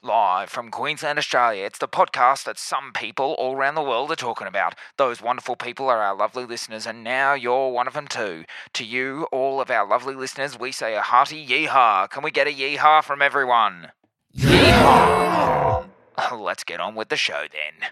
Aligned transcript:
Live 0.00 0.48
from 0.48 0.70
Queensland, 0.70 1.18
Australia, 1.18 1.64
it's 1.64 1.80
the 1.80 1.88
podcast 1.88 2.44
that 2.44 2.56
some 2.56 2.92
people 2.92 3.34
all 3.36 3.56
around 3.56 3.74
the 3.74 3.82
world 3.82 4.12
are 4.12 4.16
talking 4.16 4.46
about. 4.46 4.76
Those 4.96 5.20
wonderful 5.20 5.56
people 5.56 5.88
are 5.88 6.00
our 6.00 6.14
lovely 6.14 6.44
listeners, 6.44 6.86
and 6.86 7.02
now 7.02 7.34
you're 7.34 7.72
one 7.72 7.88
of 7.88 7.94
them 7.94 8.06
too. 8.06 8.44
To 8.74 8.84
you, 8.84 9.24
all 9.32 9.60
of 9.60 9.72
our 9.72 9.84
lovely 9.84 10.14
listeners, 10.14 10.56
we 10.56 10.70
say 10.70 10.94
a 10.94 11.00
hearty 11.00 11.44
yeehaw. 11.44 12.08
Can 12.10 12.22
we 12.22 12.30
get 12.30 12.46
a 12.46 12.52
yeehaw 12.52 13.02
from 13.02 13.20
everyone? 13.20 13.90
Yeehaw! 14.36 15.88
Let's 16.32 16.62
get 16.62 16.78
on 16.78 16.94
with 16.94 17.08
the 17.08 17.16
show 17.16 17.46
then. 17.50 17.90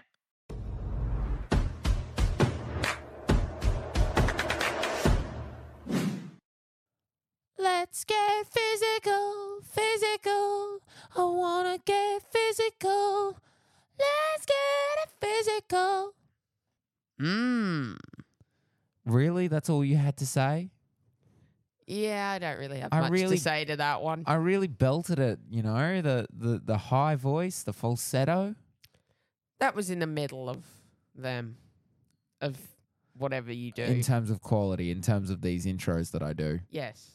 Let's 7.59 8.05
get 8.05 8.47
physical, 8.47 9.59
physical. 9.61 10.79
I 11.17 11.23
wanna 11.23 11.79
get 11.83 12.21
physical. 12.31 13.37
Let's 13.99 14.45
get 14.45 15.03
it 15.03 15.09
physical. 15.19 16.13
Mmm. 17.19 17.97
Really? 19.05 19.47
That's 19.47 19.69
all 19.69 19.83
you 19.83 19.95
had 19.97 20.17
to 20.17 20.25
say? 20.27 20.69
Yeah, 21.87 22.31
I 22.31 22.39
don't 22.39 22.59
really 22.59 22.79
have 22.79 22.89
I 22.91 22.99
much 23.01 23.11
really- 23.11 23.37
to 23.37 23.41
say 23.41 23.65
to 23.65 23.77
that 23.77 24.01
one. 24.01 24.23
I 24.27 24.35
really 24.35 24.67
belted 24.67 25.19
it, 25.19 25.39
you 25.49 25.63
know, 25.63 26.01
the, 26.01 26.27
the, 26.37 26.61
the 26.63 26.77
high 26.77 27.15
voice, 27.15 27.63
the 27.63 27.71
falsetto. 27.73 28.55
that 29.59 29.73
was 29.73 29.89
in 29.89 29.99
the 29.99 30.07
middle 30.07 30.49
of 30.49 30.63
them, 31.15 31.57
of 32.41 32.57
whatever 33.17 33.51
you 33.53 33.71
do. 33.71 33.83
In 33.83 34.01
terms 34.03 34.29
of 34.29 34.41
quality, 34.41 34.91
in 34.91 35.01
terms 35.01 35.29
of 35.29 35.41
these 35.41 35.65
intros 35.65 36.11
that 36.11 36.21
I 36.21 36.33
do. 36.33 36.59
yes, 36.69 37.11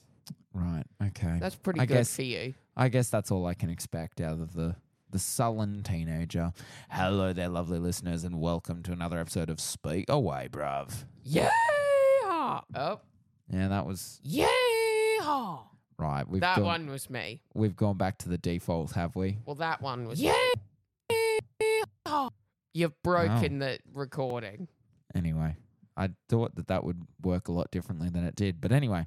Right. 0.54 0.84
Okay. 1.08 1.38
that's 1.40 1.54
pretty 1.54 1.80
I 1.80 1.86
good 1.86 1.94
guess- 1.98 2.16
for 2.16 2.22
you. 2.22 2.54
I 2.76 2.88
guess 2.88 3.10
that's 3.10 3.30
all 3.30 3.46
I 3.46 3.54
can 3.54 3.70
expect 3.70 4.20
out 4.20 4.40
of 4.40 4.54
the 4.54 4.76
the 5.10 5.18
sullen 5.18 5.82
teenager. 5.82 6.52
Hello 6.88 7.34
there, 7.34 7.50
lovely 7.50 7.78
listeners, 7.78 8.24
and 8.24 8.40
welcome 8.40 8.82
to 8.84 8.92
another 8.92 9.18
episode 9.18 9.50
of 9.50 9.60
Speak 9.60 10.06
Away, 10.08 10.48
bruv. 10.50 11.04
Yeah. 11.22 11.50
Oh, 12.74 13.00
Yeah, 13.50 13.68
that 13.68 13.86
was 13.86 14.20
yeah. 14.22 14.46
right. 15.98 16.26
We've 16.26 16.40
That 16.40 16.56
gone, 16.56 16.64
one 16.64 16.86
was 16.90 17.10
me. 17.10 17.42
We've 17.54 17.76
gone 17.76 17.98
back 17.98 18.16
to 18.18 18.30
the 18.30 18.38
default, 18.38 18.92
have 18.92 19.14
we? 19.14 19.36
Well, 19.44 19.56
that 19.56 19.82
one 19.82 20.06
was 20.06 20.20
yeah. 20.20 20.34
You've 22.74 23.02
broken 23.02 23.58
the 23.58 23.78
recording. 23.92 24.66
Anyway, 25.14 25.56
I 25.94 26.10
thought 26.30 26.54
that 26.56 26.68
that 26.68 26.84
would 26.84 27.02
work 27.22 27.48
a 27.48 27.52
lot 27.52 27.70
differently 27.70 28.08
than 28.08 28.24
it 28.24 28.34
did. 28.34 28.62
But 28.62 28.72
anyway, 28.72 29.04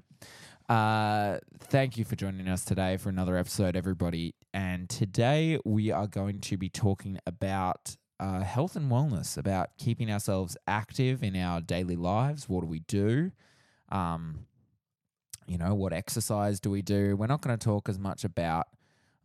uh, 0.70 1.38
thank 1.60 1.98
you 1.98 2.06
for 2.06 2.16
joining 2.16 2.48
us 2.48 2.66
today 2.66 2.98
for 2.98 3.10
another 3.10 3.38
episode, 3.38 3.76
everybody. 3.76 4.34
And 4.54 4.90
today 4.90 5.60
we 5.64 5.92
are 5.92 6.08
going 6.08 6.42
to 6.42 6.58
be 6.58 6.70
talking 6.70 7.20
about 7.28 7.96
uh, 8.20 8.42
health 8.42 8.76
and 8.76 8.90
wellness, 8.90 9.38
about 9.38 9.78
keeping 9.78 10.12
ourselves 10.12 10.58
active 10.68 11.24
in 11.24 11.36
our 11.36 11.62
daily 11.62 11.96
lives. 11.96 12.50
What 12.50 12.62
do 12.62 12.68
we 12.68 12.80
do? 12.80 13.32
Um, 13.90 14.46
you 15.48 15.58
know, 15.60 15.76
what 15.76 15.94
exercise 15.94 16.60
do 16.60 16.72
we 16.72 16.82
do? 16.82 17.16
We're 17.16 17.28
not 17.28 17.42
going 17.42 17.58
to 17.58 17.64
talk 17.64 17.88
as 17.88 18.00
much 18.00 18.24
about 18.24 18.66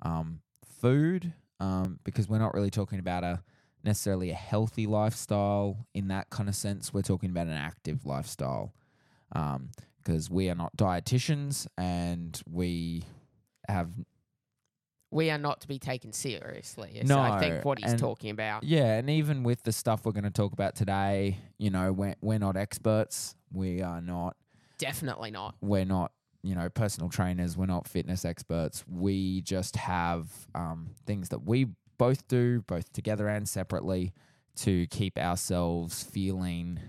um, 0.03 0.41
food 0.81 1.33
um, 1.59 2.01
because 2.05 2.29
we're 2.29 2.39
not 2.39 2.53
really 2.53 2.71
talking 2.71 2.99
about 2.99 3.25
a 3.25 3.43
necessarily 3.83 4.31
a 4.31 4.35
healthy 4.35 4.87
lifestyle 4.87 5.87
in 5.95 6.09
that 6.09 6.29
kind 6.29 6.51
of 6.51 6.55
sense. 6.55 6.93
We're 6.93 7.01
talking 7.01 7.31
about 7.31 7.47
an 7.47 7.55
active 7.55 8.05
lifestyle 8.05 8.75
because 10.03 10.31
we 10.31 10.51
are 10.51 10.55
not 10.55 10.77
dietitians 10.77 11.67
and 11.79 12.41
we 12.51 13.05
have 13.69 13.91
We 15.11 15.31
are 15.31 15.39
not 15.39 15.61
to 15.63 15.69
be 15.69 15.79
taken 15.79 16.13
seriously. 16.13 17.01
No, 17.05 17.19
I 17.19 17.41
think 17.41 17.65
what 17.65 17.79
he's 17.79 17.91
and- 17.93 18.01
talking 18.01 18.31
about. 18.31 18.63
yeah, 18.65 18.97
and 18.99 19.11
even 19.11 19.43
with 19.43 19.63
the 19.63 19.73
stuff 19.73 20.05
we're 20.05 20.13
going 20.13 20.25
to 20.25 20.31
talk 20.31 20.53
about 20.53 20.75
today, 20.77 21.39
you 21.59 21.71
know, 21.71 21.93
we're 21.93 22.15
we're 22.21 22.39
not 22.39 22.57
experts. 22.57 23.35
We 23.53 23.83
are 23.83 24.01
not. 24.01 24.37
Definitely 24.79 25.31
not. 25.31 25.57
We're 25.61 25.85
not. 25.85 26.13
You 26.43 26.55
know, 26.55 26.71
personal 26.71 27.11
trainers. 27.11 27.55
We're 27.59 27.67
not 27.67 27.87
fitness 27.87 28.25
experts. 28.25 28.83
We 28.89 29.43
just 29.43 29.77
have 29.77 30.29
um, 30.55 30.91
things 31.05 31.29
that 31.31 31.41
we 31.45 31.67
both 31.99 32.27
do, 32.29 32.63
both 32.63 32.91
together 32.95 33.29
and 33.29 33.47
separately, 33.47 34.15
to 34.57 34.87
keep 34.87 35.19
ourselves 35.19 36.03
feeling 36.03 36.81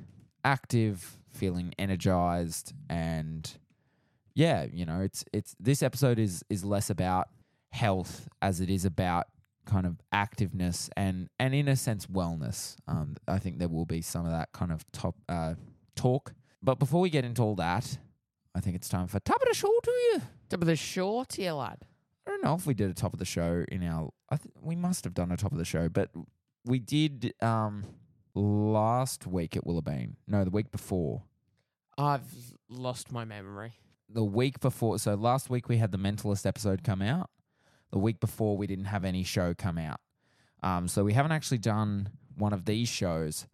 active, 0.44 1.18
feeling 1.31 1.74
energized, 1.78 2.74
and 2.90 3.52
yeah, 4.34 4.66
you 4.72 4.85
know, 4.85 5.02
it's 5.02 5.24
it's 5.34 5.56
this 5.59 5.84
episode 5.84 6.19
is 6.19 6.44
is 6.50 6.63
less 6.63 6.90
about 6.90 7.29
health 7.72 8.28
as 8.41 8.59
it 8.59 8.69
is 8.69 8.85
about 8.85 9.28
kind 9.66 9.85
of 9.85 10.02
activeness 10.13 10.90
and 10.97 11.29
and 11.40 11.53
in 11.53 11.68
a 11.68 11.75
sense 11.75 12.07
wellness. 12.07 12.75
Um, 12.88 13.16
I 13.28 13.40
think 13.40 13.59
there 13.59 13.69
will 13.69 13.85
be 13.85 14.02
some 14.02 14.25
of 14.25 14.31
that 14.31 14.52
kind 14.52 14.72
of 14.72 14.90
top 14.91 15.16
uh, 15.29 15.56
talk. 15.96 16.34
But 16.63 16.79
before 16.79 17.02
we 17.02 17.09
get 17.09 17.25
into 17.25 17.41
all 17.41 17.56
that, 17.56 17.97
I 18.53 18.59
think 18.59 18.75
it's 18.75 18.90
time 18.90 19.08
for 19.08 19.19
top 19.19 19.41
of 19.41 19.47
the 19.47 19.56
show 19.56 19.73
to 19.84 19.91
you. 19.91 20.22
Top 20.50 20.62
of 20.62 20.68
the 20.68 20.75
short 20.75 21.34
here, 21.34 21.53
lad. 21.53 21.85
I 22.28 22.31
don't 22.31 22.44
know 22.44 22.53
if 22.53 22.68
we 22.68 22.73
did 22.73 22.90
a 22.90 22.94
top 22.94 23.13
of 23.13 23.19
the 23.19 23.25
show 23.25 23.66
in 23.69 23.84
our. 23.84 24.12
I 24.29 24.38
th- 24.38 24.53
we 24.62 24.75
must 24.75 25.03
have 25.06 25.13
done 25.13 25.31
a 25.31 25.38
top 25.38 25.52
of 25.52 25.58
the 25.58 25.66
show, 25.66 25.90
but 25.90 26.12
we 26.66 26.79
did 26.79 27.34
um 27.41 27.85
last 28.33 29.27
week. 29.27 29.55
It 29.55 29.65
will 29.65 29.75
have 29.75 29.85
been 29.85 30.17
no, 30.27 30.43
the 30.43 30.49
week 30.51 30.71
before. 30.71 31.23
I've 31.97 32.33
lost 32.69 33.11
my 33.11 33.25
memory. 33.25 33.73
The 34.09 34.23
week 34.23 34.59
before, 34.59 34.99
so 34.99 35.15
last 35.15 35.49
week 35.49 35.69
we 35.69 35.77
had 35.77 35.91
the 35.91 35.97
Mentalist 35.97 36.45
episode 36.45 36.83
come 36.83 37.01
out. 37.01 37.29
The 37.91 37.99
week 37.99 38.19
before 38.19 38.57
we 38.57 38.67
didn't 38.67 38.85
have 38.85 39.05
any 39.05 39.23
show 39.23 39.53
come 39.53 39.77
out. 39.77 39.99
Um, 40.63 40.87
so 40.87 41.03
we 41.03 41.13
haven't 41.13 41.31
actually 41.31 41.57
done 41.59 42.09
one 42.37 42.53
of 42.53 42.65
these 42.65 42.87
shows 42.89 43.47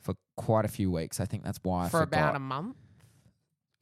for 0.00 0.14
quite 0.36 0.64
a 0.64 0.68
few 0.68 0.90
weeks. 0.90 1.18
I 1.20 1.24
think 1.24 1.44
that's 1.44 1.60
why 1.62 1.84
I 1.84 1.88
For 1.88 2.00
forgot. 2.00 2.18
about 2.18 2.36
a 2.36 2.40
month. 2.40 2.76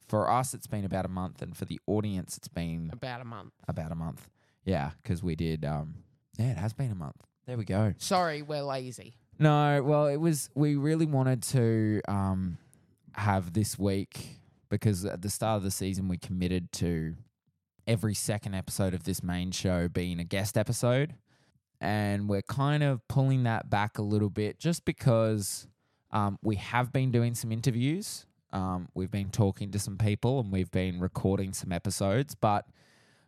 for 0.07 0.29
us, 0.29 0.53
it's 0.53 0.67
been 0.67 0.83
about 0.85 1.05
a 1.05 1.09
month, 1.09 1.41
and 1.41 1.55
for 1.55 1.65
the 1.65 1.79
audience, 1.87 2.35
it's 2.37 2.47
been 2.49 2.89
About 2.93 3.21
a 3.21 3.25
month. 3.25 3.53
about 3.67 3.91
a 3.91 3.95
month. 3.95 4.29
Yeah, 4.65 4.91
because 5.01 5.23
we 5.23 5.35
did. 5.35 5.63
Um, 5.65 5.95
yeah, 6.37 6.51
it 6.51 6.57
has 6.57 6.73
been 6.73 6.91
a 6.91 6.95
month. 6.95 7.15
There 7.47 7.57
we 7.57 7.63
go. 7.65 7.93
Sorry, 7.97 8.41
we're 8.41 8.61
lazy. 8.63 9.15
No, 9.41 9.81
well, 9.83 10.05
it 10.05 10.17
was. 10.17 10.51
We 10.53 10.75
really 10.75 11.07
wanted 11.07 11.41
to 11.45 12.01
um, 12.07 12.59
have 13.13 13.53
this 13.53 13.77
week 13.79 14.37
because 14.69 15.03
at 15.03 15.23
the 15.23 15.31
start 15.31 15.57
of 15.57 15.63
the 15.63 15.71
season 15.71 16.07
we 16.07 16.19
committed 16.19 16.71
to 16.73 17.15
every 17.87 18.13
second 18.13 18.53
episode 18.53 18.93
of 18.93 19.03
this 19.03 19.23
main 19.23 19.49
show 19.49 19.87
being 19.87 20.19
a 20.19 20.23
guest 20.23 20.59
episode, 20.59 21.15
and 21.81 22.29
we're 22.29 22.43
kind 22.43 22.83
of 22.83 23.01
pulling 23.07 23.41
that 23.45 23.67
back 23.67 23.97
a 23.97 24.03
little 24.03 24.29
bit 24.29 24.59
just 24.59 24.85
because 24.85 25.65
um, 26.11 26.37
we 26.43 26.57
have 26.57 26.93
been 26.93 27.09
doing 27.09 27.33
some 27.33 27.51
interviews. 27.51 28.27
Um, 28.53 28.89
we've 28.93 29.09
been 29.09 29.31
talking 29.31 29.71
to 29.71 29.79
some 29.79 29.97
people 29.97 30.39
and 30.39 30.51
we've 30.51 30.69
been 30.69 30.99
recording 30.99 31.51
some 31.53 31.71
episodes, 31.71 32.35
but 32.35 32.67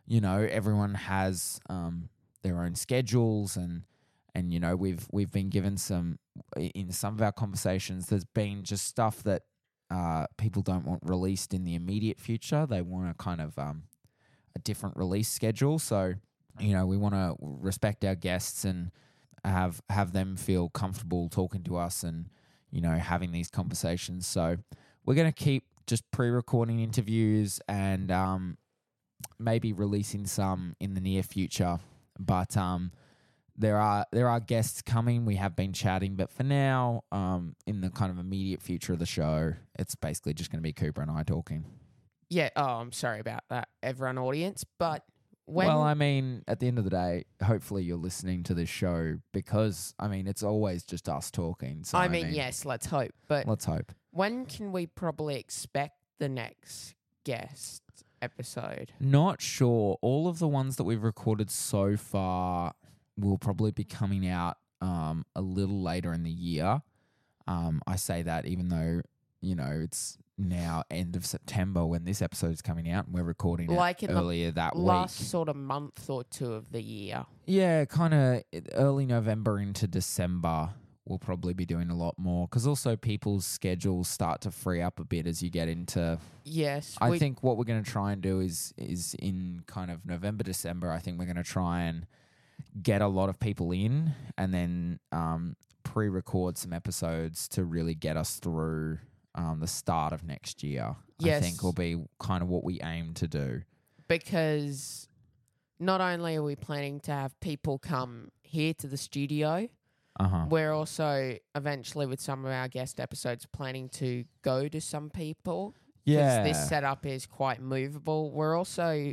you 0.06 0.20
know 0.20 0.46
everyone 0.48 0.94
has 0.94 1.58
um, 1.68 2.08
their 2.42 2.60
own 2.60 2.76
schedules 2.76 3.56
and 3.56 3.82
and 4.34 4.52
you 4.52 4.60
know 4.60 4.74
we've 4.76 5.06
we've 5.12 5.30
been 5.30 5.48
given 5.48 5.76
some 5.76 6.18
in 6.56 6.90
some 6.90 7.14
of 7.14 7.22
our 7.22 7.32
conversations 7.32 8.06
there's 8.06 8.24
been 8.24 8.62
just 8.64 8.86
stuff 8.86 9.22
that 9.22 9.42
uh, 9.90 10.26
people 10.38 10.62
don't 10.62 10.84
want 10.84 11.00
released 11.04 11.54
in 11.54 11.64
the 11.64 11.74
immediate 11.74 12.20
future. 12.20 12.66
They 12.66 12.82
want 12.82 13.10
a 13.10 13.14
kind 13.14 13.40
of 13.40 13.58
um, 13.58 13.84
a 14.56 14.58
different 14.60 14.96
release 14.96 15.28
schedule. 15.28 15.78
So 15.78 16.14
you 16.58 16.72
know 16.72 16.86
we 16.86 16.96
want 16.96 17.14
to 17.14 17.36
respect 17.40 18.04
our 18.04 18.14
guests 18.14 18.64
and 18.64 18.90
have 19.44 19.80
have 19.90 20.12
them 20.12 20.36
feel 20.36 20.68
comfortable 20.68 21.28
talking 21.28 21.62
to 21.64 21.76
us 21.76 22.02
and 22.02 22.26
you 22.70 22.80
know 22.80 22.96
having 22.96 23.32
these 23.32 23.50
conversations. 23.50 24.26
So 24.26 24.56
we're 25.04 25.14
going 25.14 25.32
to 25.32 25.44
keep 25.44 25.64
just 25.86 26.10
pre-recording 26.10 26.80
interviews 26.80 27.60
and 27.68 28.10
um, 28.10 28.56
maybe 29.38 29.72
releasing 29.72 30.26
some 30.26 30.74
in 30.80 30.94
the 30.94 31.00
near 31.00 31.22
future. 31.22 31.78
But 32.18 32.56
um, 32.56 32.92
there 33.56 33.78
are 33.78 34.06
there 34.12 34.28
are 34.28 34.40
guests 34.40 34.82
coming. 34.82 35.24
We 35.24 35.36
have 35.36 35.54
been 35.54 35.72
chatting, 35.72 36.16
but 36.16 36.30
for 36.30 36.42
now, 36.42 37.04
um, 37.12 37.54
in 37.66 37.80
the 37.80 37.90
kind 37.90 38.10
of 38.10 38.18
immediate 38.18 38.62
future 38.62 38.92
of 38.92 38.98
the 38.98 39.06
show, 39.06 39.54
it's 39.78 39.94
basically 39.94 40.34
just 40.34 40.50
going 40.50 40.58
to 40.58 40.62
be 40.62 40.72
Cooper 40.72 41.02
and 41.02 41.10
I 41.10 41.22
talking. 41.22 41.64
Yeah. 42.28 42.50
Oh, 42.56 42.64
I'm 42.64 42.92
sorry 42.92 43.20
about 43.20 43.42
that, 43.50 43.68
everyone 43.82 44.18
audience. 44.18 44.64
But 44.78 45.04
when 45.46 45.66
well, 45.68 45.82
I 45.82 45.94
mean, 45.94 46.42
at 46.48 46.58
the 46.58 46.66
end 46.66 46.78
of 46.78 46.84
the 46.84 46.90
day, 46.90 47.26
hopefully 47.42 47.84
you're 47.84 47.96
listening 47.96 48.42
to 48.44 48.54
this 48.54 48.68
show 48.68 49.18
because 49.32 49.94
I 49.98 50.08
mean, 50.08 50.26
it's 50.26 50.42
always 50.42 50.84
just 50.84 51.08
us 51.08 51.30
talking. 51.30 51.84
So 51.84 51.98
I 51.98 52.08
mean, 52.08 52.32
yes, 52.32 52.64
let's 52.64 52.86
hope. 52.86 53.12
But 53.28 53.46
let's 53.46 53.64
hope. 53.64 53.92
when 54.10 54.46
can 54.46 54.72
we 54.72 54.86
probably 54.86 55.36
expect 55.36 55.98
the 56.18 56.28
next 56.28 56.94
guest 57.24 57.82
episode? 58.20 58.92
Not 58.98 59.40
sure. 59.40 59.98
All 60.02 60.26
of 60.26 60.38
the 60.38 60.48
ones 60.48 60.76
that 60.76 60.84
we've 60.84 61.02
recorded 61.02 61.50
so 61.50 61.96
far 61.96 62.74
will 63.16 63.38
probably 63.38 63.70
be 63.70 63.84
coming 63.84 64.26
out 64.28 64.56
um, 64.80 65.24
a 65.34 65.40
little 65.40 65.82
later 65.82 66.12
in 66.12 66.22
the 66.24 66.30
year. 66.30 66.82
Um, 67.46 67.82
I 67.86 67.96
say 67.96 68.22
that 68.22 68.46
even 68.46 68.68
though 68.68 69.02
you 69.40 69.54
know, 69.54 69.80
it's 69.84 70.16
now 70.38 70.82
end 70.90 71.14
of 71.16 71.26
September 71.26 71.84
when 71.84 72.04
this 72.04 72.22
episode 72.22 72.50
is 72.52 72.62
coming 72.62 72.90
out, 72.90 73.04
and 73.04 73.14
we're 73.14 73.22
recording 73.22 73.68
Like 73.68 74.02
it 74.02 74.08
in 74.08 74.14
the 74.14 74.20
earlier 74.22 74.50
that 74.52 74.74
Last 74.74 75.20
week. 75.20 75.28
sort 75.28 75.48
of 75.50 75.56
month 75.56 76.08
or 76.08 76.24
two 76.24 76.54
of 76.54 76.72
the 76.72 76.80
year. 76.82 77.26
Yeah, 77.44 77.84
kind 77.84 78.14
of 78.14 78.42
early 78.72 79.04
November 79.04 79.58
into 79.60 79.86
December. 79.86 80.70
We'll 81.04 81.18
probably 81.18 81.52
be 81.52 81.66
doing 81.66 81.90
a 81.90 81.94
lot 81.94 82.14
more 82.18 82.48
because 82.48 82.66
also 82.66 82.96
people's 82.96 83.44
schedules 83.44 84.08
start 84.08 84.40
to 84.40 84.50
free 84.50 84.80
up 84.80 84.98
a 84.98 85.04
bit 85.04 85.26
as 85.26 85.42
you 85.42 85.50
get 85.50 85.68
into 85.68 86.18
Yes. 86.44 86.96
I 86.98 87.10
we- 87.10 87.18
think 87.18 87.42
what 87.42 87.58
we're 87.58 87.64
going 87.64 87.84
to 87.84 87.90
try 87.90 88.12
and 88.12 88.22
do 88.22 88.40
is 88.40 88.72
is 88.78 89.14
in 89.18 89.62
kind 89.66 89.90
of 89.90 90.06
November, 90.06 90.42
December. 90.42 90.90
I 90.90 91.00
think 91.00 91.18
we're 91.18 91.26
going 91.26 91.36
to 91.36 91.42
try 91.42 91.82
and 91.82 92.06
get 92.82 93.00
a 93.02 93.06
lot 93.08 93.28
of 93.28 93.38
people 93.38 93.72
in, 93.72 94.12
and 94.36 94.52
then 94.52 94.98
um, 95.12 95.56
pre-record 95.84 96.56
some 96.58 96.72
episodes 96.72 97.48
to 97.48 97.64
really 97.64 97.94
get 97.94 98.16
us 98.16 98.36
through 98.38 98.98
um, 99.34 99.60
the 99.60 99.66
start 99.66 100.12
of 100.12 100.24
next 100.24 100.62
year. 100.62 100.96
I 101.22 101.40
think 101.40 101.62
will 101.62 101.72
be 101.72 101.96
kind 102.18 102.42
of 102.42 102.48
what 102.48 102.64
we 102.64 102.80
aim 102.82 103.14
to 103.14 103.28
do. 103.28 103.62
because 104.08 105.08
not 105.80 106.00
only 106.00 106.36
are 106.36 106.42
we 106.42 106.56
planning 106.56 107.00
to 107.00 107.10
have 107.12 107.38
people 107.40 107.78
come 107.78 108.30
here 108.42 108.72
to 108.74 108.86
the 108.86 108.96
studio, 108.96 109.68
Uh 110.20 110.28
huh. 110.28 110.46
we're 110.48 110.72
also 110.72 111.36
eventually 111.54 112.06
with 112.06 112.20
some 112.20 112.44
of 112.44 112.50
our 112.52 112.68
guest 112.68 113.00
episodes 113.00 113.46
planning 113.46 113.88
to 113.90 114.24
go 114.42 114.68
to 114.68 114.80
some 114.80 115.10
people. 115.10 115.74
Yeah. 116.04 116.42
this 116.44 116.68
setup 116.68 117.06
is 117.06 117.26
quite 117.26 117.60
movable. 117.60 118.30
We're 118.30 118.56
also 118.56 119.12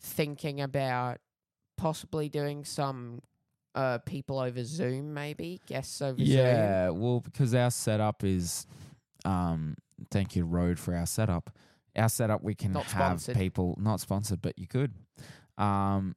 thinking 0.00 0.60
about 0.60 1.18
possibly 1.76 2.28
doing 2.28 2.64
some 2.64 3.20
uh, 3.74 3.98
people 3.98 4.38
over 4.38 4.64
Zoom, 4.64 5.12
maybe 5.14 5.60
guests 5.66 6.00
over 6.00 6.18
Zoom. 6.18 6.26
Yeah, 6.26 6.90
well, 6.90 7.20
because 7.20 7.54
our 7.54 7.70
setup 7.70 8.24
is, 8.24 8.66
um, 9.24 9.76
thank 10.10 10.34
you, 10.36 10.44
Rode, 10.44 10.78
for 10.78 10.94
our 10.94 11.06
setup. 11.06 11.50
Our 11.94 12.08
setup, 12.08 12.42
we 12.42 12.54
can 12.54 12.72
Not 12.72 12.84
have 12.86 13.20
sponsored. 13.20 13.36
people, 13.36 13.76
not 13.80 14.00
sponsored, 14.00 14.42
but 14.42 14.58
you 14.58 14.66
could. 14.66 14.92
Um, 15.58 16.14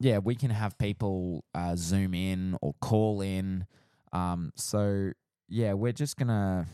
yeah, 0.00 0.18
we 0.18 0.34
can 0.34 0.50
have 0.50 0.76
people 0.78 1.44
uh, 1.54 1.76
Zoom 1.76 2.14
in 2.14 2.56
or 2.60 2.74
call 2.80 3.20
in. 3.20 3.66
Um, 4.12 4.52
so 4.56 5.12
yeah, 5.48 5.74
we're 5.74 5.92
just 5.92 6.16
gonna 6.16 6.66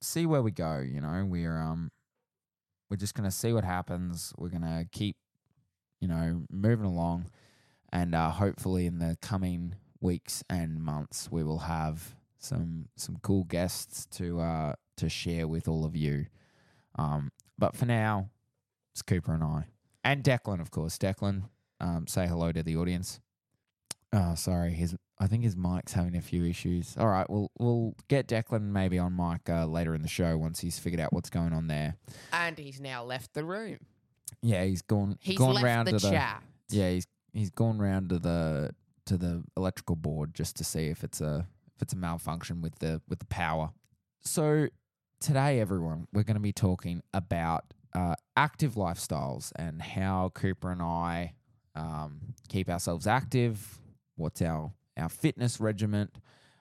see 0.00 0.26
where 0.26 0.42
we 0.42 0.50
go. 0.50 0.78
You 0.78 1.00
know, 1.00 1.24
we're 1.26 1.56
um, 1.58 1.90
we're 2.90 2.96
just 2.96 3.14
gonna 3.14 3.30
see 3.30 3.52
what 3.52 3.64
happens. 3.64 4.32
We're 4.36 4.48
gonna 4.50 4.84
keep, 4.92 5.16
you 6.00 6.08
know, 6.08 6.42
moving 6.50 6.86
along, 6.86 7.26
and 7.92 8.14
uh, 8.14 8.30
hopefully 8.30 8.86
in 8.86 8.98
the 8.98 9.16
coming 9.20 9.74
weeks 10.00 10.42
and 10.48 10.80
months 10.80 11.28
we 11.30 11.42
will 11.44 11.58
have 11.60 12.14
some 12.38 12.88
some 12.96 13.18
cool 13.22 13.44
guests 13.44 14.06
to 14.06 14.40
uh 14.40 14.72
to 14.96 15.08
share 15.08 15.46
with 15.46 15.68
all 15.68 15.84
of 15.84 15.94
you. 15.96 16.26
Um, 16.96 17.30
but 17.58 17.74
for 17.76 17.86
now, 17.86 18.30
it's 18.92 19.02
Cooper 19.02 19.34
and 19.34 19.42
I, 19.44 19.64
and 20.04 20.22
Declan, 20.24 20.60
of 20.60 20.70
course. 20.70 20.98
Declan, 20.98 21.44
um, 21.80 22.06
say 22.06 22.26
hello 22.26 22.52
to 22.52 22.62
the 22.62 22.76
audience. 22.76 23.20
Oh, 24.12 24.34
sorry, 24.34 24.72
his 24.72 24.96
I 25.18 25.26
think 25.26 25.44
his 25.44 25.56
mic's 25.56 25.92
having 25.92 26.16
a 26.16 26.20
few 26.20 26.44
issues. 26.44 26.96
All 26.98 27.06
right, 27.06 27.28
we'll 27.30 27.50
we'll 27.58 27.94
get 28.08 28.26
Declan 28.26 28.62
maybe 28.72 28.98
on 28.98 29.16
mic 29.16 29.48
uh, 29.48 29.66
later 29.66 29.94
in 29.94 30.02
the 30.02 30.08
show 30.08 30.36
once 30.36 30.60
he's 30.60 30.78
figured 30.78 31.00
out 31.00 31.12
what's 31.12 31.30
going 31.30 31.52
on 31.52 31.68
there. 31.68 31.96
And 32.32 32.58
he's 32.58 32.80
now 32.80 33.04
left 33.04 33.34
the 33.34 33.44
room. 33.44 33.78
Yeah, 34.42 34.64
he's 34.64 34.82
gone 34.82 35.16
He's 35.20 35.38
gone 35.38 35.54
left 35.54 35.64
round 35.64 35.88
the 35.88 35.92
to 35.92 35.98
the 35.98 36.10
chat. 36.10 36.42
yeah, 36.70 36.90
he's 36.90 37.06
he's 37.32 37.50
gone 37.50 37.78
round 37.78 38.10
to 38.10 38.18
the 38.18 38.70
to 39.06 39.16
the 39.16 39.42
electrical 39.56 39.96
board 39.96 40.34
just 40.34 40.56
to 40.56 40.64
see 40.64 40.86
if 40.86 41.02
it's 41.02 41.20
a 41.20 41.46
if 41.76 41.82
it's 41.82 41.92
a 41.92 41.96
malfunction 41.96 42.60
with 42.60 42.78
the 42.78 43.00
with 43.08 43.18
the 43.18 43.26
power. 43.26 43.70
So 44.22 44.68
today, 45.20 45.60
everyone, 45.60 46.06
we're 46.12 46.24
going 46.24 46.36
to 46.36 46.40
be 46.40 46.52
talking 46.52 47.02
about 47.14 47.64
uh, 47.94 48.14
active 48.36 48.74
lifestyles 48.74 49.52
and 49.56 49.80
how 49.80 50.30
Cooper 50.34 50.70
and 50.70 50.82
I 50.82 51.34
um, 51.74 52.34
keep 52.48 52.68
ourselves 52.68 53.06
active. 53.06 53.80
What's 54.16 54.42
our 54.42 54.72
our 54.96 55.08
fitness 55.08 55.60
regiment? 55.60 56.16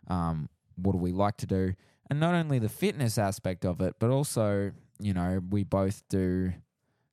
Um, 0.07 0.49
what 0.75 0.93
do 0.93 0.97
we 0.97 1.11
like 1.11 1.37
to 1.37 1.47
do? 1.47 1.73
And 2.09 2.19
not 2.19 2.33
only 2.33 2.57
the 2.59 2.69
fitness 2.69 3.17
aspect 3.17 3.65
of 3.65 3.81
it, 3.81 3.95
but 3.99 4.09
also 4.09 4.71
you 4.99 5.13
know 5.13 5.41
we 5.49 5.63
both 5.63 6.03
do 6.09 6.53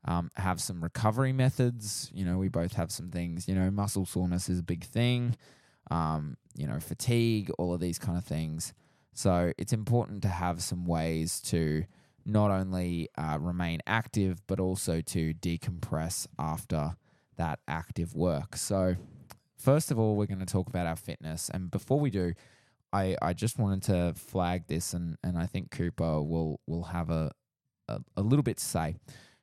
um, 0.06 0.30
have 0.36 0.60
some 0.60 0.82
recovery 0.82 1.32
methods. 1.32 2.10
You 2.14 2.24
know, 2.24 2.38
we 2.38 2.48
both 2.48 2.74
have 2.74 2.90
some 2.90 3.10
things. 3.10 3.48
You 3.48 3.54
know, 3.54 3.70
muscle 3.70 4.06
soreness 4.06 4.48
is 4.48 4.60
a 4.60 4.62
big 4.62 4.84
thing. 4.84 5.36
Um, 5.90 6.36
you 6.54 6.66
know, 6.66 6.80
fatigue, 6.80 7.50
all 7.58 7.74
of 7.74 7.80
these 7.80 7.98
kind 7.98 8.16
of 8.16 8.24
things. 8.24 8.72
So 9.14 9.52
it's 9.58 9.72
important 9.72 10.22
to 10.22 10.28
have 10.28 10.62
some 10.62 10.84
ways 10.84 11.40
to 11.42 11.84
not 12.24 12.50
only 12.50 13.08
uh, 13.16 13.38
remain 13.40 13.80
active, 13.86 14.42
but 14.46 14.60
also 14.60 15.00
to 15.00 15.32
decompress 15.34 16.26
after 16.38 16.96
that 17.36 17.60
active 17.68 18.14
work. 18.14 18.56
So, 18.56 18.96
first 19.56 19.90
of 19.90 19.98
all, 19.98 20.16
we're 20.16 20.26
going 20.26 20.40
to 20.40 20.44
talk 20.44 20.68
about 20.68 20.86
our 20.86 20.96
fitness. 20.96 21.50
And 21.52 21.70
before 21.70 22.00
we 22.00 22.10
do, 22.10 22.34
I, 22.92 23.16
I 23.22 23.32
just 23.32 23.58
wanted 23.58 23.82
to 23.84 24.14
flag 24.18 24.66
this, 24.66 24.92
and, 24.92 25.16
and 25.22 25.38
I 25.38 25.46
think 25.46 25.70
Cooper 25.70 26.20
will, 26.22 26.60
will 26.66 26.84
have 26.84 27.10
a, 27.10 27.30
a, 27.88 28.00
a 28.16 28.22
little 28.22 28.42
bit 28.42 28.56
to 28.58 28.64
say 28.64 28.96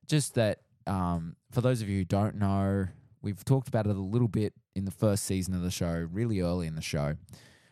just 0.08 0.36
that 0.36 0.60
um, 0.88 1.36
for 1.52 1.62
those 1.62 1.82
of 1.82 1.90
you 1.90 2.00
who 2.00 2.06
don't 2.06 2.36
know, 2.36 2.88
we've 3.22 3.44
talked 3.46 3.68
about 3.68 3.88
it 3.88 3.96
a 3.96 4.00
little 4.00 4.28
bit 4.28 4.54
in 4.76 4.86
the 4.86 4.92
first 4.92 5.26
season 5.26 5.54
of 5.54 5.62
the 5.62 5.72
show, 5.72 6.08
really 6.12 6.42
early 6.42 6.68
in 6.68 6.76
the 6.76 6.82
show. 6.82 7.16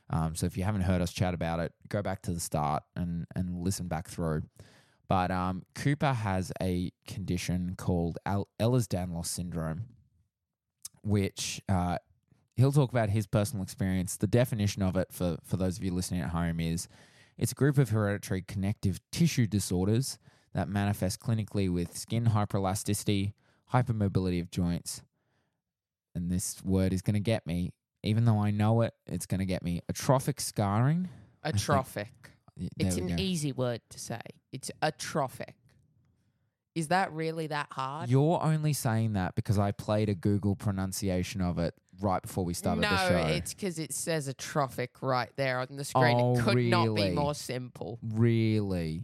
Um, 0.10 0.36
so 0.36 0.46
if 0.46 0.58
you 0.58 0.64
haven't 0.64 0.82
heard 0.82 1.02
us 1.02 1.14
chat 1.14 1.34
about 1.34 1.60
it, 1.60 1.74
go 1.88 2.02
back 2.02 2.22
to 2.24 2.32
the 2.32 2.40
start 2.40 2.84
and 2.96 3.26
and 3.36 3.64
listen 3.64 3.88
back 3.88 4.08
through. 4.10 4.44
But 5.08 5.32
um, 5.32 5.64
Cooper 5.76 6.14
has 6.14 6.52
a 6.62 6.92
condition 7.06 7.76
called 7.78 8.18
Al- 8.26 8.48
Ehlers-Danlos 8.62 9.26
syndrome, 9.26 9.84
which 11.04 11.62
uh, 11.68 11.98
he'll 12.56 12.72
talk 12.72 12.92
about 12.92 13.10
his 13.10 13.28
personal 13.28 13.64
experience. 13.64 14.18
The 14.18 14.28
definition 14.28 14.82
of 14.84 14.96
it 14.96 15.10
for 15.12 15.38
for 15.46 15.58
those 15.58 15.78
of 15.78 15.84
you 15.84 15.94
listening 15.94 16.22
at 16.22 16.30
home 16.30 16.60
is 16.60 16.88
it's 17.38 17.54
a 17.54 17.56
group 17.56 17.78
of 17.78 17.90
hereditary 17.90 18.42
connective 18.42 19.00
tissue 19.12 19.48
disorders 19.48 20.18
that 20.54 20.68
manifest 20.68 21.20
clinically 21.20 21.72
with 21.72 21.98
skin 21.98 22.26
hyperelasticity, 22.28 23.34
hypermobility 23.74 24.42
of 24.42 24.52
joints. 24.52 25.02
And 26.14 26.30
this 26.30 26.62
word 26.64 26.94
is 26.94 27.02
going 27.02 27.14
to 27.14 27.22
get 27.22 27.48
me, 27.48 27.74
even 28.04 28.26
though 28.26 28.40
I 28.40 28.52
know 28.52 28.82
it, 28.82 28.94
it's 29.08 29.26
going 29.26 29.40
to 29.40 29.46
get 29.46 29.64
me 29.64 29.82
atrophic 29.88 30.42
scarring. 30.42 31.10
Atrophic. 31.44 32.12
It's 32.78 32.98
an 32.98 33.08
go. 33.08 33.16
easy 33.18 33.52
word 33.54 33.82
to 33.90 34.00
say. 34.00 34.20
It's 34.52 34.70
atrophic. 34.82 35.56
Is 36.76 36.90
that 36.90 37.12
really 37.12 37.48
that 37.48 37.68
hard? 37.72 38.10
You're 38.10 38.42
only 38.42 38.74
saying 38.74 39.14
that 39.14 39.36
because 39.36 39.60
I 39.60 39.72
played 39.72 40.10
a 40.10 40.16
Google 40.16 40.56
pronunciation 40.56 41.42
of 41.42 41.60
it 41.60 41.74
right 42.00 42.22
before 42.22 42.46
we 42.46 42.54
started 42.54 42.82
no, 42.82 42.90
the 42.90 43.10
show. 43.10 43.24
No, 43.24 43.28
it's 43.28 43.54
because 43.54 43.78
it 43.78 43.94
says 43.94 44.28
atrophic 44.28 45.02
right 45.02 45.32
there 45.36 45.60
on 45.60 45.76
the 45.76 45.84
screen. 45.84 46.18
Oh, 46.18 46.38
it 46.38 46.44
could 46.44 46.58
not 46.58 46.96
be 46.96 47.10
more 47.12 47.36
simple. 47.36 48.00
really 48.02 49.04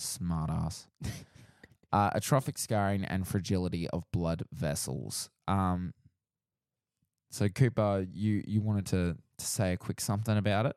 smart 0.00 0.50
ass. 0.50 0.86
uh, 1.92 2.10
atrophic 2.14 2.58
scarring 2.58 3.04
and 3.04 3.26
fragility 3.26 3.88
of 3.90 4.04
blood 4.12 4.42
vessels. 4.52 5.30
Um, 5.48 5.92
so 7.30 7.48
Cooper, 7.48 8.06
you 8.12 8.42
you 8.46 8.60
wanted 8.60 8.86
to, 8.86 9.16
to 9.38 9.44
say 9.44 9.72
a 9.72 9.76
quick 9.76 10.00
something 10.00 10.36
about 10.36 10.66
it? 10.66 10.76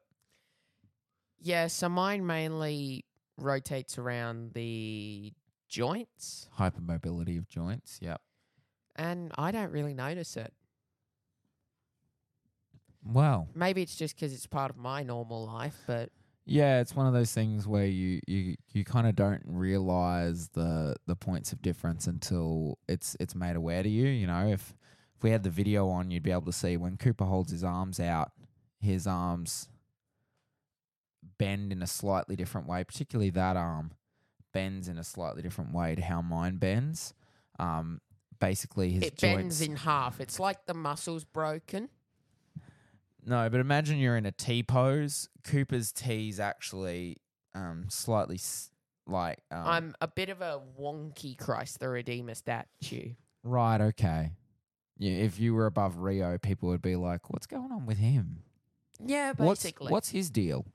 Yeah, 1.39 1.67
so 1.67 1.89
mine 1.89 2.25
mainly 2.25 3.05
rotates 3.37 3.97
around 3.97 4.53
the 4.53 5.33
joints, 5.67 6.47
Hypermobility 6.59 7.37
of 7.37 7.49
joints. 7.49 7.99
Yep. 8.01 8.21
and 8.95 9.31
I 9.37 9.51
don't 9.51 9.71
really 9.71 9.93
notice 9.95 10.37
it. 10.37 10.53
Well, 13.05 13.49
Maybe 13.53 13.81
it's 13.81 13.95
just 13.95 14.15
because 14.15 14.31
it's 14.33 14.47
part 14.47 14.71
of 14.71 14.77
my 14.77 15.03
normal 15.03 15.45
life, 15.45 15.75
but 15.87 16.09
yeah, 16.45 16.81
it's 16.81 16.95
one 16.95 17.07
of 17.07 17.13
those 17.13 17.31
things 17.31 17.67
where 17.67 17.85
you 17.85 18.19
you, 18.27 18.55
you 18.73 18.83
kind 18.83 19.07
of 19.07 19.15
don't 19.15 19.41
realize 19.45 20.49
the 20.49 20.95
the 21.07 21.15
points 21.15 21.53
of 21.53 21.61
difference 21.61 22.07
until 22.07 22.77
it's 22.87 23.15
it's 23.19 23.35
made 23.35 23.55
aware 23.55 23.81
to 23.81 23.89
you. 23.89 24.07
You 24.07 24.27
know, 24.27 24.47
if 24.47 24.73
if 25.15 25.23
we 25.23 25.31
had 25.31 25.43
the 25.43 25.49
video 25.49 25.87
on, 25.89 26.11
you'd 26.11 26.23
be 26.23 26.31
able 26.31 26.41
to 26.43 26.53
see 26.53 26.75
when 26.75 26.97
Cooper 26.97 27.25
holds 27.25 27.51
his 27.51 27.63
arms 27.63 27.99
out, 27.99 28.31
his 28.81 29.07
arms 29.07 29.69
bend 31.37 31.71
in 31.71 31.81
a 31.81 31.87
slightly 31.87 32.35
different 32.35 32.67
way, 32.67 32.83
particularly 32.83 33.29
that 33.31 33.55
arm 33.55 33.91
bends 34.53 34.87
in 34.87 34.97
a 34.97 35.03
slightly 35.03 35.41
different 35.41 35.73
way 35.73 35.95
to 35.95 36.01
how 36.01 36.21
mine 36.21 36.57
bends. 36.57 37.13
Um, 37.57 38.01
basically, 38.39 38.91
his 38.91 39.03
it 39.03 39.17
joints. 39.17 39.37
bends 39.37 39.61
in 39.61 39.75
half. 39.77 40.19
It's 40.19 40.39
like 40.39 40.65
the 40.65 40.73
muscle's 40.73 41.23
broken. 41.23 41.89
No, 43.25 43.49
but 43.49 43.59
imagine 43.59 43.97
you're 43.99 44.17
in 44.17 44.25
a 44.25 44.31
T 44.31 44.63
pose. 44.63 45.29
Cooper's 45.45 45.91
T's 45.91 46.39
actually 46.39 47.17
um, 47.55 47.85
slightly 47.89 48.35
s- 48.35 48.69
like 49.07 49.39
um, 49.51 49.63
I'm 49.67 49.95
a 50.01 50.07
bit 50.07 50.29
of 50.29 50.41
a 50.41 50.61
wonky 50.79 51.37
Christ 51.37 51.79
the 51.79 51.89
Redeemer 51.89 52.35
statue. 52.35 53.13
right. 53.43 53.79
Okay, 53.81 54.31
yeah. 54.97 55.11
If 55.23 55.39
you 55.39 55.53
were 55.53 55.65
above 55.65 55.97
Rio, 55.99 56.37
people 56.37 56.69
would 56.69 56.81
be 56.81 56.95
like, 56.95 57.29
"What's 57.29 57.47
going 57.47 57.71
on 57.71 57.85
with 57.85 57.97
him? 57.97 58.43
Yeah, 59.05 59.33
What's 59.37 59.63
basically. 59.63 59.91
what's 59.91 60.09
his 60.09 60.29
deal?" 60.29 60.65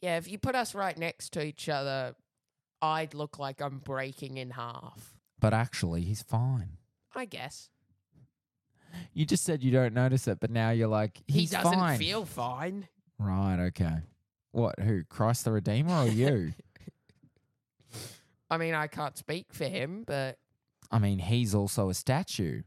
yeah, 0.00 0.16
if 0.18 0.28
you 0.28 0.38
put 0.38 0.54
us 0.54 0.74
right 0.74 0.96
next 0.96 1.32
to 1.32 1.42
each 1.44 1.68
other, 1.68 2.14
I'd 2.82 3.14
look 3.14 3.38
like 3.38 3.60
I'm 3.60 3.78
breaking 3.78 4.36
in 4.36 4.50
half. 4.50 5.14
But 5.40 5.54
actually, 5.54 6.02
he's 6.02 6.22
fine. 6.22 6.76
I 7.14 7.24
guess 7.24 7.70
You 9.12 9.24
just 9.26 9.44
said 9.44 9.62
you 9.62 9.70
don't 9.70 9.94
notice 9.94 10.28
it, 10.28 10.38
but 10.40 10.50
now 10.50 10.70
you're 10.70 10.88
like, 10.88 11.20
he's 11.26 11.50
he 11.50 11.56
doesn't 11.56 11.72
fine. 11.72 11.98
feel 11.98 12.24
fine. 12.24 12.88
right. 13.18 13.66
Okay. 13.68 13.96
What? 14.52 14.78
Who? 14.80 15.04
Christ 15.04 15.44
the 15.44 15.52
Redeemer 15.52 16.02
or 16.04 16.06
you? 16.08 16.52
I 18.50 18.58
mean, 18.58 18.74
I 18.74 18.86
can't 18.86 19.16
speak 19.16 19.46
for 19.52 19.64
him, 19.64 20.04
but 20.06 20.38
I 20.90 20.98
mean, 20.98 21.18
he's 21.18 21.54
also 21.54 21.88
a 21.88 21.94
statue. 21.94 22.62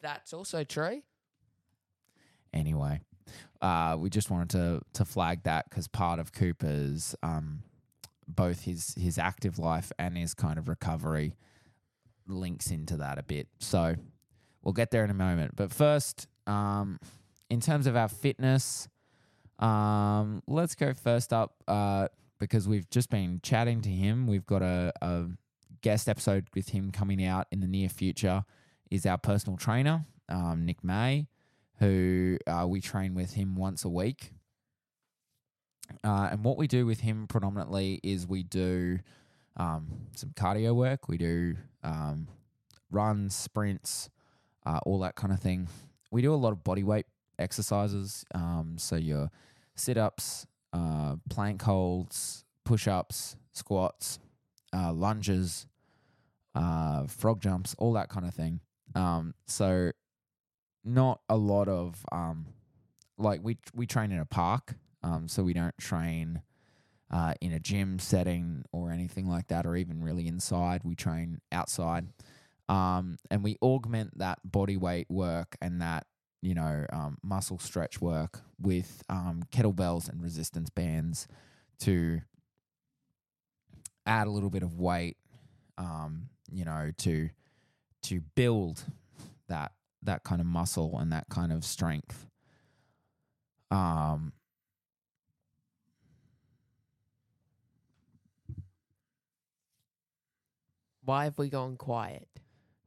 that's 0.00 0.32
also 0.32 0.64
true. 0.64 1.02
Anyway, 2.52 3.00
uh, 3.60 3.96
we 3.98 4.08
just 4.08 4.30
wanted 4.30 4.50
to 4.50 4.80
to 4.94 5.04
flag 5.04 5.42
that 5.42 5.68
because 5.68 5.86
part 5.88 6.18
of 6.18 6.32
Cooper's 6.32 7.14
um, 7.22 7.62
both 8.26 8.62
his 8.62 8.94
his 8.98 9.18
active 9.18 9.58
life 9.58 9.92
and 9.98 10.16
his 10.16 10.32
kind 10.32 10.58
of 10.58 10.68
recovery 10.68 11.36
links 12.26 12.70
into 12.70 12.96
that 12.96 13.18
a 13.18 13.22
bit. 13.22 13.48
So 13.60 13.96
we'll 14.66 14.72
get 14.72 14.90
there 14.90 15.04
in 15.04 15.10
a 15.10 15.14
moment. 15.14 15.54
But 15.54 15.72
first, 15.72 16.26
um, 16.48 16.98
in 17.48 17.60
terms 17.60 17.86
of 17.86 17.94
our 17.94 18.08
fitness, 18.08 18.88
um, 19.60 20.42
let's 20.48 20.74
go 20.74 20.92
first 20.92 21.32
up 21.32 21.54
uh, 21.68 22.08
because 22.40 22.66
we've 22.66 22.90
just 22.90 23.08
been 23.08 23.38
chatting 23.44 23.80
to 23.82 23.88
him. 23.88 24.26
We've 24.26 24.44
got 24.44 24.62
a, 24.62 24.92
a 25.00 25.26
guest 25.82 26.08
episode 26.08 26.48
with 26.52 26.70
him 26.70 26.90
coming 26.90 27.24
out 27.24 27.46
in 27.52 27.60
the 27.60 27.68
near 27.68 27.88
future. 27.88 28.44
Is 28.90 29.06
our 29.06 29.18
personal 29.18 29.56
trainer, 29.56 30.04
um, 30.28 30.64
Nick 30.66 30.82
May, 30.82 31.28
who 31.78 32.36
uh, 32.48 32.66
we 32.68 32.80
train 32.80 33.14
with 33.14 33.34
him 33.34 33.54
once 33.54 33.84
a 33.84 33.88
week. 33.88 34.32
Uh, 36.02 36.30
and 36.32 36.44
what 36.44 36.56
we 36.56 36.66
do 36.66 36.86
with 36.86 37.00
him 37.00 37.28
predominantly 37.28 38.00
is 38.02 38.26
we 38.26 38.42
do 38.42 38.98
um, 39.56 39.86
some 40.16 40.30
cardio 40.30 40.74
work. 40.74 41.08
We 41.08 41.18
do 41.18 41.56
um, 41.84 42.26
runs, 42.90 43.34
sprints, 43.34 44.08
uh, 44.66 44.80
all 44.84 44.98
that 45.00 45.14
kind 45.14 45.32
of 45.32 45.40
thing. 45.40 45.68
We 46.10 46.22
do 46.22 46.34
a 46.34 46.36
lot 46.36 46.52
of 46.52 46.64
body 46.64 46.82
weight 46.82 47.06
exercises. 47.38 48.24
Um, 48.34 48.76
so 48.78 48.96
your 48.96 49.30
sit 49.74 49.96
ups, 49.96 50.46
uh, 50.72 51.16
plank 51.30 51.62
holds, 51.62 52.44
push 52.64 52.88
ups, 52.88 53.36
squats, 53.52 54.18
uh, 54.74 54.92
lunges, 54.92 55.66
uh, 56.54 57.06
frog 57.06 57.40
jumps, 57.40 57.74
all 57.78 57.92
that 57.94 58.08
kind 58.08 58.26
of 58.26 58.34
thing. 58.34 58.60
Um, 58.94 59.34
so 59.46 59.92
not 60.84 61.20
a 61.28 61.36
lot 61.36 61.68
of 61.68 62.04
um, 62.12 62.46
like 63.18 63.40
we 63.42 63.58
we 63.74 63.86
train 63.86 64.12
in 64.12 64.18
a 64.18 64.24
park, 64.26 64.74
um, 65.02 65.28
so 65.28 65.42
we 65.42 65.52
don't 65.52 65.76
train 65.78 66.42
uh, 67.10 67.34
in 67.40 67.52
a 67.52 67.60
gym 67.60 67.98
setting 67.98 68.64
or 68.72 68.90
anything 68.90 69.28
like 69.28 69.48
that, 69.48 69.66
or 69.66 69.76
even 69.76 70.02
really 70.02 70.26
inside. 70.26 70.82
We 70.84 70.94
train 70.94 71.40
outside, 71.52 72.08
um, 72.68 73.18
and 73.30 73.42
we 73.44 73.56
augment 73.62 74.18
that 74.18 74.38
body 74.44 74.76
weight 74.76 75.06
work 75.10 75.56
and 75.60 75.80
that 75.80 76.06
you 76.42 76.54
know 76.54 76.86
um, 76.92 77.18
muscle 77.22 77.58
stretch 77.58 78.00
work 78.00 78.42
with 78.60 79.02
um, 79.08 79.42
kettlebells 79.52 80.08
and 80.08 80.22
resistance 80.22 80.70
bands 80.70 81.26
to 81.80 82.20
add 84.06 84.26
a 84.26 84.30
little 84.30 84.50
bit 84.50 84.62
of 84.62 84.78
weight, 84.78 85.16
um, 85.78 86.28
you 86.50 86.64
know, 86.64 86.90
to 86.98 87.28
to 88.02 88.20
build 88.34 88.84
that 89.48 89.72
that 90.02 90.22
kind 90.22 90.40
of 90.40 90.46
muscle 90.46 90.96
and 90.98 91.12
that 91.12 91.26
kind 91.28 91.52
of 91.52 91.64
strength. 91.64 92.26
Um, 93.70 94.32
Why 101.04 101.24
have 101.24 101.38
we 101.38 101.48
gone 101.48 101.76
quiet? 101.76 102.28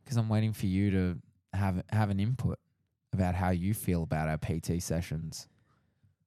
Because 0.10 0.18
I'm 0.18 0.28
waiting 0.28 0.54
for 0.54 0.66
you 0.66 0.90
to 0.90 1.18
have 1.54 1.84
have 1.92 2.10
an 2.10 2.20
input 2.20 2.58
about 3.14 3.36
how 3.36 3.52
you 3.52 3.76
feel 3.76 4.02
about 4.02 4.28
our 4.28 4.38
PT 4.38 4.82
sessions. 4.82 5.48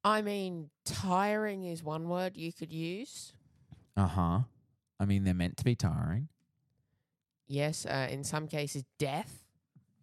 I 0.04 0.22
mean, 0.22 0.70
tiring 0.84 1.64
is 1.64 1.82
one 1.82 2.08
word 2.08 2.36
you 2.36 2.52
could 2.52 2.72
use. 2.72 3.32
Uh 3.96 4.06
huh. 4.06 4.38
I 5.00 5.04
mean, 5.04 5.24
they're 5.24 5.34
meant 5.34 5.56
to 5.56 5.64
be 5.64 5.74
tiring. 5.74 6.28
Yes, 7.48 7.84
uh, 7.84 8.06
in 8.08 8.22
some 8.22 8.46
cases, 8.46 8.84
death. 9.00 9.42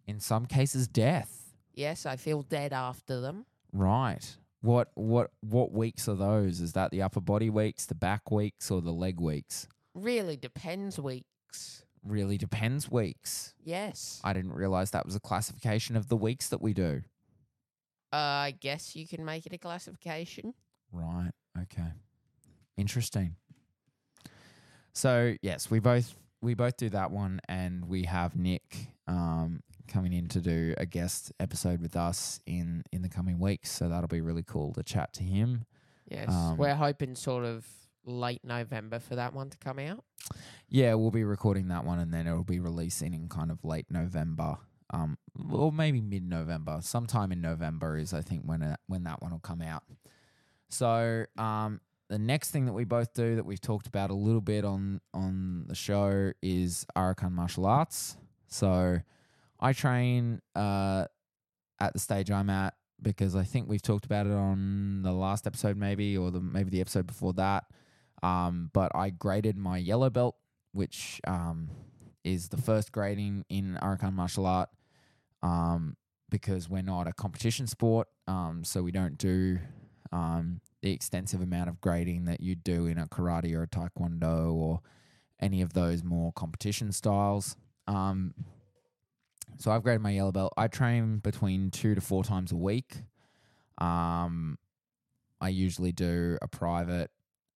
In 0.06 0.20
some 0.20 0.44
cases, 0.44 0.86
death. 0.86 1.54
Yes, 1.72 2.04
I 2.04 2.16
feel 2.16 2.42
dead 2.42 2.74
after 2.74 3.22
them. 3.22 3.46
Right. 3.72 4.36
What 4.60 4.90
what 4.92 5.30
what 5.40 5.72
weeks 5.72 6.06
are 6.06 6.16
those? 6.16 6.60
Is 6.60 6.74
that 6.74 6.90
the 6.90 7.00
upper 7.00 7.22
body 7.22 7.48
weeks, 7.48 7.86
the 7.86 7.94
back 7.94 8.30
weeks, 8.30 8.70
or 8.70 8.82
the 8.82 8.92
leg 8.92 9.18
weeks? 9.18 9.68
Really 9.94 10.36
depends 10.36 10.98
weeks. 10.98 11.86
Really 12.04 12.38
depends 12.38 12.90
weeks. 12.90 13.54
Yes. 13.62 14.20
I 14.24 14.32
didn't 14.32 14.54
realize 14.54 14.90
that 14.92 15.04
was 15.04 15.14
a 15.14 15.20
classification 15.20 15.96
of 15.96 16.08
the 16.08 16.16
weeks 16.16 16.48
that 16.48 16.62
we 16.62 16.72
do. 16.72 17.02
Uh, 18.12 18.16
I 18.16 18.54
guess 18.58 18.96
you 18.96 19.06
can 19.06 19.24
make 19.24 19.46
it 19.46 19.52
a 19.52 19.58
classification. 19.58 20.54
Right. 20.92 21.30
Okay. 21.62 21.92
Interesting. 22.76 23.36
So 24.92 25.34
yes, 25.42 25.70
we 25.70 25.78
both 25.78 26.14
we 26.42 26.54
both 26.54 26.76
do 26.76 26.88
that 26.88 27.10
one, 27.10 27.40
and 27.48 27.86
we 27.86 28.04
have 28.04 28.34
Nick 28.34 28.88
um, 29.06 29.62
coming 29.88 30.12
in 30.12 30.28
to 30.28 30.40
do 30.40 30.74
a 30.78 30.86
guest 30.86 31.32
episode 31.38 31.80
with 31.80 31.96
us 31.96 32.40
in 32.46 32.82
in 32.92 33.02
the 33.02 33.08
coming 33.08 33.38
weeks. 33.38 33.70
So 33.70 33.88
that'll 33.88 34.08
be 34.08 34.20
really 34.22 34.42
cool 34.42 34.72
to 34.74 34.82
chat 34.82 35.12
to 35.14 35.22
him. 35.22 35.66
Yes. 36.08 36.28
Um, 36.28 36.56
We're 36.56 36.74
hoping 36.74 37.14
sort 37.14 37.44
of 37.44 37.66
late 38.04 38.44
November 38.44 38.98
for 38.98 39.16
that 39.16 39.34
one 39.34 39.50
to 39.50 39.58
come 39.58 39.78
out. 39.78 40.04
Yeah, 40.68 40.94
we'll 40.94 41.10
be 41.10 41.24
recording 41.24 41.68
that 41.68 41.84
one, 41.84 41.98
and 41.98 42.12
then 42.12 42.26
it'll 42.26 42.44
be 42.44 42.60
releasing 42.60 43.14
in 43.14 43.28
kind 43.28 43.50
of 43.50 43.64
late 43.64 43.86
November, 43.90 44.58
um, 44.90 45.18
or 45.50 45.72
maybe 45.72 46.00
mid 46.00 46.24
November. 46.24 46.78
Sometime 46.82 47.32
in 47.32 47.40
November 47.40 47.96
is 47.96 48.12
I 48.12 48.22
think 48.22 48.44
when 48.44 48.62
it, 48.62 48.78
when 48.86 49.04
that 49.04 49.22
one 49.22 49.32
will 49.32 49.38
come 49.38 49.62
out. 49.62 49.82
So 50.68 51.24
um, 51.36 51.80
the 52.08 52.18
next 52.18 52.50
thing 52.50 52.66
that 52.66 52.72
we 52.72 52.84
both 52.84 53.14
do 53.14 53.36
that 53.36 53.44
we've 53.44 53.60
talked 53.60 53.86
about 53.86 54.10
a 54.10 54.14
little 54.14 54.40
bit 54.40 54.64
on 54.64 55.00
on 55.12 55.64
the 55.66 55.74
show 55.74 56.32
is 56.42 56.86
Arakan 56.96 57.32
martial 57.32 57.66
arts. 57.66 58.16
So 58.48 58.98
I 59.58 59.72
train 59.72 60.40
uh, 60.54 61.06
at 61.80 61.92
the 61.92 61.98
stage 61.98 62.30
I'm 62.30 62.50
at 62.50 62.74
because 63.02 63.34
I 63.34 63.44
think 63.44 63.68
we've 63.68 63.82
talked 63.82 64.04
about 64.04 64.26
it 64.26 64.32
on 64.32 65.02
the 65.02 65.12
last 65.12 65.46
episode, 65.46 65.76
maybe, 65.76 66.16
or 66.16 66.30
the 66.30 66.40
maybe 66.40 66.70
the 66.70 66.80
episode 66.80 67.06
before 67.06 67.32
that. 67.34 67.64
Um, 68.22 68.70
but 68.72 68.92
I 68.94 69.10
graded 69.10 69.56
my 69.56 69.78
yellow 69.78 70.10
belt, 70.10 70.36
which 70.72 71.20
um, 71.26 71.70
is 72.24 72.48
the 72.48 72.56
first 72.56 72.92
grading 72.92 73.44
in 73.48 73.78
Arakan 73.82 74.12
martial 74.12 74.46
art, 74.46 74.68
um, 75.42 75.96
because 76.28 76.68
we're 76.68 76.82
not 76.82 77.06
a 77.06 77.12
competition 77.12 77.66
sport, 77.66 78.08
um, 78.26 78.62
so 78.64 78.82
we 78.82 78.92
don't 78.92 79.18
do 79.18 79.58
um, 80.12 80.60
the 80.82 80.92
extensive 80.92 81.40
amount 81.40 81.68
of 81.68 81.80
grading 81.80 82.26
that 82.26 82.40
you 82.40 82.54
do 82.54 82.86
in 82.86 82.98
a 82.98 83.06
karate 83.06 83.54
or 83.54 83.62
a 83.62 83.66
taekwondo 83.66 84.52
or 84.52 84.80
any 85.40 85.62
of 85.62 85.72
those 85.72 86.04
more 86.04 86.32
competition 86.32 86.92
styles. 86.92 87.56
Um, 87.86 88.34
so 89.58 89.70
I've 89.70 89.82
graded 89.82 90.02
my 90.02 90.10
yellow 90.10 90.32
belt. 90.32 90.52
I 90.56 90.68
train 90.68 91.18
between 91.18 91.70
two 91.70 91.94
to 91.94 92.00
four 92.00 92.22
times 92.22 92.52
a 92.52 92.56
week. 92.56 93.04
I 95.40 95.48
usually 95.48 95.92
do 95.92 96.38
a 96.42 96.48
private, 96.48 97.10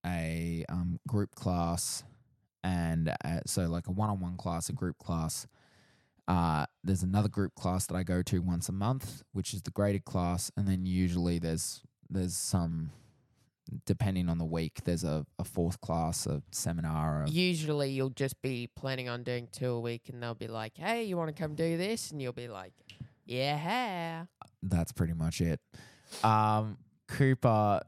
a 0.04 0.64
um, 0.68 0.98
group 1.06 1.34
class, 1.34 2.04
and 2.62 3.14
uh, 3.24 3.40
so 3.46 3.62
like 3.62 3.86
a 3.86 3.92
one-on-one 3.92 4.36
class, 4.36 4.68
a 4.68 4.72
group 4.72 4.98
class. 4.98 5.46
Uh, 6.26 6.64
there's 6.82 7.02
another 7.02 7.28
group 7.28 7.54
class 7.54 7.86
that 7.86 7.94
I 7.94 8.02
go 8.02 8.22
to 8.22 8.38
once 8.40 8.68
a 8.68 8.72
month, 8.72 9.22
which 9.32 9.52
is 9.52 9.62
the 9.62 9.70
graded 9.70 10.04
class, 10.04 10.50
and 10.56 10.66
then 10.66 10.86
usually 10.86 11.38
there's 11.38 11.82
there's 12.08 12.36
some 12.36 12.90
depending 13.86 14.28
on 14.28 14.38
the 14.38 14.44
week. 14.44 14.84
There's 14.84 15.04
a, 15.04 15.26
a 15.38 15.44
fourth 15.44 15.80
class, 15.80 16.26
a 16.26 16.42
seminar. 16.50 17.24
A, 17.24 17.30
Usually 17.30 17.90
you'll 17.90 18.10
just 18.10 18.40
be 18.42 18.68
planning 18.74 19.08
on 19.08 19.22
doing 19.22 19.48
two 19.52 19.70
a 19.70 19.80
week 19.80 20.08
and 20.08 20.22
they'll 20.22 20.34
be 20.34 20.48
like, 20.48 20.76
hey, 20.76 21.04
you 21.04 21.16
want 21.16 21.34
to 21.34 21.42
come 21.42 21.54
do 21.54 21.76
this? 21.76 22.10
And 22.10 22.20
you'll 22.20 22.32
be 22.32 22.48
like, 22.48 22.72
yeah. 23.26 24.24
that's 24.62 24.92
pretty 24.92 25.14
much 25.14 25.40
it. 25.40 25.60
Um, 26.22 26.78
Cooper, 27.08 27.80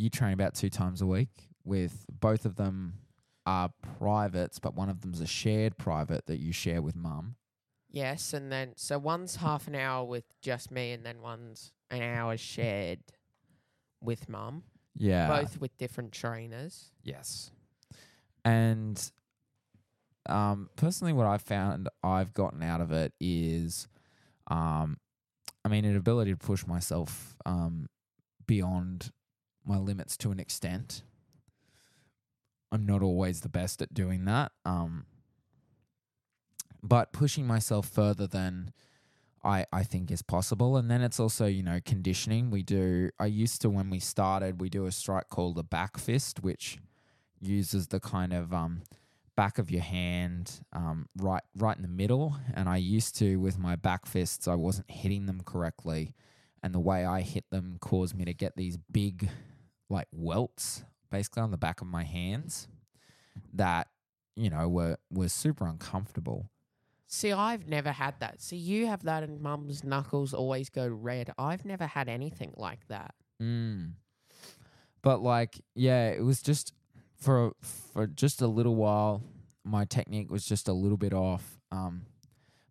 you 0.00 0.10
train 0.10 0.32
about 0.32 0.54
two 0.54 0.70
times 0.70 1.02
a 1.02 1.06
week. 1.06 1.48
With 1.64 2.06
both 2.08 2.46
of 2.46 2.56
them 2.56 2.94
are 3.46 3.70
privates, 3.98 4.58
but 4.58 4.74
one 4.74 4.88
of 4.88 5.00
them's 5.02 5.20
a 5.20 5.26
shared 5.26 5.76
private 5.76 6.26
that 6.26 6.38
you 6.38 6.52
share 6.52 6.82
with 6.82 6.96
mum. 6.96 7.36
Yes. 7.90 8.32
And 8.32 8.50
then, 8.50 8.72
so 8.76 8.98
one's 8.98 9.36
half 9.36 9.68
an 9.68 9.74
hour 9.74 10.04
with 10.04 10.24
just 10.40 10.70
me 10.70 10.92
and 10.92 11.04
then 11.04 11.20
one's 11.20 11.72
an 11.90 12.02
hour 12.02 12.36
shared 12.36 13.00
with 14.00 14.28
mum, 14.28 14.62
Yeah, 14.96 15.28
both 15.28 15.60
with 15.60 15.76
different 15.76 16.12
trainers. 16.12 16.92
Yes. 17.02 17.50
And 18.44 19.10
um, 20.26 20.70
personally, 20.76 21.12
what 21.12 21.26
I've 21.26 21.42
found 21.42 21.88
I've 22.02 22.32
gotten 22.32 22.62
out 22.62 22.80
of 22.80 22.92
it 22.92 23.12
is, 23.20 23.88
um, 24.46 24.98
I 25.64 25.68
mean, 25.68 25.84
an 25.84 25.96
ability 25.96 26.30
to 26.30 26.36
push 26.38 26.66
myself 26.66 27.36
um, 27.44 27.88
beyond 28.46 29.10
my 29.70 29.78
limits 29.78 30.16
to 30.18 30.32
an 30.32 30.40
extent. 30.40 31.02
I'm 32.72 32.84
not 32.84 33.02
always 33.02 33.40
the 33.40 33.48
best 33.48 33.80
at 33.80 33.94
doing 33.94 34.24
that. 34.26 34.52
Um, 34.64 35.06
but 36.82 37.12
pushing 37.12 37.46
myself 37.46 37.88
further 37.88 38.26
than 38.26 38.72
I 39.42 39.66
I 39.72 39.84
think 39.84 40.10
is 40.10 40.22
possible, 40.22 40.76
and 40.76 40.90
then 40.90 41.02
it's 41.02 41.20
also 41.20 41.46
you 41.46 41.62
know 41.62 41.80
conditioning. 41.84 42.50
We 42.50 42.62
do. 42.62 43.10
I 43.18 43.26
used 43.26 43.62
to 43.62 43.70
when 43.70 43.90
we 43.90 43.98
started, 44.00 44.60
we 44.60 44.68
do 44.68 44.86
a 44.86 44.92
strike 44.92 45.28
called 45.28 45.56
the 45.56 45.62
back 45.62 45.98
fist, 45.98 46.42
which 46.42 46.78
uses 47.40 47.86
the 47.88 48.00
kind 48.00 48.32
of 48.32 48.52
um, 48.52 48.82
back 49.36 49.58
of 49.58 49.70
your 49.70 49.82
hand 49.82 50.60
um, 50.72 51.08
right 51.16 51.42
right 51.56 51.76
in 51.76 51.82
the 51.82 51.88
middle. 51.88 52.36
And 52.54 52.68
I 52.68 52.76
used 52.76 53.16
to 53.18 53.36
with 53.36 53.58
my 53.58 53.76
back 53.76 54.06
fists, 54.06 54.46
I 54.46 54.54
wasn't 54.54 54.90
hitting 54.90 55.26
them 55.26 55.40
correctly, 55.44 56.14
and 56.62 56.74
the 56.74 56.80
way 56.80 57.04
I 57.04 57.22
hit 57.22 57.44
them 57.50 57.78
caused 57.80 58.14
me 58.14 58.24
to 58.26 58.34
get 58.34 58.56
these 58.56 58.78
big 58.90 59.30
like 59.90 60.08
welts 60.12 60.84
basically 61.10 61.42
on 61.42 61.50
the 61.50 61.56
back 61.58 61.80
of 61.80 61.86
my 61.88 62.04
hands 62.04 62.68
that 63.52 63.88
you 64.36 64.48
know 64.48 64.68
were 64.68 64.96
were 65.10 65.28
super 65.28 65.66
uncomfortable. 65.66 66.48
See, 67.06 67.32
I've 67.32 67.68
never 67.68 67.90
had 67.90 68.14
that. 68.20 68.40
See, 68.40 68.56
you 68.56 68.86
have 68.86 69.02
that, 69.02 69.24
and 69.24 69.40
Mum's 69.40 69.82
knuckles 69.82 70.32
always 70.32 70.70
go 70.70 70.86
red. 70.86 71.32
I've 71.36 71.64
never 71.64 71.86
had 71.86 72.08
anything 72.08 72.54
like 72.56 72.86
that. 72.86 73.14
Mm. 73.42 73.94
But 75.02 75.20
like, 75.20 75.60
yeah, 75.74 76.10
it 76.10 76.22
was 76.22 76.40
just 76.40 76.72
for 77.18 77.52
for 77.62 78.06
just 78.06 78.40
a 78.42 78.46
little 78.46 78.76
while. 78.76 79.22
My 79.64 79.84
technique 79.84 80.30
was 80.30 80.46
just 80.46 80.68
a 80.68 80.72
little 80.72 80.96
bit 80.96 81.12
off. 81.12 81.58
Um, 81.72 82.02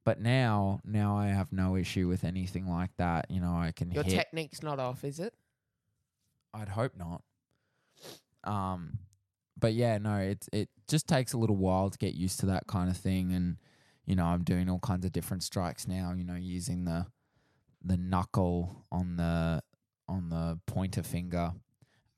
but 0.06 0.20
now, 0.20 0.80
now 0.86 1.18
I 1.18 1.28
have 1.28 1.52
no 1.52 1.76
issue 1.76 2.08
with 2.08 2.24
anything 2.24 2.68
like 2.68 2.90
that. 2.98 3.30
You 3.30 3.42
know, 3.42 3.54
I 3.54 3.74
can 3.76 3.92
Your 3.92 4.04
hit. 4.04 4.14
technique's 4.14 4.64
not 4.64 4.80
off, 4.80 5.04
is 5.04 5.20
it? 5.20 5.34
I'd 6.54 6.70
hope 6.70 6.94
not. 6.98 7.24
Um, 8.44 9.00
but 9.60 9.74
yeah, 9.74 9.98
no, 9.98 10.18
it 10.18 10.48
it 10.54 10.70
just 10.88 11.08
takes 11.08 11.34
a 11.34 11.38
little 11.38 11.58
while 11.58 11.90
to 11.90 11.98
get 11.98 12.14
used 12.16 12.40
to 12.42 12.46
that 12.48 12.68
kind 12.68 12.90
of 12.90 12.98
thing, 12.98 13.34
and 13.34 13.58
you 14.06 14.16
know, 14.16 14.26
I'm 14.26 14.44
doing 14.44 14.70
all 14.70 14.80
kinds 14.80 15.06
of 15.06 15.12
different 15.12 15.44
strikes 15.44 15.88
now. 15.88 16.14
You 16.16 16.24
know, 16.24 16.36
using 16.36 16.86
the 16.86 17.08
the 17.84 17.98
knuckle 17.98 18.86
on 18.92 19.18
the 19.18 19.62
on 20.08 20.30
the 20.30 20.60
pointer 20.66 21.04
finger 21.04 21.54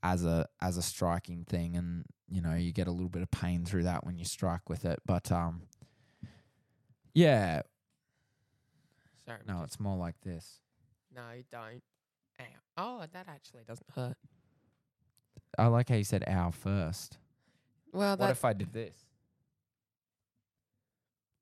as 0.03 0.23
a 0.25 0.47
as 0.61 0.77
a 0.77 0.81
striking 0.81 1.43
thing, 1.45 1.75
and 1.75 2.05
you 2.29 2.41
know, 2.41 2.53
you 2.53 2.71
get 2.71 2.87
a 2.87 2.91
little 2.91 3.09
bit 3.09 3.23
of 3.23 3.31
pain 3.31 3.65
through 3.65 3.83
that 3.83 4.05
when 4.05 4.17
you 4.17 4.25
strike 4.25 4.69
with 4.69 4.85
it. 4.85 4.99
But 5.05 5.31
um, 5.31 5.63
yeah, 7.13 7.63
Sorry. 9.25 9.39
no, 9.47 9.63
it's 9.63 9.79
more 9.79 9.97
like 9.97 10.15
this. 10.23 10.59
no, 11.13 11.21
you 11.35 11.43
don't. 11.51 11.81
Ow. 12.41 12.45
Oh, 12.77 13.05
that 13.13 13.27
actually 13.27 13.63
doesn't 13.67 13.89
hurt. 13.95 14.17
I 15.57 15.67
like 15.67 15.89
how 15.89 15.95
you 15.95 16.03
said 16.03 16.23
"ow" 16.27 16.51
first. 16.51 17.17
Well, 17.91 18.11
What 18.11 18.19
that 18.19 18.31
if 18.31 18.45
I 18.45 18.53
did 18.53 18.71
this? 18.73 18.95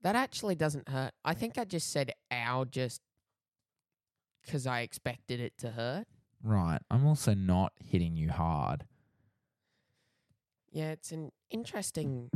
that 0.01 0.15
actually 0.15 0.56
doesn't 0.56 0.88
hurt. 0.89 1.12
I 1.24 1.34
think 1.34 1.58
I 1.58 1.65
just 1.65 1.91
said 1.91 2.13
"ow" 2.32 2.65
just 2.65 3.01
because 4.46 4.65
I 4.65 4.82
expected 4.82 5.39
it 5.39 5.58
to 5.60 5.72
hurt. 5.72 6.08
Right. 6.41 6.79
I'm 6.89 7.06
also 7.06 7.34
not 7.34 7.74
hitting 7.84 8.15
you 8.15 8.29
hard. 8.29 8.86
Yeah, 10.72 10.91
it's 10.91 11.12
an 11.12 11.32
interesting 11.50 12.29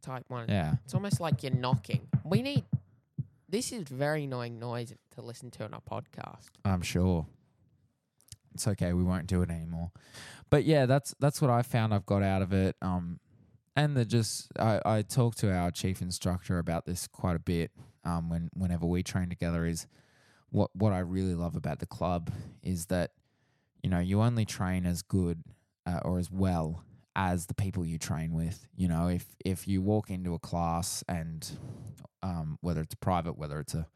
type 0.00 0.24
one. 0.28 0.48
Yeah. 0.48 0.74
It's 0.84 0.94
almost 0.94 1.20
like 1.20 1.42
you're 1.42 1.54
knocking. 1.54 2.08
We 2.24 2.42
need. 2.42 2.64
This 3.48 3.70
is 3.70 3.82
very 3.84 4.24
annoying 4.24 4.58
noise 4.58 4.94
to 5.14 5.22
listen 5.22 5.50
to 5.52 5.64
on 5.64 5.74
a 5.74 5.80
podcast. 5.80 6.48
I'm 6.64 6.82
sure. 6.82 7.26
It's 8.54 8.66
okay. 8.68 8.92
We 8.92 9.02
won't 9.02 9.26
do 9.26 9.42
it 9.42 9.50
anymore. 9.50 9.90
But 10.50 10.64
yeah, 10.64 10.86
that's 10.86 11.14
that's 11.18 11.40
what 11.40 11.50
I 11.50 11.62
found 11.62 11.94
I've 11.94 12.06
got 12.06 12.22
out 12.22 12.42
of 12.42 12.52
it. 12.52 12.76
Um, 12.82 13.20
and 13.74 13.96
the 13.96 14.04
just 14.04 14.48
I 14.58 14.80
I 14.84 15.02
talked 15.02 15.38
to 15.38 15.52
our 15.52 15.70
chief 15.70 16.02
instructor 16.02 16.58
about 16.58 16.86
this 16.86 17.06
quite 17.06 17.36
a 17.36 17.40
bit. 17.40 17.70
Um, 18.04 18.28
when 18.28 18.50
whenever 18.52 18.84
we 18.86 19.02
train 19.02 19.28
together 19.28 19.64
is 19.64 19.86
what 20.50 20.70
what 20.74 20.92
I 20.92 20.98
really 20.98 21.34
love 21.34 21.56
about 21.56 21.78
the 21.78 21.86
club 21.86 22.30
is 22.62 22.86
that 22.86 23.12
you 23.82 23.90
know 23.90 23.98
you 24.00 24.20
only 24.20 24.44
train 24.44 24.86
as 24.86 25.02
good 25.02 25.42
uh, 25.86 26.00
or 26.04 26.18
as 26.18 26.30
well 26.30 26.84
as 27.14 27.46
the 27.46 27.54
people 27.54 27.84
you 27.84 27.98
train 27.98 28.32
with. 28.32 28.66
You 28.76 28.88
know, 28.88 29.08
if 29.08 29.26
if 29.44 29.66
you 29.66 29.82
walk 29.82 30.10
into 30.10 30.34
a 30.34 30.38
class 30.38 31.02
and 31.08 31.48
um, 32.22 32.58
whether 32.60 32.80
it's 32.80 32.94
private, 32.94 33.38
whether 33.38 33.58
it's 33.60 33.74
a, 33.74 33.88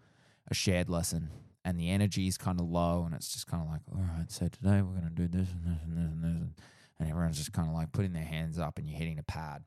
a 0.48 0.54
shared 0.54 0.88
lesson, 0.88 1.30
and 1.66 1.80
the 1.80 1.90
energy 1.90 2.28
is 2.28 2.38
kind 2.38 2.60
of 2.60 2.66
low, 2.66 3.02
and 3.04 3.14
it's 3.14 3.32
just 3.32 3.48
kind 3.48 3.60
of 3.60 3.68
like, 3.68 3.80
all 3.92 4.00
right, 4.16 4.30
so 4.30 4.46
today 4.46 4.80
we're 4.82 4.94
gonna 4.94 5.10
do 5.10 5.26
this 5.26 5.48
and 5.50 5.66
this 5.66 5.82
and 5.84 5.96
this 5.96 6.12
and 6.12 6.22
this, 6.22 6.48
and, 7.00 7.10
everyone's 7.10 7.36
just 7.36 7.52
kind 7.52 7.68
of 7.68 7.74
like 7.74 7.90
putting 7.92 8.12
their 8.12 8.24
hands 8.24 8.56
up, 8.56 8.78
and 8.78 8.88
you're 8.88 8.96
hitting 8.96 9.18
a 9.18 9.24
pad. 9.24 9.64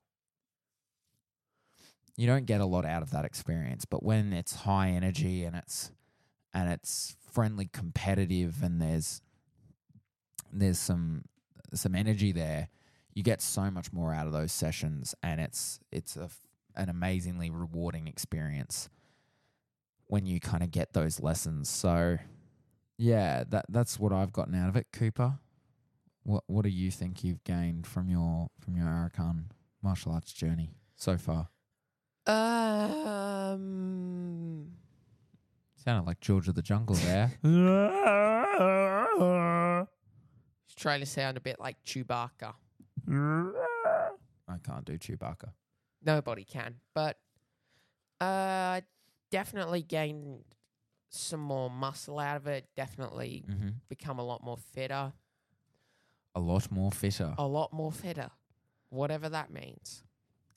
You 2.15 2.25
don't 2.25 2.45
get 2.45 2.61
a 2.61 2.65
lot 2.65 2.85
out 2.85 3.03
of 3.03 3.11
that 3.11 3.25
experience, 3.25 3.83
but 3.83 4.01
when 4.01 4.31
it's 4.31 4.55
high 4.55 4.89
energy 4.89 5.43
and 5.43 5.55
it's 5.57 5.91
and 6.53 6.71
it's 6.71 7.17
friendly 7.31 7.69
competitive 7.71 8.63
and 8.63 8.81
there's 8.81 9.21
there's 10.51 10.79
some 10.79 11.25
some 11.73 11.93
energy 11.93 12.31
there 12.31 12.69
you 13.13 13.21
get 13.21 13.41
so 13.41 13.69
much 13.69 13.93
more 13.93 14.13
out 14.13 14.25
of 14.25 14.33
those 14.33 14.51
sessions 14.51 15.13
and 15.21 15.39
it's 15.39 15.79
it's 15.91 16.17
a 16.17 16.29
an 16.75 16.89
amazingly 16.89 17.51
rewarding 17.51 18.07
experience 18.07 18.89
when 20.09 20.25
you 20.25 20.39
kind 20.39 20.61
of 20.63 20.71
get 20.71 20.91
those 20.93 21.19
lessons 21.21 21.69
so 21.69 22.17
yeah 22.97 23.43
that 23.47 23.65
that's 23.69 23.97
what 23.99 24.11
I've 24.11 24.33
gotten 24.33 24.53
out 24.55 24.67
of 24.69 24.75
it 24.75 24.87
Cooper 24.91 25.39
what 26.23 26.43
what 26.47 26.63
do 26.63 26.69
you 26.69 26.91
think 26.91 27.23
you've 27.23 27.43
gained 27.43 27.87
from 27.87 28.09
your 28.09 28.49
from 28.59 28.75
your 28.75 28.85
Arakan 28.87 29.45
martial 29.81 30.11
arts 30.11 30.33
journey 30.33 30.73
so 30.95 31.17
far 31.17 31.47
Um. 33.49 34.71
sounded 35.75 36.05
like 36.05 36.19
George 36.19 36.47
of 36.49 36.55
the 36.55 36.61
Jungle 36.61 36.95
there 36.97 37.31
He's 40.67 40.75
trying 40.75 40.99
to 40.99 41.05
sound 41.05 41.37
a 41.37 41.41
bit 41.41 41.59
like 41.59 41.77
Chewbacca. 41.85 42.53
I 43.07 44.57
can't 44.63 44.85
do 44.85 44.97
Chewbacca 44.97 45.51
Nobody 46.03 46.43
can, 46.43 46.75
but 46.93 47.17
uh, 48.21 48.81
definitely 49.31 49.81
gained 49.81 50.43
some 51.09 51.39
more 51.39 51.69
muscle 51.69 52.19
out 52.19 52.37
of 52.37 52.47
it. 52.47 52.65
Definitely 52.75 53.43
mm-hmm. 53.49 53.69
become 53.87 54.19
a 54.19 54.23
lot 54.23 54.43
more 54.43 54.57
fitter. 54.57 55.13
a 56.35 56.39
lot 56.39 56.71
more 56.71 56.91
fitter 56.91 57.33
A 57.37 57.47
lot 57.47 57.73
more 57.73 57.91
fitter, 57.91 58.29
whatever 58.89 59.29
that 59.29 59.51
means. 59.51 60.03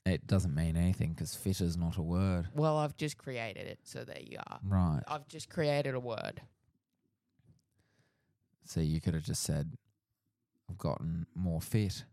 It 0.05 0.27
doesn't 0.27 0.53
mean 0.53 0.75
anything 0.75 1.13
because 1.13 1.33
fitter 1.33 1.63
is 1.63 1.77
not 1.77 1.97
a 1.97 2.01
word. 2.01 2.49
Well, 2.53 2.77
I've 2.77 2.97
just 2.97 3.17
created 3.17 3.67
it, 3.67 3.79
so 3.83 4.03
there 4.03 4.19
you 4.19 4.37
are. 4.47 4.59
Right. 4.63 5.01
I've 5.07 5.27
just 5.27 5.49
created 5.49 5.95
a 5.95 5.99
word. 5.99 6.41
So 8.65 8.79
you 8.79 8.99
could 9.01 9.13
have 9.13 9.23
just 9.23 9.43
said, 9.43 9.73
I've 10.69 10.77
gotten 10.77 11.25
more 11.35 11.61
fit. 11.61 12.03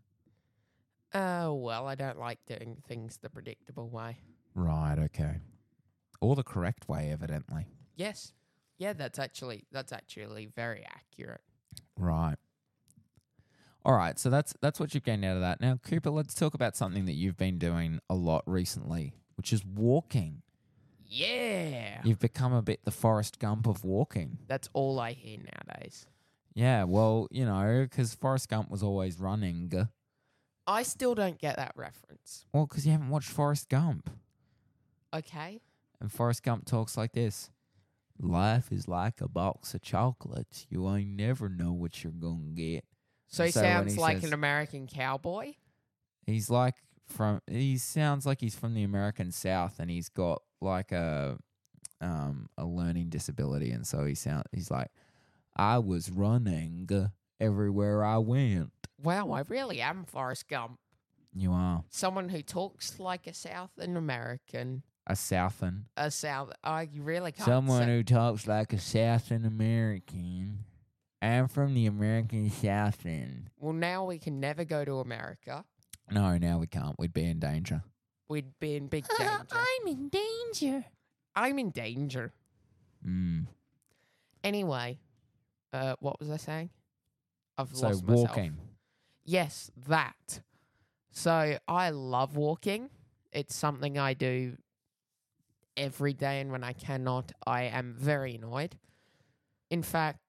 Oh 1.13 1.53
well, 1.53 1.87
I 1.87 1.95
don't 1.95 2.19
like 2.19 2.39
doing 2.45 2.77
things 2.87 3.17
the 3.17 3.29
predictable 3.29 3.89
way. 3.89 4.17
Right, 4.55 4.97
okay. 4.97 5.39
Or 6.21 6.35
the 6.35 6.43
correct 6.43 6.87
way, 6.87 7.09
evidently. 7.11 7.67
Yes, 7.95 8.31
yeah, 8.77 8.93
that's 8.93 9.19
actually 9.19 9.65
that's 9.71 9.91
actually 9.91 10.45
very 10.45 10.85
accurate. 10.85 11.41
Right. 11.97 12.35
All 13.83 13.95
right, 13.95 14.19
so 14.19 14.29
that's 14.29 14.53
that's 14.61 14.79
what 14.79 14.93
you've 14.93 15.03
gained 15.03 15.25
out 15.25 15.35
of 15.35 15.41
that. 15.41 15.59
Now, 15.59 15.77
Cooper, 15.83 16.11
let's 16.11 16.35
talk 16.35 16.53
about 16.53 16.75
something 16.77 17.05
that 17.05 17.13
you've 17.13 17.37
been 17.37 17.57
doing 17.57 17.99
a 18.09 18.13
lot 18.15 18.43
recently, 18.45 19.15
which 19.35 19.51
is 19.51 19.65
walking. 19.65 20.43
Yeah, 21.13 21.99
You've 22.05 22.19
become 22.19 22.53
a 22.53 22.61
bit 22.61 22.85
the 22.85 22.91
Forrest 22.91 23.37
Gump 23.39 23.67
of 23.67 23.83
walking. 23.83 24.37
that's 24.47 24.69
all 24.71 24.97
I 24.99 25.11
hear 25.11 25.39
nowadays. 25.39 26.05
Yeah, 26.53 26.85
well, 26.85 27.27
you 27.31 27.43
know, 27.45 27.85
because 27.89 28.13
Forrest 28.13 28.47
Gump 28.47 28.69
was 28.71 28.81
always 28.81 29.19
running. 29.19 29.69
I 30.67 30.83
still 30.83 31.13
don't 31.15 31.37
get 31.37 31.57
that 31.57 31.73
reference. 31.75 32.45
Well, 32.53 32.65
because 32.65 32.85
you 32.85 32.93
haven't 32.93 33.09
watched 33.09 33.29
Forrest 33.29 33.67
Gump. 33.67 34.09
Okay, 35.13 35.59
And 36.01 36.11
Forrest 36.11 36.43
Gump 36.43 36.65
talks 36.65 36.97
like 36.97 37.13
this 37.13 37.49
Life 38.19 38.71
is 38.71 38.87
like 38.87 39.21
a 39.21 39.27
box 39.27 39.73
of 39.73 39.81
chocolates. 39.81 40.67
You 40.69 40.89
ain't 40.93 41.09
never 41.15 41.47
know 41.49 41.71
what 41.73 42.03
you're 42.03 42.11
going 42.13 42.53
to 42.55 42.61
get. 42.61 42.83
so 43.27 43.45
he 43.45 43.51
So 43.51 43.61
sounds 43.61 43.93
he 43.93 43.99
like 43.99 44.17
says- 44.17 44.25
an 44.25 44.33
American 44.33 44.87
cowboy. 44.87 45.53
He's 46.27 46.49
like 46.49 46.75
from, 47.07 47.41
he 47.47 47.77
sounds 47.77 48.25
like 48.25 48.39
he's 48.41 48.55
from 48.55 48.73
the 48.75 48.83
American 48.83 49.31
South 49.31 49.79
and 49.79 49.89
he's 49.89 50.07
got 50.09 50.43
like 50.61 50.91
a, 50.91 51.37
um, 51.99 52.47
a 52.57 52.65
learning 52.65 53.09
disability. 53.09 53.71
And 53.71 53.85
so 53.87 54.05
he 54.05 54.13
sound, 54.15 54.43
he's 54.51 54.69
like, 54.69 54.89
I 55.55 55.79
was 55.79 56.11
running 56.11 56.87
everywhere 57.39 58.03
I 58.05 58.17
went. 58.19 58.71
Wow, 59.01 59.31
I 59.31 59.41
really 59.47 59.81
am 59.81 60.05
Forrest 60.05 60.47
Gump. 60.47 60.77
You 61.33 61.51
are 61.53 61.83
Someone 61.89 62.29
who 62.29 62.41
talks 62.43 62.99
like 62.99 63.25
a 63.25 63.33
Southern 63.33 63.97
American, 63.97 64.83
a 65.11 65.15
Southern. 65.15 65.85
a 65.97 66.09
South. 66.09 66.51
I 66.63 66.87
really 66.97 67.31
can't. 67.31 67.45
Someone 67.45 67.83
say- 67.83 67.97
who 67.97 68.03
talks 68.03 68.47
like 68.47 68.73
a 68.73 68.79
Southern 68.79 69.45
American. 69.45 70.65
I'm 71.21 71.47
from 71.47 71.73
the 71.73 71.85
American 71.85 72.49
Southern. 72.49 73.49
Well, 73.59 73.73
now 73.73 74.05
we 74.05 74.17
can 74.17 74.39
never 74.39 74.63
go 74.65 74.83
to 74.85 74.99
America. 74.99 75.65
No, 76.09 76.37
now 76.37 76.57
we 76.59 76.67
can't. 76.67 76.95
We'd 76.97 77.13
be 77.13 77.25
in 77.25 77.39
danger. 77.39 77.83
We'd 78.27 78.57
be 78.59 78.75
in 78.75 78.87
big 78.87 79.05
danger. 79.17 79.45
I'm 79.51 79.87
in 79.87 80.09
danger. 80.09 80.85
I'm 81.35 81.59
in 81.59 81.69
danger. 81.69 82.33
Mm. 83.05 83.47
Anyway, 84.43 84.99
uh, 85.73 85.95
what 85.99 86.19
was 86.19 86.29
I 86.29 86.37
saying? 86.37 86.69
I've 87.57 87.75
So 87.75 87.87
lost 87.87 88.03
myself. 88.03 88.17
So 88.19 88.23
walking. 88.35 88.57
Yes, 89.25 89.71
that. 89.87 90.41
So 91.11 91.57
I 91.67 91.89
love 91.91 92.35
walking. 92.35 92.89
It's 93.31 93.55
something 93.55 93.97
I 93.97 94.13
do 94.13 94.57
every 95.77 96.13
day, 96.13 96.39
and 96.41 96.51
when 96.51 96.63
I 96.63 96.73
cannot, 96.73 97.31
I 97.45 97.63
am 97.63 97.93
very 97.97 98.35
annoyed. 98.35 98.77
In 99.69 99.83
fact, 99.83 100.19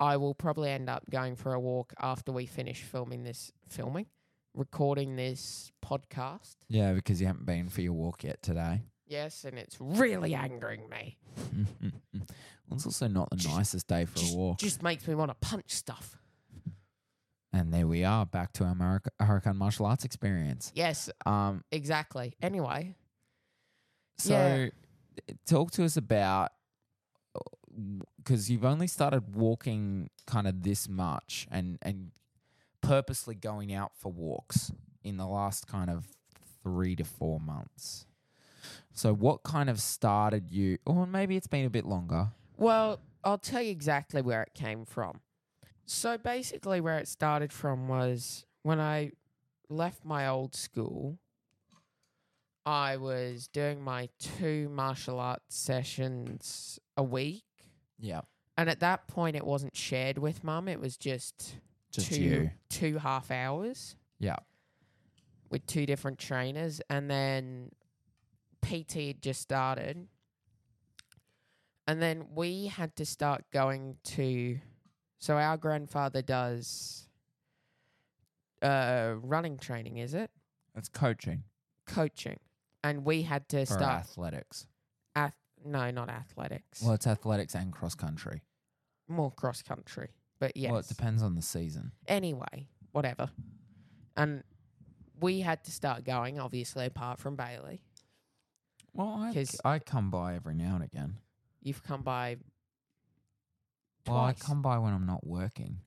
I 0.00 0.16
will 0.16 0.34
probably 0.34 0.70
end 0.70 0.88
up 0.90 1.08
going 1.10 1.36
for 1.36 1.54
a 1.54 1.60
walk 1.60 1.94
after 2.00 2.32
we 2.32 2.46
finish 2.46 2.82
filming 2.82 3.22
this, 3.24 3.52
filming, 3.68 4.06
recording 4.54 5.16
this 5.16 5.72
podcast. 5.84 6.56
Yeah, 6.68 6.92
because 6.92 7.20
you 7.20 7.26
haven't 7.26 7.46
been 7.46 7.68
for 7.68 7.80
your 7.80 7.92
walk 7.94 8.24
yet 8.24 8.42
today. 8.42 8.82
Yes, 9.06 9.44
and 9.44 9.58
it's 9.58 9.76
really 9.80 10.34
angering 10.34 10.88
me. 10.88 11.18
well, 11.82 12.22
it's 12.72 12.86
also 12.86 13.06
not 13.06 13.30
the 13.30 13.36
Just- 13.36 13.54
nicest 13.54 13.86
day 13.86 14.04
for 14.04 14.18
Just, 14.18 14.34
a 14.34 14.36
walk. 14.36 14.58
just 14.58 14.82
makes 14.82 15.06
me 15.06 15.14
want 15.14 15.30
to 15.30 15.34
punch 15.34 15.70
stuff. 15.70 16.18
and 17.52 17.72
there 17.72 17.86
we 17.86 18.02
are, 18.04 18.26
back 18.26 18.52
to 18.54 18.64
our 18.64 18.70
America, 18.72 19.10
Hurricane 19.20 19.56
martial 19.56 19.86
arts 19.86 20.04
experience. 20.04 20.72
Yes, 20.74 21.08
Um, 21.26 21.62
exactly. 21.70 22.34
Anyway, 22.42 22.96
so 24.18 24.34
Yeah. 24.34 25.34
talk 25.46 25.70
to 25.72 25.84
us 25.84 25.96
about 25.96 26.52
uh, 27.34 27.40
because 28.18 28.50
you've 28.50 28.64
only 28.64 28.86
started 28.86 29.34
walking 29.34 30.10
kind 30.26 30.46
of 30.46 30.62
this 30.62 30.88
much 30.88 31.46
and 31.50 31.78
and 31.82 32.12
purposely 32.80 33.34
going 33.34 33.72
out 33.72 33.92
for 33.96 34.12
walks 34.12 34.70
in 35.02 35.16
the 35.16 35.26
last 35.26 35.66
kind 35.66 35.90
of 35.90 36.06
three 36.62 36.96
to 36.96 37.04
four 37.04 37.40
months. 37.40 38.06
So 38.92 39.12
what 39.12 39.42
kind 39.42 39.68
of 39.68 39.80
started 39.80 40.50
you, 40.50 40.78
or 40.86 41.06
maybe 41.06 41.36
it's 41.36 41.46
been 41.46 41.64
a 41.66 41.70
bit 41.70 41.84
longer. 41.84 42.28
Well, 42.56 43.00
I'll 43.24 43.38
tell 43.38 43.60
you 43.62 43.70
exactly 43.70 44.22
where 44.22 44.42
it 44.42 44.54
came 44.54 44.84
from. 44.84 45.20
So 45.86 46.16
basically, 46.16 46.80
where 46.80 46.98
it 46.98 47.08
started 47.08 47.52
from 47.52 47.88
was 47.88 48.46
when 48.62 48.80
I 48.80 49.10
left 49.68 50.04
my 50.04 50.26
old 50.28 50.54
school, 50.54 51.18
I 52.66 52.96
was 52.96 53.48
doing 53.48 53.82
my 53.82 54.08
two 54.18 54.68
martial 54.70 55.20
arts 55.20 55.56
sessions 55.56 56.78
a 56.96 57.02
week. 57.02 57.44
Yeah, 57.98 58.22
And 58.56 58.68
at 58.68 58.80
that 58.80 59.06
point, 59.06 59.36
it 59.36 59.44
wasn't 59.44 59.76
shared 59.76 60.18
with 60.18 60.42
mum. 60.42 60.68
It 60.68 60.80
was 60.80 60.96
just, 60.96 61.56
just 61.92 62.08
two, 62.12 62.20
you. 62.20 62.50
two 62.68 62.98
half 62.98 63.30
hours 63.30 63.96
Yeah, 64.18 64.36
with 65.50 65.66
two 65.66 65.86
different 65.86 66.18
trainers. 66.18 66.80
And 66.90 67.10
then 67.10 67.70
PT 68.62 68.94
had 69.06 69.22
just 69.22 69.40
started. 69.40 70.08
And 71.86 72.00
then 72.00 72.26
we 72.34 72.66
had 72.66 72.96
to 72.96 73.06
start 73.06 73.44
going 73.52 73.96
to. 74.04 74.58
So 75.18 75.36
our 75.36 75.56
grandfather 75.56 76.22
does 76.22 77.08
uh, 78.62 79.14
running 79.22 79.58
training, 79.58 79.98
is 79.98 80.14
it? 80.14 80.30
That's 80.74 80.88
coaching 80.88 81.44
Coaching. 81.86 82.38
And 82.84 83.04
we 83.04 83.22
had 83.22 83.48
to 83.48 83.60
for 83.66 83.74
start. 83.74 84.00
athletics. 84.04 84.66
Ath- 85.16 85.34
no, 85.64 85.90
not 85.90 86.10
athletics. 86.10 86.82
Well, 86.82 86.92
it's 86.92 87.06
athletics 87.06 87.54
and 87.56 87.72
cross 87.72 87.94
country. 87.94 88.42
More 89.08 89.30
cross 89.32 89.62
country. 89.62 90.10
But 90.38 90.56
yes. 90.56 90.70
Well, 90.70 90.80
it 90.80 90.88
depends 90.88 91.22
on 91.22 91.34
the 91.34 91.42
season. 91.42 91.92
Anyway, 92.06 92.68
whatever. 92.92 93.30
And 94.16 94.44
we 95.18 95.40
had 95.40 95.64
to 95.64 95.72
start 95.72 96.04
going, 96.04 96.38
obviously, 96.38 96.84
apart 96.86 97.18
from 97.18 97.36
Bailey. 97.36 97.80
Well, 98.92 99.08
I, 99.14 99.32
'Cause- 99.34 99.60
I 99.64 99.78
come 99.80 100.10
by 100.10 100.34
every 100.34 100.54
now 100.54 100.74
and 100.76 100.84
again. 100.84 101.18
You've 101.62 101.82
come 101.82 102.02
by, 102.02 102.36
Well, 104.06 104.18
I 104.18 104.32
Twice. 104.32 104.42
come 104.42 104.60
by 104.60 104.78
when 104.78 104.92
I'm 104.92 105.06
not 105.06 105.26
working. 105.26 105.80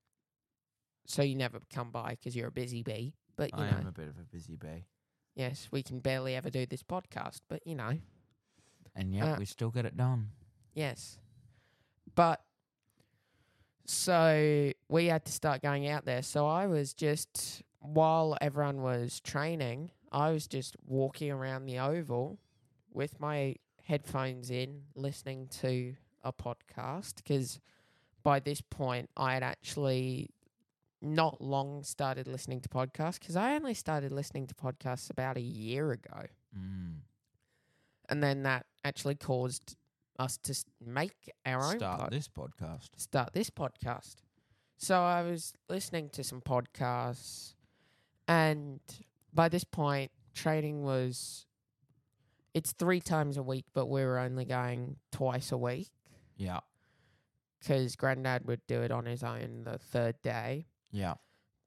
so 1.06 1.22
you 1.22 1.36
never 1.36 1.62
come 1.70 1.90
by 1.92 2.10
because 2.12 2.36
you're 2.36 2.48
a 2.50 2.52
busy 2.52 2.84
bee. 2.84 3.14
But, 3.38 3.52
you 3.54 3.64
I 3.64 3.72
know, 3.72 3.78
am 3.78 3.88
a 3.88 3.92
bit 3.94 4.10
of 4.10 4.18
a 4.20 4.24
busy 4.26 4.58
bee. 4.58 4.88
Yes, 5.38 5.70
we 5.72 5.82
can 5.84 6.00
barely 6.00 6.36
ever 6.36 6.50
do 6.50 6.66
this 6.66 6.84
podcast. 6.84 7.40
But, 7.48 7.66
you 7.66 7.76
know, 7.76 8.00
And 8.96 9.14
yet 9.14 9.24
Uh, 9.28 9.36
we 9.40 9.46
still 9.46 9.70
get 9.72 9.86
it 9.86 9.96
done. 9.96 10.32
yes. 10.74 11.20
But, 12.16 12.42
so 13.86 14.72
we 14.90 15.06
had 15.06 15.24
to 15.26 15.32
start 15.32 15.62
going 15.62 15.88
out 15.88 16.06
there. 16.06 16.22
So 16.24 16.48
I 16.48 16.68
was 16.68 16.94
just, 16.94 17.62
while 17.80 18.38
everyone 18.42 18.82
was 18.82 19.20
training, 19.22 19.92
I 20.12 20.32
was 20.32 20.48
just 20.48 20.76
walking 20.86 21.32
around 21.32 21.66
the 21.66 21.80
oval 21.80 22.40
with 22.92 23.20
my 23.20 23.56
headphones 23.84 24.50
in, 24.50 24.82
listening 24.96 25.48
to 25.62 25.96
a 26.24 26.34
podcast 26.34 27.16
because 27.18 27.60
by 28.24 28.40
this 28.40 28.60
point 28.62 29.10
I 29.16 29.34
had 29.36 29.44
actually 29.44 30.32
not 31.02 31.42
long 31.42 31.84
started 31.84 32.28
listening 32.28 32.60
to 32.62 32.70
podcasts 32.70 33.20
because 33.20 33.36
I 33.36 33.56
only 33.56 33.74
started 33.74 34.12
listening 34.12 34.48
to 34.48 34.56
podcasts 34.56 35.10
about 35.10 35.38
a 35.38 35.42
year 35.42 35.92
ago. 35.92 36.26
Mm. 36.58 36.96
And 38.10 38.24
then 38.24 38.44
that 38.44 38.66
actually 38.84 39.16
caused 39.16 39.76
us 40.18 40.38
to 40.40 40.56
make 40.84 41.32
our 41.46 41.64
own 41.64 41.78
Start 41.78 42.10
this 42.12 42.28
podcast. 42.28 42.90
start 42.98 43.34
this 43.34 43.50
podcast. 43.50 44.16
So 44.78 45.00
I 45.02 45.22
was 45.24 45.54
listening 45.70 46.10
to 46.12 46.24
some 46.24 46.42
podcasts, 46.42 47.54
and 48.28 48.80
by 49.34 49.50
this 49.50 49.64
point, 49.64 50.12
training 50.34 50.84
was. 50.84 51.46
It's 52.54 52.72
three 52.72 53.02
times 53.02 53.38
a 53.38 53.44
week, 53.44 53.66
but 53.76 53.86
we 53.86 54.04
were 54.04 54.18
only 54.18 54.44
going 54.46 54.96
twice 55.12 55.52
a 55.52 55.58
week 55.58 55.90
Yeah. 56.38 56.62
because 57.60 57.96
Grandad 57.96 58.46
would 58.48 58.66
do 58.66 58.82
it 58.82 58.90
on 58.90 59.06
his 59.06 59.22
own 59.22 59.64
the 59.64 59.78
third 59.78 60.16
day. 60.24 60.66
Yeah. 60.92 61.16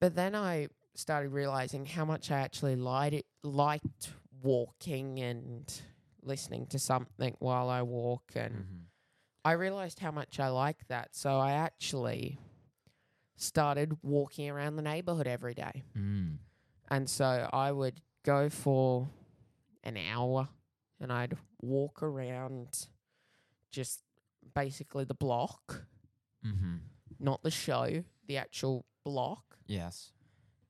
But 0.00 0.14
then 0.14 0.34
I 0.34 0.68
started 0.94 1.30
realizing 1.30 1.86
how 1.86 2.04
much 2.04 2.30
I 2.30 2.40
actually 2.40 2.76
liked 2.76 3.14
it, 3.14 3.26
liked 3.42 4.10
walking 4.42 5.20
and 5.20 5.70
listening 6.22 6.66
to 6.66 6.78
something 6.78 7.36
while 7.38 7.68
I 7.68 7.82
walk, 7.82 8.32
and 8.34 8.54
Mhm. 8.54 8.84
I 9.44 9.52
realized 9.52 9.98
how 10.00 10.10
much 10.10 10.38
I 10.40 10.48
like 10.48 10.86
that. 10.88 11.14
So 11.14 11.38
I 11.38 11.52
actually 11.52 12.38
started 13.36 14.02
walking 14.02 14.50
around 14.50 14.76
the 14.76 14.82
neighborhood 14.82 15.26
every 15.26 15.54
day. 15.54 15.84
Mm. 15.96 16.38
And 16.90 17.08
so 17.08 17.48
I 17.52 17.72
would 17.72 18.02
go 18.22 18.50
for 18.50 19.08
an 19.82 19.96
hour 19.96 20.48
and 20.98 21.10
I'd 21.12 21.38
walk 21.62 22.02
around 22.02 22.88
just 23.70 24.02
basically 24.54 25.04
the 25.04 25.14
block, 25.14 25.86
Mm-hmm. 26.44 26.78
not 27.18 27.42
the 27.42 27.50
show, 27.50 28.04
the 28.26 28.36
actual 28.36 28.84
block. 29.04 29.58
Yes. 29.66 30.12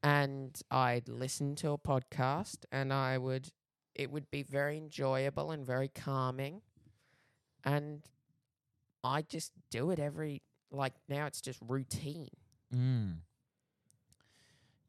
And 0.02 0.58
I'd 0.70 1.08
listen 1.08 1.54
to 1.56 1.70
a 1.72 1.78
podcast 1.78 2.64
and 2.72 2.92
I 2.92 3.18
would, 3.18 3.48
it 3.94 4.10
would 4.10 4.30
be 4.30 4.42
very 4.42 4.78
enjoyable 4.78 5.50
and 5.50 5.64
very 5.64 5.88
calming. 5.88 6.62
And 7.64 8.02
I 9.04 9.22
just 9.22 9.52
do 9.70 9.90
it 9.90 9.98
every, 9.98 10.42
like 10.70 10.94
now 11.08 11.26
it's 11.26 11.40
just 11.40 11.58
routine. 11.66 12.28
Mm. 12.74 13.16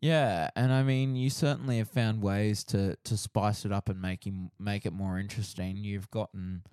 Yeah, 0.01 0.49
and 0.55 0.73
I 0.73 0.81
mean, 0.81 1.15
you 1.15 1.29
certainly 1.29 1.77
have 1.77 1.89
found 1.89 2.23
ways 2.23 2.63
to 2.65 2.95
to 3.03 3.15
spice 3.15 3.65
it 3.65 3.71
up 3.71 3.87
and 3.87 4.01
make 4.01 4.25
him 4.25 4.49
make 4.59 4.87
it 4.87 4.93
more 4.93 5.19
interesting. 5.19 5.77
You've 5.77 6.09
gotten 6.09 6.63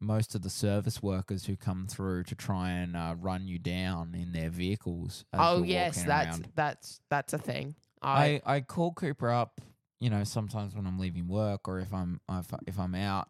most 0.00 0.34
of 0.34 0.42
the 0.42 0.50
service 0.50 1.02
workers 1.02 1.46
who 1.46 1.56
come 1.56 1.86
through 1.88 2.24
to 2.24 2.34
try 2.34 2.70
and 2.70 2.96
uh, 2.96 3.14
run 3.18 3.46
you 3.46 3.58
down 3.58 4.14
in 4.14 4.32
their 4.32 4.50
vehicles. 4.50 5.24
Oh 5.32 5.62
yes, 5.62 6.02
that's 6.04 6.36
around. 6.38 6.48
that's 6.54 7.00
that's 7.10 7.32
a 7.32 7.38
thing. 7.38 7.74
I, 8.00 8.40
I, 8.46 8.56
I 8.56 8.60
call 8.60 8.92
Cooper 8.92 9.30
up, 9.30 9.60
you 9.98 10.08
know, 10.08 10.22
sometimes 10.24 10.74
when 10.76 10.86
I'm 10.86 10.98
leaving 10.98 11.26
work 11.26 11.66
or 11.68 11.80
if 11.80 11.92
I'm 11.92 12.20
if, 12.30 12.54
I- 12.54 12.58
if 12.66 12.78
I'm 12.78 12.94
out, 12.94 13.28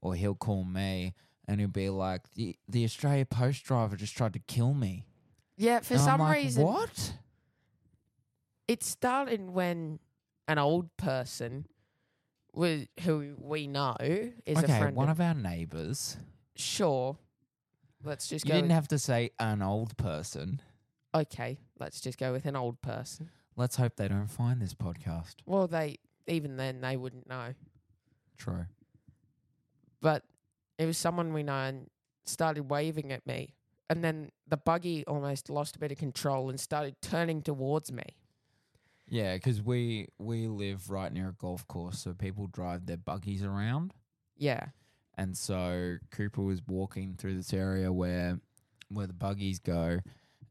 or 0.00 0.14
he'll 0.14 0.34
call 0.34 0.64
me 0.64 1.14
and 1.46 1.60
he'll 1.60 1.68
be 1.68 1.90
like, 1.90 2.22
the 2.34 2.56
the 2.68 2.84
Australia 2.84 3.26
Post 3.26 3.64
driver 3.64 3.94
just 3.96 4.16
tried 4.16 4.32
to 4.32 4.38
kill 4.40 4.72
me. 4.74 5.04
yeah, 5.58 5.80
for 5.80 5.94
And 5.94 6.02
some 6.02 6.20
like, 6.20 6.36
reason 6.36 6.64
what? 6.64 7.12
it 8.68 8.82
started 8.82 9.50
when 9.50 9.98
an 10.48 10.58
old 10.58 10.96
person 10.96 11.66
was 12.56 12.86
who 13.02 13.34
we 13.38 13.66
know 13.66 13.94
is 14.00 14.58
a 14.58 14.64
okay, 14.64 14.78
friend 14.78 14.96
one 14.96 15.08
of, 15.08 15.20
of 15.20 15.26
our 15.26 15.34
neighbours. 15.34 16.16
sure. 16.54 17.16
Let's 18.04 18.28
just 18.28 18.44
You 18.44 18.50
go. 18.50 18.54
didn't 18.56 18.68
with- 18.68 18.74
have 18.74 18.88
to 18.88 18.98
say 18.98 19.30
an 19.38 19.62
old 19.62 19.96
person. 19.96 20.60
okay, 21.14 21.58
let's 21.78 22.00
just 22.00 22.18
go 22.18 22.32
with 22.32 22.46
an 22.46 22.56
old 22.56 22.80
person. 22.82 23.30
Let's 23.56 23.76
hope 23.76 23.96
they 23.96 24.06
don't 24.08 24.28
find 24.28 24.60
this 24.60 24.74
podcast. 24.74 25.36
Well, 25.46 25.66
they 25.66 25.96
even 26.26 26.56
then 26.56 26.80
they 26.82 26.96
wouldn't 26.96 27.28
know, 27.28 27.54
True. 28.36 28.66
but 30.00 30.24
it 30.78 30.84
was 30.86 30.98
someone 30.98 31.32
we 31.32 31.42
know 31.42 31.54
and 31.54 31.86
started 32.24 32.70
waving 32.70 33.12
at 33.12 33.26
me, 33.26 33.54
and 33.88 34.04
then 34.04 34.30
the 34.46 34.56
buggy 34.56 35.04
almost 35.06 35.48
lost 35.48 35.76
a 35.76 35.78
bit 35.78 35.90
of 35.92 35.98
control 35.98 36.48
and 36.50 36.60
started 36.60 36.96
turning 37.00 37.40
towards 37.42 37.90
me. 37.90 38.02
Yeah, 39.08 39.34
because 39.34 39.62
we 39.62 40.08
we 40.18 40.48
live 40.48 40.90
right 40.90 41.12
near 41.12 41.28
a 41.28 41.32
golf 41.32 41.66
course, 41.68 41.98
so 42.00 42.12
people 42.12 42.46
drive 42.48 42.86
their 42.86 42.96
buggies 42.96 43.42
around. 43.44 43.94
Yeah. 44.36 44.66
And 45.18 45.36
so 45.36 45.96
Cooper 46.10 46.42
was 46.42 46.60
walking 46.66 47.14
through 47.16 47.36
this 47.36 47.52
area 47.52 47.92
where 47.92 48.40
where 48.88 49.06
the 49.06 49.12
buggies 49.14 49.58
go 49.58 50.00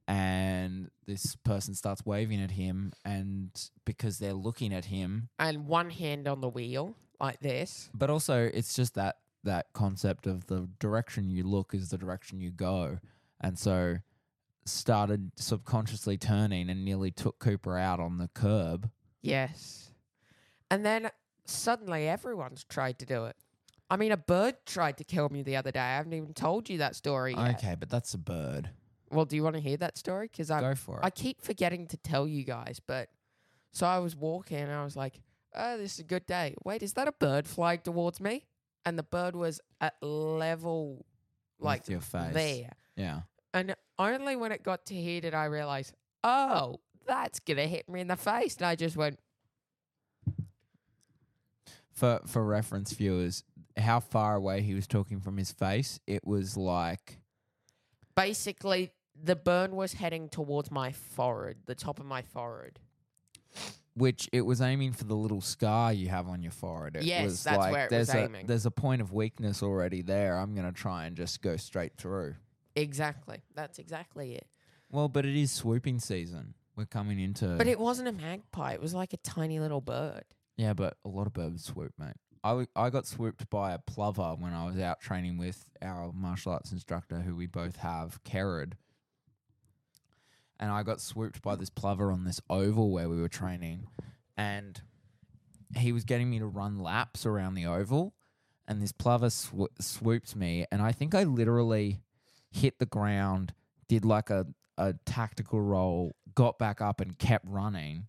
and 0.08 0.90
this 1.08 1.36
person 1.38 1.74
starts 1.74 2.06
waving 2.06 2.42
at 2.42 2.52
him 2.52 2.94
and 3.04 3.50
because 3.86 4.20
they're 4.20 4.34
looking 4.34 4.74
at 4.74 4.86
him 4.86 5.30
And 5.40 5.66
one 5.68 5.90
hand 5.90 6.28
on 6.28 6.42
the 6.42 6.50
wheel 6.50 6.96
like 7.20 7.40
this. 7.40 7.90
but 7.94 8.10
also 8.10 8.44
it's 8.54 8.74
just 8.76 8.96
that 8.96 9.16
that 9.44 9.68
concept 9.74 10.28
of 10.28 10.48
the 10.48 10.68
direction 10.80 11.30
you 11.30 11.44
look 11.44 11.74
is 11.74 11.90
the 11.90 11.98
direction 11.98 12.40
you 12.40 12.52
go 12.52 13.00
and 13.42 13.58
so 13.58 13.98
started 14.66 15.32
subconsciously 15.36 16.18
turning 16.18 16.70
and 16.70 16.84
nearly 16.84 17.12
took 17.12 17.40
Cooper 17.40 17.78
out 17.78 18.00
on 18.00 18.18
the 18.18 18.30
curb 18.34 18.90
Yes. 19.22 19.90
And 20.70 20.86
then 20.86 21.10
suddenly 21.46 22.08
everyone's 22.08 22.64
tried 22.64 23.00
to 23.00 23.06
do 23.08 23.26
it. 23.26 23.36
I 23.90 23.98
mean, 23.98 24.12
a 24.12 24.18
bird 24.18 24.56
tried 24.68 24.98
to 24.98 25.04
kill 25.04 25.30
me 25.30 25.42
the 25.42 25.56
other 25.56 25.72
day. 25.72 25.80
I 25.80 25.96
haven't 25.98 26.14
even 26.14 26.34
told 26.34 26.70
you 26.70 26.78
that 26.80 26.96
story 26.96 27.34
yet. 27.34 27.56
okay 27.56 27.76
but 27.80 27.90
that's 27.90 28.14
a 28.14 28.18
bird 28.20 28.70
Well, 29.12 29.26
do 29.26 29.36
you 29.36 29.44
want 29.44 29.56
to 29.56 29.62
hear 29.62 29.78
that 29.78 29.98
story? 29.98 30.28
Because 30.32 30.52
I, 30.52 30.62
go 30.62 30.76
for 30.76 30.98
it 31.00 31.06
I 31.06 31.10
keep 31.10 31.42
forgetting 31.42 31.88
to 31.88 31.98
tell 31.98 32.28
you 32.28 32.44
guys. 32.44 32.80
But 32.86 33.10
so 33.72 33.86
I 33.88 34.00
was 34.00 34.16
walking 34.16 34.58
and 34.58 34.72
I 34.72 34.84
was 34.84 34.96
like, 34.96 35.20
oh, 35.56 35.78
this 35.78 35.94
is 35.94 36.00
a 36.00 36.04
good 36.04 36.26
day. 36.26 36.56
Wait, 36.64 36.84
is 36.84 36.94
that 36.94 37.08
a 37.08 37.12
bird 37.12 37.48
flying 37.48 37.80
towards 37.80 38.20
me? 38.20 38.46
And 38.86 38.98
the 38.98 39.04
bird 39.04 39.36
was 39.36 39.60
at 39.82 39.96
level, 40.02 41.06
like 41.60 41.82
With 41.82 41.90
your 41.90 42.02
face 42.02 42.34
there. 42.34 42.72
yeah 42.96 43.22
And 43.56 43.74
only 43.98 44.36
when 44.36 44.52
it 44.52 44.64
got 44.64 44.86
to 44.88 44.94
here 44.94 45.22
did 45.22 45.34
I 45.34 45.46
realize, 45.46 45.94
oh, 46.24 46.82
that's 47.08 47.40
going 47.40 47.58
to 47.58 47.68
hit 47.68 47.88
me 47.90 48.02
in 48.02 48.08
the 48.08 48.18
face. 48.18 48.58
And 48.58 48.66
I 48.66 48.76
just 48.76 48.98
went, 48.98 49.18
for 51.94 52.20
for 52.26 52.44
reference 52.44 52.92
viewers 52.92 53.44
how 53.78 54.02
far 54.02 54.36
away 54.36 54.62
he 54.62 54.74
was 54.74 54.86
talking 54.86 55.22
from 55.22 55.38
his 55.38 55.54
face 55.54 55.98
it 56.06 56.28
was 56.28 56.58
like 56.58 57.20
basically, 58.18 58.92
the 59.22 59.36
burn 59.36 59.76
was 59.78 59.94
heading 59.94 60.28
towards 60.28 60.70
my 60.72 60.92
forehead, 60.92 61.58
the 61.66 61.76
top 61.76 62.00
of 62.00 62.06
my 62.06 62.22
forehead. 62.22 62.80
which 63.94 64.28
it 64.34 64.42
was 64.42 64.60
aiming 64.62 64.92
for 64.92 65.06
the 65.06 65.16
little 65.16 65.40
scar 65.42 65.94
you 65.94 66.10
have 66.10 66.28
on 66.28 66.42
your 66.42 66.52
forehead. 66.52 66.98
It 66.98 67.04
Yes, 67.04 67.24
was 67.24 67.44
that's 67.44 67.58
like, 67.58 67.72
where 67.72 67.86
it 67.86 67.90
there's 67.90 68.08
was 68.08 68.16
a, 68.16 68.24
aiming. 68.26 68.46
There's 68.48 68.66
a 68.66 68.72
point 68.72 69.02
of 69.02 69.14
weakness 69.14 69.64
already 69.64 70.02
there. 70.02 70.38
I'm 70.38 70.54
gonna 70.54 70.74
try 70.74 71.06
and 71.06 71.16
just 71.16 71.42
go 71.42 71.56
straight 71.56 71.94
through. 71.98 72.36
Exactly. 72.76 73.42
That's 73.56 73.80
exactly 73.80 74.36
it. 74.36 74.48
Well, 74.92 75.08
but 75.08 75.26
it 75.26 75.36
is 75.36 75.52
swooping 75.52 76.00
season. 76.00 76.54
We're 76.76 76.86
coming 76.86 77.20
into. 77.20 77.56
But 77.58 77.68
it 77.68 77.80
wasn't 77.80 78.10
a 78.10 78.12
magpie. 78.12 78.74
It 78.74 78.82
was 78.82 78.94
like 78.94 79.14
a 79.14 79.18
tiny 79.18 79.60
little 79.60 79.82
bird. 79.82 80.24
yeah, 80.58 80.74
but 80.74 80.98
a 81.06 81.10
lot 81.10 81.26
of 81.28 81.34
birds 81.34 81.64
swoop, 81.64 81.94
mate. 81.98 82.16
I, 82.44 82.50
w- 82.50 82.68
I 82.76 82.90
got 82.92 83.08
swooped 83.08 83.50
by 83.50 83.72
a 83.74 83.80
plover 83.80 84.36
when 84.38 84.54
I 84.54 84.66
was 84.66 84.78
out 84.80 85.00
training 85.02 85.38
with 85.38 85.66
our 85.82 86.12
martial 86.14 86.52
arts 86.52 86.72
instructor, 86.72 87.22
who 87.22 87.36
we 87.36 87.48
both 87.48 87.78
have, 87.78 88.24
Kerrod. 88.24 88.74
And 90.60 90.72
I 90.72 90.84
got 90.84 91.02
swooped 91.02 91.42
by 91.42 91.56
this 91.56 91.70
plover 91.70 92.12
on 92.12 92.24
this 92.24 92.40
oval 92.50 92.92
where 92.92 93.10
we 93.10 93.20
were 93.20 93.28
training, 93.28 93.88
and 94.38 94.80
he 95.76 95.92
was 95.92 96.06
getting 96.06 96.30
me 96.30 96.40
to 96.40 96.46
run 96.46 96.80
laps 96.80 97.26
around 97.26 97.56
the 97.56 97.66
oval, 97.66 98.14
and 98.68 98.82
this 98.82 98.92
plover 98.94 99.30
sw- 99.30 99.68
swoops 99.80 100.36
me, 100.36 100.66
and 100.72 100.82
I 100.82 100.92
think 100.94 101.14
I 101.16 101.24
literally 101.24 102.00
hit 102.56 102.80
the 102.80 102.86
ground, 102.86 103.54
did 103.88 104.06
like 104.06 104.30
a, 104.30 104.46
a 104.78 104.94
tactical 105.06 105.62
roll, 105.62 106.16
got 106.34 106.58
back 106.58 106.82
up, 106.82 107.02
and 107.02 107.18
kept 107.20 107.46
running. 107.48 108.08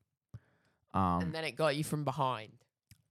Um, 0.94 1.20
and 1.22 1.32
then 1.34 1.44
it 1.44 1.56
got 1.56 1.76
you 1.76 1.84
from 1.84 2.04
behind. 2.04 2.52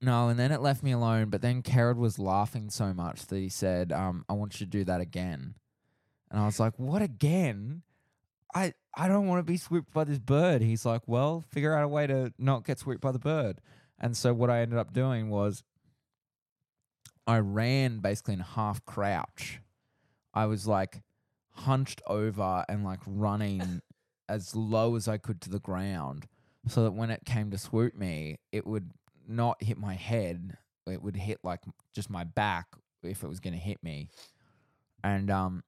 no, 0.02 0.30
and 0.30 0.40
then 0.40 0.52
it 0.52 0.62
left 0.62 0.82
me 0.82 0.92
alone. 0.92 1.30
But 1.30 1.42
then 1.42 1.62
Kerrod 1.62 1.98
was 1.98 2.18
laughing 2.18 2.70
so 2.70 2.94
much 2.94 3.28
that 3.28 3.38
he 3.38 3.50
said, 3.50 3.92
um, 3.92 4.26
"I 4.30 4.34
want 4.34 4.60
you 4.60 4.66
to 4.66 4.70
do 4.70 4.84
that 4.86 5.02
again." 5.02 5.56
And 6.32 6.40
I 6.40 6.46
was 6.46 6.60
like, 6.60 6.74
"What 6.80 7.02
again? 7.02 7.84
I 8.54 8.74
I 8.96 9.08
don't 9.08 9.28
want 9.28 9.40
to 9.40 9.44
be 9.44 9.58
swooped 9.58 9.94
by 9.94 10.04
this 10.06 10.20
bird." 10.20 10.62
He's 10.62 10.86
like, 10.86 11.02
"Well, 11.08 11.44
figure 11.52 11.76
out 11.76 11.84
a 11.84 11.88
way 11.88 12.08
to 12.08 12.34
not 12.40 12.66
get 12.66 12.80
swooped 12.80 13.02
by 13.02 13.12
the 13.12 13.20
bird." 13.20 13.62
And 14.00 14.18
so 14.18 14.34
what 14.34 14.50
I 14.50 14.62
ended 14.62 14.80
up 14.80 14.92
doing 14.94 15.30
was, 15.30 15.64
I 17.28 17.38
ran 17.40 18.00
basically 18.00 18.34
in 18.34 18.40
half 18.42 18.84
crouch. 18.86 19.62
I 20.34 20.48
was 20.48 20.68
like 20.68 21.02
hunched 21.56 22.02
over 22.08 22.64
and 22.70 22.84
like 22.84 23.00
running 23.06 23.82
as 24.30 24.56
low 24.56 24.96
as 24.96 25.08
I 25.08 25.18
could 25.18 25.42
to 25.42 25.50
the 25.50 25.60
ground, 25.60 26.28
so 26.68 26.84
that 26.84 26.92
when 26.92 27.10
it 27.12 27.26
came 27.26 27.52
to 27.52 27.58
swoop 27.58 27.96
me, 27.96 28.40
it 28.52 28.66
would 28.66 28.92
not 29.28 29.62
hit 29.64 29.78
my 29.78 29.94
head. 29.96 30.58
It 30.88 31.02
would 31.02 31.16
hit 31.16 31.40
like 31.44 31.62
just 31.94 32.10
my 32.10 32.24
back 32.24 32.68
if 33.04 33.24
it 33.24 33.28
was 33.28 33.40
going 33.40 33.54
to 33.54 33.60
hit 33.60 33.82
me. 33.84 34.10
And 35.04 35.30
um, 35.30 35.64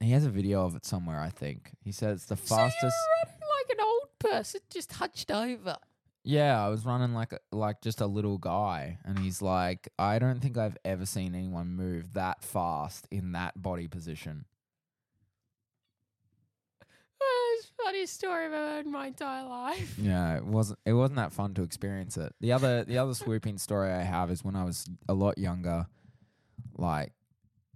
he 0.00 0.12
has 0.12 0.24
a 0.24 0.30
video 0.30 0.64
of 0.64 0.74
it 0.76 0.84
somewhere. 0.86 1.20
I 1.20 1.28
think 1.30 1.70
he 1.84 1.92
said 1.92 2.12
it's 2.14 2.24
the 2.26 2.36
So 2.36 2.56
fastest. 2.56 2.82
you 2.82 2.88
were 2.88 3.30
running 3.30 3.48
like 3.68 3.78
an 3.78 3.84
old 3.84 4.08
person, 4.18 4.60
just 4.70 4.92
hunched 4.94 5.30
over. 5.30 5.76
Yeah, 6.24 6.64
I 6.64 6.68
was 6.68 6.84
running 6.86 7.14
like 7.14 7.32
a, 7.32 7.38
like 7.50 7.80
just 7.82 8.00
a 8.00 8.06
little 8.06 8.38
guy, 8.38 8.98
and 9.04 9.18
he's 9.18 9.42
like, 9.42 9.88
I 9.98 10.18
don't 10.20 10.40
think 10.40 10.56
I've 10.56 10.76
ever 10.84 11.04
seen 11.04 11.34
anyone 11.34 11.68
move 11.74 12.12
that 12.14 12.44
fast 12.44 13.08
in 13.10 13.32
that 13.32 13.60
body 13.60 13.88
position. 13.88 14.44
Funniest 17.84 18.14
story 18.14 18.46
I've 18.46 18.52
ever 18.52 18.68
heard 18.68 18.86
in 18.86 18.92
my 18.92 19.08
entire 19.08 19.44
life. 19.46 19.94
Yeah, 19.98 20.36
it 20.36 20.44
wasn't 20.44 20.78
it 20.86 20.92
wasn't 20.92 21.16
that 21.16 21.32
fun 21.32 21.54
to 21.54 21.62
experience 21.62 22.16
it. 22.16 22.32
The 22.40 22.52
other 22.52 22.84
the 22.84 22.98
other 22.98 23.14
swooping 23.14 23.58
story 23.58 23.90
I 23.90 24.02
have 24.02 24.30
is 24.30 24.44
when 24.44 24.56
I 24.56 24.64
was 24.64 24.88
a 25.08 25.14
lot 25.14 25.38
younger, 25.38 25.86
like 26.76 27.12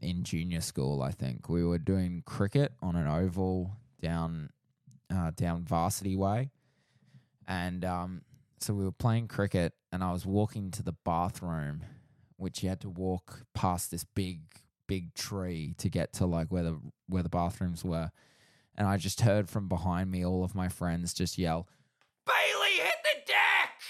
in 0.01 0.23
junior 0.23 0.61
school, 0.61 1.03
I 1.03 1.11
think. 1.11 1.49
We 1.49 1.64
were 1.64 1.79
doing 1.79 2.23
cricket 2.25 2.73
on 2.83 2.95
an 2.97 3.07
oval 3.07 3.73
down 4.01 4.51
uh, 5.12 5.33
down 5.35 5.64
varsity 5.64 6.16
way. 6.16 6.51
And 7.49 7.85
um 7.85 8.23
so 8.61 8.75
we 8.75 8.85
were 8.85 8.92
playing 8.92 9.29
cricket 9.29 9.73
and 9.92 10.03
I 10.03 10.12
was 10.12 10.25
walking 10.25 10.71
to 10.73 10.83
the 10.83 10.95
bathroom, 11.05 11.83
which 12.37 12.62
you 12.62 12.69
had 12.69 12.81
to 12.83 12.88
walk 12.90 13.42
past 13.55 13.90
this 13.90 14.05
big, 14.05 14.40
big 14.87 15.14
tree 15.14 15.75
to 15.79 15.88
get 15.88 16.12
to 16.14 16.27
like 16.27 16.49
where 16.53 16.62
the 16.62 16.81
where 17.09 17.23
the 17.23 17.29
bathrooms 17.29 17.85
were. 17.85 18.11
And 18.76 18.86
I 18.86 18.96
just 18.96 19.22
heard 19.22 19.48
from 19.48 19.68
behind 19.68 20.10
me 20.10 20.24
all 20.24 20.44
of 20.44 20.54
my 20.54 20.68
friends 20.68 21.14
just 21.14 21.38
yell, 21.38 21.66
Bailey, 22.26 22.82
hit 22.82 22.96
the 23.04 23.20
deck! 23.26 23.82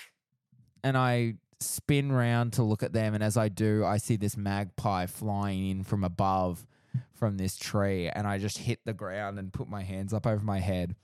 And 0.85 0.96
I 0.96 1.35
spin 1.61 2.12
round 2.12 2.53
to 2.55 2.62
look 2.62 2.83
at 2.83 2.92
them, 2.92 3.14
and 3.14 3.22
as 3.22 3.37
I 3.37 3.49
do, 3.49 3.85
I 3.85 3.96
see 3.96 4.16
this 4.16 4.37
magpie 4.37 5.07
flying 5.07 5.68
in 5.68 5.85
from 5.85 6.05
above 6.05 6.66
from 7.12 7.37
this 7.37 7.57
tree, 7.57 8.09
and 8.09 8.27
I 8.27 8.38
just 8.38 8.59
hit 8.59 8.81
the 8.85 8.92
ground 8.92 9.38
and 9.38 9.53
put 9.53 9.68
my 9.68 9.83
hands 9.83 10.12
up 10.12 10.27
over 10.27 10.44
my 10.44 10.61
head. 10.61 10.94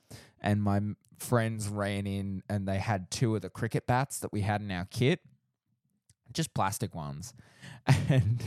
And 0.41 0.63
my 0.63 0.81
friends 1.19 1.69
ran 1.69 2.07
in, 2.07 2.43
and 2.49 2.69
they 2.69 2.79
had 2.79 3.11
two 3.11 3.35
of 3.35 3.43
the 3.43 3.51
cricket 3.51 3.87
bats 3.87 4.19
that 4.21 4.33
we 4.33 4.43
had 4.43 4.61
in 4.61 4.71
our 4.71 4.87
kit, 4.91 5.21
just 6.33 6.55
plastic 6.55 6.95
ones, 6.95 7.35
and. 8.09 8.43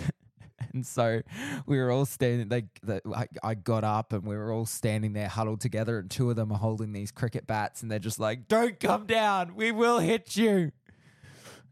And 0.73 0.85
so 0.85 1.21
we 1.65 1.77
were 1.77 1.91
all 1.91 2.05
standing. 2.05 2.49
They, 2.49 2.65
the, 2.83 3.01
I, 3.13 3.27
I 3.43 3.53
got 3.55 3.83
up 3.83 4.11
and 4.13 4.23
we 4.23 4.35
were 4.35 4.51
all 4.51 4.65
standing 4.65 5.13
there 5.13 5.27
huddled 5.27 5.61
together. 5.61 5.99
And 5.99 6.09
two 6.09 6.29
of 6.29 6.35
them 6.35 6.51
are 6.51 6.57
holding 6.57 6.91
these 6.91 7.11
cricket 7.11 7.47
bats, 7.47 7.81
and 7.81 7.89
they're 7.89 7.99
just 7.99 8.19
like, 8.19 8.47
"Don't 8.47 8.79
come 8.79 9.05
down. 9.05 9.55
We 9.55 9.71
will 9.71 9.99
hit 9.99 10.35
you." 10.35 10.71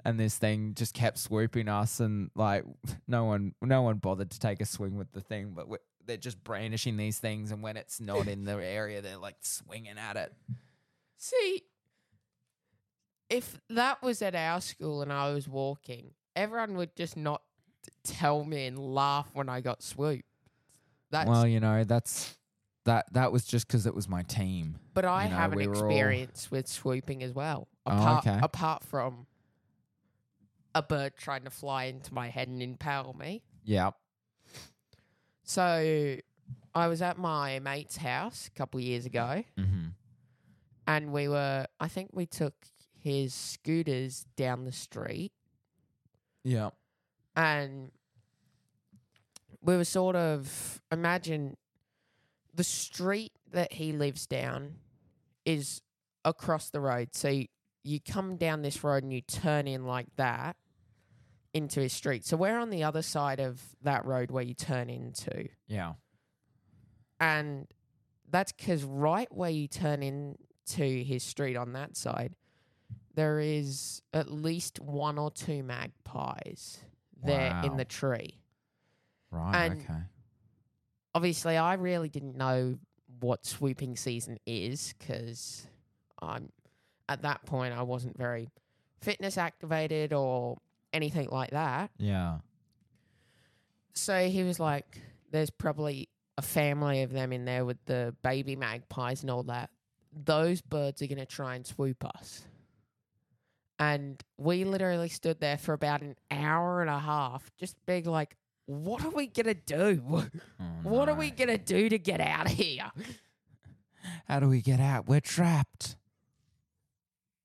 And 0.06 0.19
this 0.19 0.38
thing 0.38 0.74
just 0.76 0.93
kept 0.93 1.17
swooping 1.17 1.67
us, 1.67 2.00
and 2.00 2.30
like 2.36 2.63
no 3.08 3.26
one, 3.26 3.56
no 3.62 3.82
one 3.82 3.98
bothered 3.98 4.32
to 4.32 4.39
take 4.39 4.62
a 4.62 4.65
swing 4.65 4.98
with 4.98 5.12
the 5.12 5.22
thing. 5.22 5.54
But 5.56 5.67
they're 6.06 6.17
just 6.17 6.43
brandishing 6.43 6.98
these 6.98 7.19
things, 7.19 7.52
and 7.52 7.62
when 7.62 7.78
it's 7.78 8.00
not 8.00 8.28
in 8.28 8.43
the 8.43 8.54
area, 8.54 9.02
they're 9.02 9.17
like 9.17 9.38
swinging 9.41 9.98
at 9.98 10.17
it. 10.17 10.34
See, 11.17 11.63
if 13.30 13.60
that 13.69 14.02
was 14.04 14.22
at 14.22 14.36
our 14.36 14.62
school 14.62 15.02
and 15.02 15.12
I 15.12 15.34
was 15.34 15.48
walking, 15.48 16.12
everyone 16.36 16.76
would 16.78 16.96
just 16.96 17.17
not 17.17 17.41
tell 18.04 18.44
me 18.44 18.66
and 18.68 18.78
laugh 18.78 19.30
when 19.34 19.50
I 19.50 19.62
got 19.62 19.82
swooped. 19.84 20.26
That's 21.12 21.30
well, 21.30 21.48
you 21.48 21.60
know, 21.60 21.84
that's 21.84 22.38
that. 22.86 23.06
That 23.13 23.32
was 23.32 23.46
just 23.46 23.68
because 23.68 23.86
it 23.86 23.94
was 23.96 24.08
my 24.10 24.24
team. 24.24 24.80
but 24.94 25.06
I 25.06 25.26
you 25.26 25.30
know, 25.30 25.36
have 25.38 25.52
an 25.54 25.58
we 25.60 25.68
were 25.68 25.76
all- 25.76 25.86
experience 25.86 26.50
with 26.52 26.68
swooping 26.68 27.22
as 27.24 27.34
well. 27.34 27.68
Oh, 27.86 27.92
Apart, 27.92 28.28
okay. 28.28 28.39
apart 28.42 28.84
from 28.84 29.28
a 30.74 30.82
bird 30.82 31.13
trying 31.18 31.44
to 31.44 31.50
fly 31.50 31.84
into 31.86 32.13
my 32.13 32.30
head 32.30 32.48
and 32.48 32.62
impale 32.62 33.16
me. 33.20 33.44
Yeah. 33.63 33.92
So 35.44 36.18
I 36.74 36.88
was 36.88 37.02
at 37.02 37.18
my 37.18 37.60
mate's 37.60 37.98
house 37.98 38.48
a 38.48 38.58
couple 38.58 38.80
of 38.80 38.84
years 38.86 39.06
ago 39.06 39.44
Mm-hmm. 39.58 39.88
and 40.88 41.12
we 41.12 41.28
were 41.28 41.68
I 41.80 41.88
think 41.88 42.10
we 42.13 42.26
took 42.26 42.54
his 42.98 43.34
scooters 43.34 44.26
down 44.38 44.63
the 44.63 44.72
street 44.72 45.32
Yeah. 46.44 46.70
And 47.36 47.91
we 49.62 49.78
were 49.78 49.84
sort 49.86 50.15
of 50.15 50.82
imagine 50.91 51.56
the 52.54 52.63
street 52.63 53.32
that 53.52 53.74
he 53.74 53.91
lives 53.91 54.28
down 54.28 54.76
is 55.46 55.82
across 56.26 56.69
the 56.69 56.80
road. 56.80 57.10
So 57.13 57.30
y- 57.30 57.48
you 57.84 58.00
come 58.00 58.38
down 58.38 58.62
this 58.62 58.84
road 58.84 59.04
and 59.04 59.12
you 59.13 59.22
turn 59.22 59.67
in 59.67 59.86
like 59.86 60.08
that 60.17 60.56
into 61.54 61.80
his 61.82 61.93
street. 61.93 62.26
So 62.26 62.38
we're 62.38 62.58
on 62.58 62.69
the 62.69 62.84
other 62.84 63.02
side 63.02 63.39
of 63.39 63.62
that 63.82 64.06
road 64.06 64.32
where 64.32 64.43
you 64.43 64.54
turn 64.54 64.89
into. 64.89 65.50
Yeah. 65.67 65.93
And 67.19 67.67
that's 68.30 68.52
because 68.52 68.84
right 68.84 69.28
where 69.32 69.50
you 69.50 69.67
turn 69.67 70.02
into 70.04 71.04
his 71.04 71.24
street 71.24 71.56
on 71.56 71.74
that 71.74 71.96
side, 71.96 72.36
there 73.15 73.39
is 73.39 74.02
at 74.13 74.32
least 74.32 74.80
one 74.80 75.17
or 75.17 75.30
two 75.32 75.62
magpies 75.63 76.80
there 77.26 77.62
in 77.66 77.78
the 77.78 77.86
tree. 77.86 78.40
Right. 79.32 79.66
And- 79.66 79.82
okay. 79.82 80.00
Obviously, 81.16 81.58
I 81.58 81.76
really 81.76 82.10
didn't 82.10 82.36
know 82.36 82.80
what 83.20 83.46
swooping 83.46 83.96
season 83.98 84.40
is 84.48 84.94
because 84.98 85.68
I'm 86.20 86.52
at 87.08 87.22
that 87.22 87.46
point 87.46 87.74
I 87.76 87.84
wasn't 87.84 88.18
very 88.18 88.50
fitness 89.00 89.38
activated 89.38 90.12
or 90.12 90.58
anything 90.92 91.30
like 91.30 91.52
that. 91.52 91.92
Yeah. 92.00 92.40
So 93.94 94.28
he 94.28 94.44
was 94.44 94.60
like, 94.60 95.00
"There's 95.32 95.52
probably 95.52 96.10
a 96.38 96.42
family 96.42 97.04
of 97.04 97.12
them 97.12 97.32
in 97.32 97.46
there 97.46 97.64
with 97.64 97.78
the 97.86 98.16
baby 98.24 98.56
magpies 98.56 99.22
and 99.22 99.30
all 99.30 99.44
that. 99.44 99.70
Those 100.12 100.62
birds 100.62 101.02
are 101.04 101.08
gonna 101.08 101.26
try 101.28 101.56
and 101.56 101.66
swoop 101.66 102.04
us." 102.18 102.44
And 103.80 104.22
we 104.38 104.64
literally 104.64 105.10
stood 105.10 105.40
there 105.40 105.58
for 105.58 105.74
about 105.74 106.02
an 106.02 106.16
hour 106.32 106.82
and 106.82 106.90
a 106.90 107.00
half, 107.00 107.52
just 107.58 107.76
being 107.86 108.06
like, 108.06 108.38
"What 108.66 109.04
are 109.04 109.10
we 109.10 109.28
gonna 109.28 109.54
do? 109.56 110.30
Oh, 110.60 110.90
What 110.90 111.10
are 111.10 111.16
we 111.16 111.32
gonna 111.32 111.58
do 111.58 111.90
to 111.90 111.98
get 111.98 112.22
out 112.22 112.46
of 112.48 112.52
here?" 112.54 112.92
How 114.28 114.40
do 114.40 114.48
we 114.50 114.62
get 114.62 114.80
out? 114.80 115.08
We're 115.08 115.22
trapped. 115.22 115.96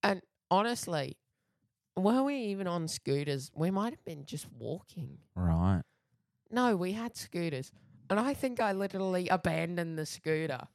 And 0.03 0.23
honestly, 0.51 1.17
were 1.97 2.23
we 2.23 2.37
even 2.37 2.67
on 2.67 2.89
scooters? 2.89 3.51
We 3.55 3.71
might 3.71 3.93
have 3.93 4.05
been 4.05 4.25
just 4.25 4.47
walking. 4.59 5.19
Right. 5.35 5.83
No, 6.51 6.77
we 6.77 6.93
had 6.93 7.17
scooters. 7.17 7.73
And 8.11 8.19
I 8.19 8.35
think 8.35 8.61
I 8.61 8.73
literally 8.73 9.29
abandoned 9.29 9.99
the 9.99 10.07
scooter. 10.07 10.67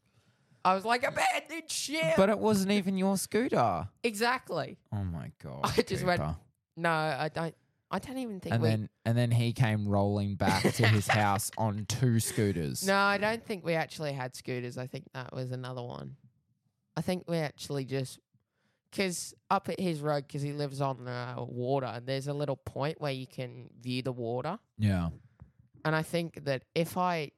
I 0.65 0.75
was 0.75 0.85
like, 0.85 1.03
abandoned 1.03 1.69
ship. 1.69 2.13
But 2.15 2.29
it 2.29 2.39
wasn't 2.39 2.71
even 2.71 2.97
your 2.97 3.17
scooter. 3.17 3.87
exactly. 4.03 4.77
Oh 4.93 5.03
my 5.03 5.31
god. 5.43 5.59
I 5.77 5.81
just 5.81 6.03
went, 6.05 6.21
Cooper. 6.21 6.37
No, 6.77 6.89
I 6.91 7.29
don't. 7.33 7.53
I 7.91 7.99
don't 7.99 8.17
even 8.17 8.39
think 8.39 8.53
And 8.55 8.63
we. 8.63 8.69
then 8.69 8.89
and 9.05 9.15
then 9.15 9.29
he 9.29 9.53
came 9.53 9.87
rolling 9.87 10.35
back 10.35 10.63
to 10.63 10.87
his 10.87 11.05
house 11.21 11.51
on 11.59 11.85
two 11.87 12.19
scooters. 12.19 12.87
no, 12.87 12.95
I 12.97 13.19
don't 13.19 13.45
think 13.45 13.63
we 13.63 13.75
actually 13.75 14.13
had 14.13 14.35
scooters. 14.35 14.77
I 14.79 14.87
think 14.87 15.05
that 15.13 15.31
was 15.33 15.51
another 15.51 15.83
one. 15.83 16.15
I 16.97 17.01
think 17.01 17.25
we 17.27 17.37
actually 17.37 17.85
just. 17.85 18.19
Because 18.89 19.33
up 19.49 19.69
at 19.69 19.79
his 19.79 20.01
road, 20.01 20.27
because 20.27 20.43
he 20.43 20.53
lives 20.53 20.79
on 20.79 21.05
the 21.05 21.35
water, 21.43 21.99
there's 22.05 22.27
a 22.27 22.33
little 22.33 22.55
point 22.57 23.01
where 23.01 23.11
you 23.11 23.25
can 23.25 23.69
view 23.81 24.03
the 24.03 24.11
water. 24.11 24.59
Yeah. 24.77 25.09
And 25.83 25.95
I 25.95 26.03
think 26.03 26.45
that 26.45 26.61
if 26.75 26.95
I, 26.95 27.31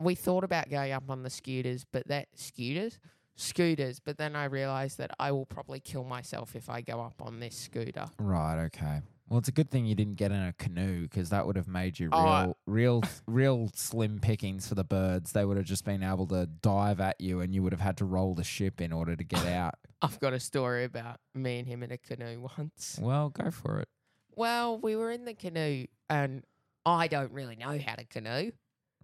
we 0.00 0.14
thought 0.14 0.44
about 0.44 0.70
going 0.70 0.92
up 0.92 1.04
on 1.10 1.22
the 1.22 1.30
scooters, 1.30 1.84
but 1.90 2.06
that 2.08 2.28
scooters, 2.34 2.98
scooters, 3.36 4.00
but 4.00 4.16
then 4.18 4.36
I 4.36 4.44
realized 4.44 4.98
that 4.98 5.10
I 5.18 5.32
will 5.32 5.46
probably 5.46 5.80
kill 5.80 6.04
myself 6.04 6.54
if 6.56 6.68
I 6.68 6.80
go 6.80 7.00
up 7.00 7.20
on 7.20 7.40
this 7.40 7.56
scooter. 7.56 8.06
Right. 8.18 8.64
Okay. 8.66 9.00
Well, 9.28 9.38
it's 9.38 9.48
a 9.48 9.52
good 9.52 9.70
thing 9.70 9.84
you 9.84 9.94
didn't 9.94 10.14
get 10.14 10.32
in 10.32 10.38
a 10.42 10.54
canoe 10.54 11.02
because 11.02 11.28
that 11.30 11.46
would 11.46 11.56
have 11.56 11.68
made 11.68 11.98
you 11.98 12.08
oh, 12.12 12.22
real, 12.24 12.32
Oh, 12.32 12.56
real, 12.66 13.02
real 13.26 13.70
slim 13.74 14.20
pickings 14.20 14.66
for 14.66 14.74
the 14.74 14.84
birds. 14.84 15.32
They 15.32 15.44
would 15.44 15.58
have 15.58 15.66
just 15.66 15.84
been 15.84 16.02
able 16.02 16.26
to 16.28 16.46
dive 16.46 16.98
at 16.98 17.20
you, 17.20 17.40
and 17.40 17.54
you 17.54 17.62
would 17.62 17.72
have 17.72 17.80
had 17.80 17.98
to 17.98 18.06
roll 18.06 18.34
the 18.34 18.42
ship 18.44 18.80
in 18.80 18.90
order 18.90 19.14
to 19.14 19.24
get 19.24 19.44
out. 19.44 19.74
I've 20.02 20.18
got 20.20 20.32
a 20.32 20.40
story 20.40 20.84
about 20.84 21.18
me 21.34 21.58
and 21.58 21.68
him 21.68 21.82
in 21.82 21.92
a 21.92 21.98
canoe 21.98 22.48
once. 22.56 22.98
well, 23.02 23.28
go 23.28 23.50
for 23.50 23.80
it. 23.80 23.88
Well, 24.34 24.78
we 24.78 24.96
were 24.96 25.10
in 25.10 25.26
the 25.26 25.34
canoe, 25.34 25.86
and 26.08 26.42
I 26.86 27.06
don't 27.08 27.32
really 27.32 27.56
know 27.56 27.78
how 27.84 27.96
to 27.96 28.04
canoe. 28.06 28.52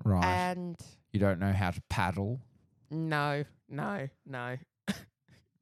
Right. 0.02 0.24
And 0.24 0.76
you 1.12 1.20
don't 1.20 1.38
know 1.38 1.52
how 1.52 1.70
to 1.70 1.80
paddle. 1.88 2.40
no, 2.90 3.44
no, 3.68 4.08
no. 4.26 4.56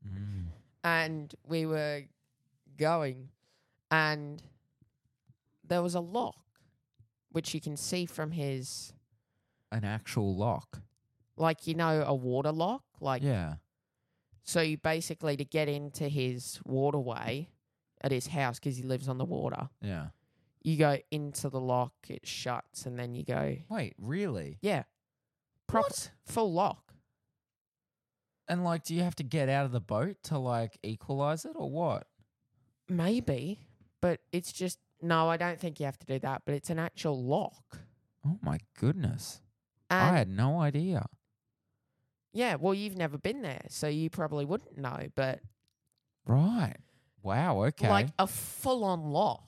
Mm. 0.07 0.47
and 0.83 1.33
we 1.47 1.65
were 1.67 2.03
going, 2.77 3.29
and 3.91 4.43
there 5.65 5.81
was 5.83 5.95
a 5.95 6.01
lock, 6.01 6.37
which 7.31 7.55
you 7.55 7.61
can 7.61 7.77
see 7.77 8.05
from 8.07 8.33
his, 8.33 8.93
An 9.71 9.85
actual 9.85 10.35
lock. 10.35 10.81
like 11.37 11.67
you 11.69 11.75
know, 11.75 12.03
a 12.07 12.15
water 12.15 12.51
lock. 12.53 12.83
Like, 13.01 13.23
Yeah. 13.23 13.55
so 14.43 14.61
you 14.61 14.77
basically 14.77 15.37
to 15.37 15.45
get 15.45 15.69
into 15.69 16.09
his 16.09 16.61
waterway 16.65 17.49
at 18.01 18.11
his 18.11 18.27
house 18.27 18.59
because 18.59 18.77
he 18.77 18.83
lives 18.83 19.09
on 19.09 19.19
the 19.19 19.25
water. 19.25 19.69
Yeah. 19.81 20.09
You 20.65 20.77
go 20.77 20.99
into 21.11 21.49
the 21.49 21.61
lock, 21.61 21.93
it 22.09 22.27
shuts, 22.27 22.87
and 22.87 22.99
then 22.99 23.15
you 23.15 23.25
go, 23.25 23.57
Wait, 23.69 23.95
really? 23.99 24.59
yeah, 24.63 24.85
proper 25.67 25.87
What? 25.89 26.11
full 26.27 26.53
lock. 26.53 26.93
And 28.49 28.65
like, 28.65 28.85
do 28.85 28.95
you 28.95 29.03
have 29.03 29.17
to 29.17 29.23
get 29.25 29.49
out 29.49 29.65
of 29.65 29.73
the 29.73 29.81
boat 29.81 30.17
to 30.25 30.39
like 30.39 30.79
equalize 30.83 31.45
it 31.45 31.53
or 31.55 31.71
what? 31.71 32.07
Maybe, 32.89 33.61
but 34.01 34.21
it's 34.33 34.53
just 34.53 34.79
no. 35.01 35.29
I 35.29 35.37
don't 35.37 35.59
think 35.59 35.81
you 35.81 35.87
have 35.87 35.99
to 36.01 36.07
do 36.07 36.19
that. 36.21 36.43
But 36.45 36.55
it's 36.57 36.69
an 36.71 36.79
actual 36.79 37.23
lock. 37.25 37.79
Oh 38.27 38.39
my 38.43 38.59
goodness. 38.79 39.41
And 39.89 40.01
I 40.15 40.17
had 40.19 40.29
no 40.29 40.61
idea. 40.61 41.07
Yeah, 42.33 42.57
well, 42.57 42.75
you've 42.75 42.97
never 42.97 43.19
been 43.19 43.43
there, 43.43 43.63
so 43.69 43.89
you 43.89 44.11
probably 44.11 44.45
wouldn't 44.45 44.77
know. 44.79 45.09
But 45.15 45.41
Right. 46.27 46.77
Wow. 47.23 47.63
Okay. 47.65 47.89
like 47.89 48.09
a 48.19 48.27
full-on 48.27 49.03
lock, 49.05 49.45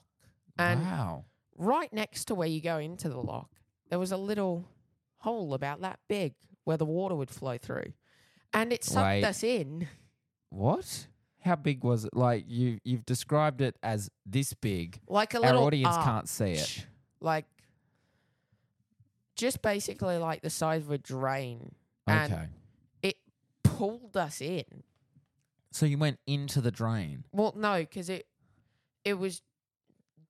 and 0.57 0.81
wow. 0.81 1.25
right 1.57 1.91
next 1.91 2.25
to 2.25 2.35
where 2.35 2.47
you 2.47 2.61
go 2.61 2.77
into 2.77 3.09
the 3.09 3.17
lock, 3.19 3.49
there 3.89 3.99
was 3.99 4.11
a 4.11 4.17
little 4.17 4.65
hole 5.17 5.53
about 5.53 5.81
that 5.81 5.99
big 6.07 6.33
where 6.63 6.77
the 6.77 6.85
water 6.85 7.15
would 7.15 7.29
flow 7.29 7.57
through, 7.57 7.93
and 8.53 8.71
it 8.73 8.83
sucked 8.83 9.05
Wait. 9.05 9.23
us 9.23 9.43
in. 9.43 9.87
What? 10.49 11.07
How 11.41 11.55
big 11.55 11.83
was 11.83 12.05
it? 12.05 12.15
Like 12.15 12.45
you 12.47 12.79
you've 12.83 13.05
described 13.05 13.61
it 13.61 13.75
as 13.83 14.09
this 14.25 14.53
big. 14.53 14.99
Like 15.07 15.33
a 15.35 15.39
little 15.39 15.61
Our 15.61 15.67
audience 15.67 15.95
arch, 15.95 16.05
can't 16.05 16.29
see 16.29 16.51
it. 16.51 16.87
Like 17.19 17.45
just 19.35 19.61
basically 19.61 20.17
like 20.17 20.41
the 20.41 20.49
size 20.49 20.81
of 20.83 20.91
a 20.91 20.97
drain, 20.97 21.75
and 22.07 22.33
Okay. 22.33 22.47
it 23.03 23.17
pulled 23.63 24.17
us 24.17 24.41
in. 24.41 24.83
So 25.71 25.85
you 25.85 25.97
went 25.97 26.19
into 26.25 26.61
the 26.61 26.71
drain. 26.71 27.25
Well, 27.31 27.53
no, 27.55 27.79
because 27.79 28.09
it 28.09 28.27
it 29.03 29.15
was 29.15 29.41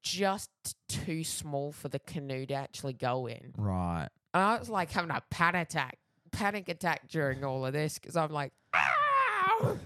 just 0.06 0.52
too 0.88 1.24
small 1.24 1.72
for 1.72 1.90
the 1.90 1.98
canoe 2.00 2.46
to 2.46 2.54
actually 2.54 2.94
go 2.94 3.26
in. 3.28 3.54
Right. 3.58 4.08
And 4.34 4.44
I 4.44 4.60
was 4.60 4.70
like 4.70 4.92
having 4.92 5.10
a 5.12 5.22
panic 5.32 5.64
attack, 5.70 5.98
panic 6.32 6.70
attack 6.70 7.10
during 7.10 7.44
all 7.44 7.66
of 7.66 7.74
this 7.74 7.98
because 7.98 8.16
I'm 8.16 8.32
like, 8.32 8.54
"Ow!" 8.76 9.80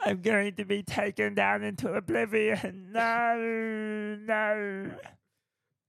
I'm 0.00 0.22
going 0.22 0.54
to 0.54 0.64
be 0.64 0.82
taken 0.82 1.34
down 1.34 1.62
into 1.62 1.92
oblivion. 1.92 2.88
No, 2.92 4.16
no. 4.26 4.90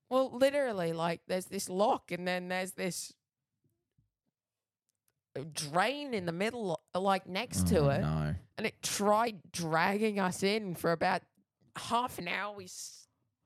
well, 0.09 0.29
literally, 0.37 0.91
like 0.93 1.21
there's 1.27 1.45
this 1.45 1.69
lock 1.69 2.11
and 2.11 2.27
then 2.27 2.49
there's 2.49 2.73
this 2.73 3.13
drain 5.53 6.13
in 6.13 6.25
the 6.25 6.31
middle, 6.31 6.81
like 6.93 7.27
next 7.27 7.67
to 7.67 7.79
Oh, 7.79 7.89
it, 7.89 8.01
No. 8.01 8.35
and 8.57 8.67
it 8.67 8.81
tried 8.81 9.39
dragging 9.51 10.19
us 10.19 10.43
in 10.43 10.75
for 10.75 10.91
about 10.91 11.21
half 11.77 12.17
an 12.19 12.27
hour. 12.27 12.55
We 12.55 12.67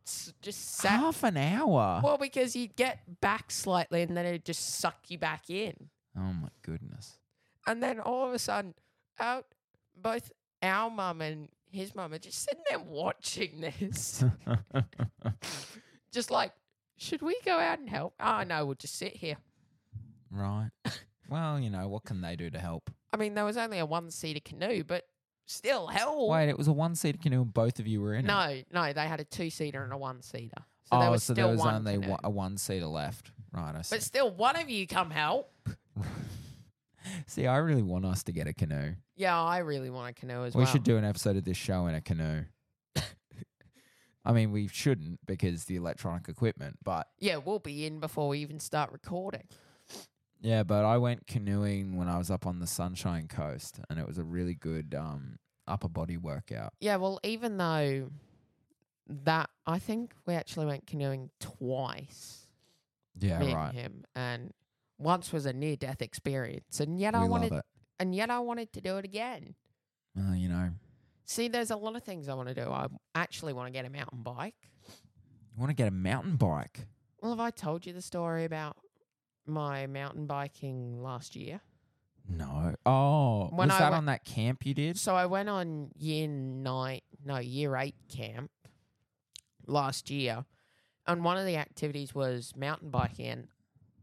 s- 0.08 0.34
just 0.42 0.76
sat. 0.76 0.92
Half 0.92 1.24
an 1.24 1.38
hour. 1.38 2.02
Well, 2.04 2.18
because 2.18 2.56
you'd 2.56 2.76
get 2.76 3.00
back 3.22 3.52
slightly 3.52 4.02
and 4.02 4.16
then 4.16 4.26
it'd 4.26 4.46
just 4.46 4.80
suck 4.80 4.98
you 5.10 5.18
back 5.18 5.50
in. 5.50 5.90
Oh 6.18 6.34
my 6.34 6.50
goodness. 6.62 7.18
And 7.68 7.82
then 7.82 8.00
all 8.00 8.28
of 8.28 8.34
a 8.34 8.40
sudden, 8.40 8.74
out 9.20 9.46
both 9.96 10.32
our 10.62 10.90
mum 10.90 11.22
and 11.22 11.50
his 11.72 11.96
mum 11.96 12.14
are 12.14 12.20
just 12.20 12.44
sitting 12.44 12.64
there 12.70 12.80
watching 12.80 13.62
this. 13.62 14.24
just 16.12 16.30
like, 16.32 16.52
should 16.98 17.22
we 17.22 17.38
go 17.46 17.58
out 17.58 17.80
and 17.80 17.90
help? 17.90 18.14
Oh, 18.20 18.44
no, 18.44 18.66
we'll 18.66 18.76
just 18.76 18.96
sit 18.96 19.16
here. 19.16 19.38
right. 20.32 20.70
Well, 21.30 21.58
you 21.60 21.70
know, 21.72 21.88
what 21.88 22.04
can 22.04 22.20
they 22.22 22.36
do 22.36 22.50
to 22.52 22.60
help? 22.60 22.92
I 23.12 23.18
mean, 23.18 23.34
there 23.34 23.46
was 23.46 23.58
only 23.58 23.80
a 23.80 23.86
one 23.86 24.12
seater 24.12 24.42
canoe, 24.44 24.84
but 24.84 25.06
still, 25.46 25.88
hell. 25.88 26.30
Wait, 26.30 26.50
it 26.50 26.58
was 26.58 26.68
a 26.68 26.74
one 26.74 26.96
seater 26.96 27.18
canoe 27.22 27.42
and 27.42 27.54
both 27.54 27.80
of 27.80 27.88
you 27.88 28.02
were 28.02 28.14
in 28.14 28.26
it. 28.26 28.28
no, 28.28 28.62
no, 28.72 28.94
they 28.94 29.08
had 29.08 29.20
a 29.20 29.24
two 29.24 29.50
seater 29.50 29.84
and 29.84 29.94
a 29.94 29.98
one 29.98 30.22
seater. 30.22 30.64
So 30.86 31.00
there 31.00 31.08
oh, 31.08 31.12
was 31.12 31.24
so 31.24 31.34
still 31.34 31.48
there 31.48 31.56
was 31.56 31.62
one 31.62 31.76
only 31.76 31.94
canoe. 31.94 32.10
one, 32.10 32.20
a 32.24 32.30
one 32.30 32.58
seater 32.58 32.88
left. 32.88 33.32
Right, 33.52 33.76
I 33.76 33.82
see. 33.82 33.96
But 33.96 34.04
still, 34.04 34.32
one 34.32 34.56
of 34.56 34.70
you 34.70 34.88
come 34.88 35.12
help. 35.12 35.54
see, 37.28 37.48
I 37.48 37.58
really 37.58 37.84
want 37.84 38.06
us 38.06 38.24
to 38.24 38.32
get 38.32 38.48
a 38.48 38.54
canoe. 38.54 38.96
Yeah, 39.16 39.40
I 39.40 39.60
really 39.60 39.90
want 39.90 40.10
a 40.10 40.14
canoe 40.14 40.46
as 40.46 40.54
well. 40.54 40.62
we 40.62 40.66
well. 40.66 40.74
should 40.74 40.84
do 40.84 40.98
an 40.98 41.06
episode 41.06 41.38
of 41.38 41.44
this 41.44 41.58
show 41.58 41.88
in 41.88 41.96
a 41.96 42.02
canoe. 42.02 42.44
I 44.26 44.32
mean, 44.32 44.52
we 44.52 44.68
shouldn't 44.68 45.20
because 45.26 45.66
the 45.66 45.76
electronic 45.76 46.28
equipment, 46.30 46.80
but 46.84 47.08
Yeah, 47.20 47.38
we'll 47.38 47.60
be 47.60 47.86
in 47.86 48.00
before 48.00 48.30
we 48.30 48.40
even 48.40 48.60
start 48.60 48.92
recording. 48.92 49.44
Yeah, 50.44 50.62
but 50.64 50.86
I 50.86 50.98
went 51.00 51.26
canoeing 51.26 51.96
when 51.98 52.08
I 52.08 52.18
was 52.20 52.30
up 52.30 52.46
on 52.46 52.60
the 52.60 52.68
Sunshine 52.68 53.28
Coast, 53.28 53.80
and 53.90 53.98
it 53.98 54.06
was 54.06 54.18
a 54.20 54.24
really 54.24 54.54
good, 54.54 54.94
um, 54.94 55.40
upper 55.68 55.88
body 55.90 56.18
workout. 56.18 56.74
Yeah, 56.80 56.98
well, 56.98 57.20
even 57.24 57.58
though 57.58 58.12
that, 59.08 59.50
I 59.66 59.80
think 59.80 60.14
we 60.28 60.34
actually 60.36 60.66
went 60.68 60.86
canoeing 60.88 61.30
twice, 61.40 62.48
Yeah, 63.20 63.40
me 63.40 63.54
right. 63.54 63.70
and 63.70 63.78
him, 63.78 64.04
and 64.16 64.54
once 64.98 65.34
was 65.34 65.46
a 65.46 65.54
near 65.54 65.76
death 65.76 66.02
experience, 66.02 66.80
and 66.80 67.00
yet 67.00 67.16
I 67.16 67.24
we 67.24 67.30
wanted, 67.30 67.52
love 67.52 67.60
it. 67.60 67.66
and 68.00 68.14
yet 68.16 68.30
I 68.30 68.40
wanted 68.40 68.72
to 68.74 68.82
do 68.82 68.98
it 68.98 69.06
again. 69.06 69.56
Uh, 70.18 70.34
you 70.34 70.48
know, 70.50 70.70
See, 71.26 71.48
there's 71.48 71.72
a 71.72 71.78
lot 71.78 71.96
of 71.96 72.04
things 72.04 72.28
I 72.28 72.34
want 72.34 72.50
to 72.50 72.54
do. 72.54 72.70
I 72.70 72.88
actually 73.16 73.54
want 73.54 73.68
to 73.68 73.72
get 73.72 73.86
a 73.86 73.90
mountain 73.90 74.22
bike. 74.24 74.70
you 74.88 75.60
want 75.60 75.70
to 75.70 75.74
get 75.74 75.88
a 75.88 75.92
mountain 75.92 76.36
bike. 76.36 76.82
Well, 77.22 77.32
have 77.32 77.40
I 77.40 77.50
told 77.50 77.86
you 77.86 77.94
the 77.94 78.02
story 78.02 78.44
about 78.44 78.76
my 79.46 79.88
mountain 79.88 80.26
biking 80.28 81.02
last 81.02 81.36
year? 81.36 81.62
No. 82.28 82.76
Oh, 82.86 83.48
When 83.50 83.68
was 83.68 83.76
I 83.76 83.80
that 83.80 83.86
went- 83.92 83.96
on 83.96 84.06
that 84.06 84.24
camp 84.26 84.66
you 84.66 84.74
did? 84.74 84.98
So 84.98 85.16
I 85.16 85.26
went 85.26 85.50
on 85.50 85.92
year 85.98 86.28
nine, 86.28 87.02
no, 87.26 87.38
year 87.38 87.76
eight 87.76 87.96
camp 88.08 88.50
last 89.68 90.10
year, 90.10 90.46
and 91.08 91.24
one 91.24 91.38
of 91.38 91.46
the 91.46 91.58
activities 91.58 92.14
was 92.16 92.56
mountain 92.56 92.90
biking. 92.90 93.28
And 93.28 93.48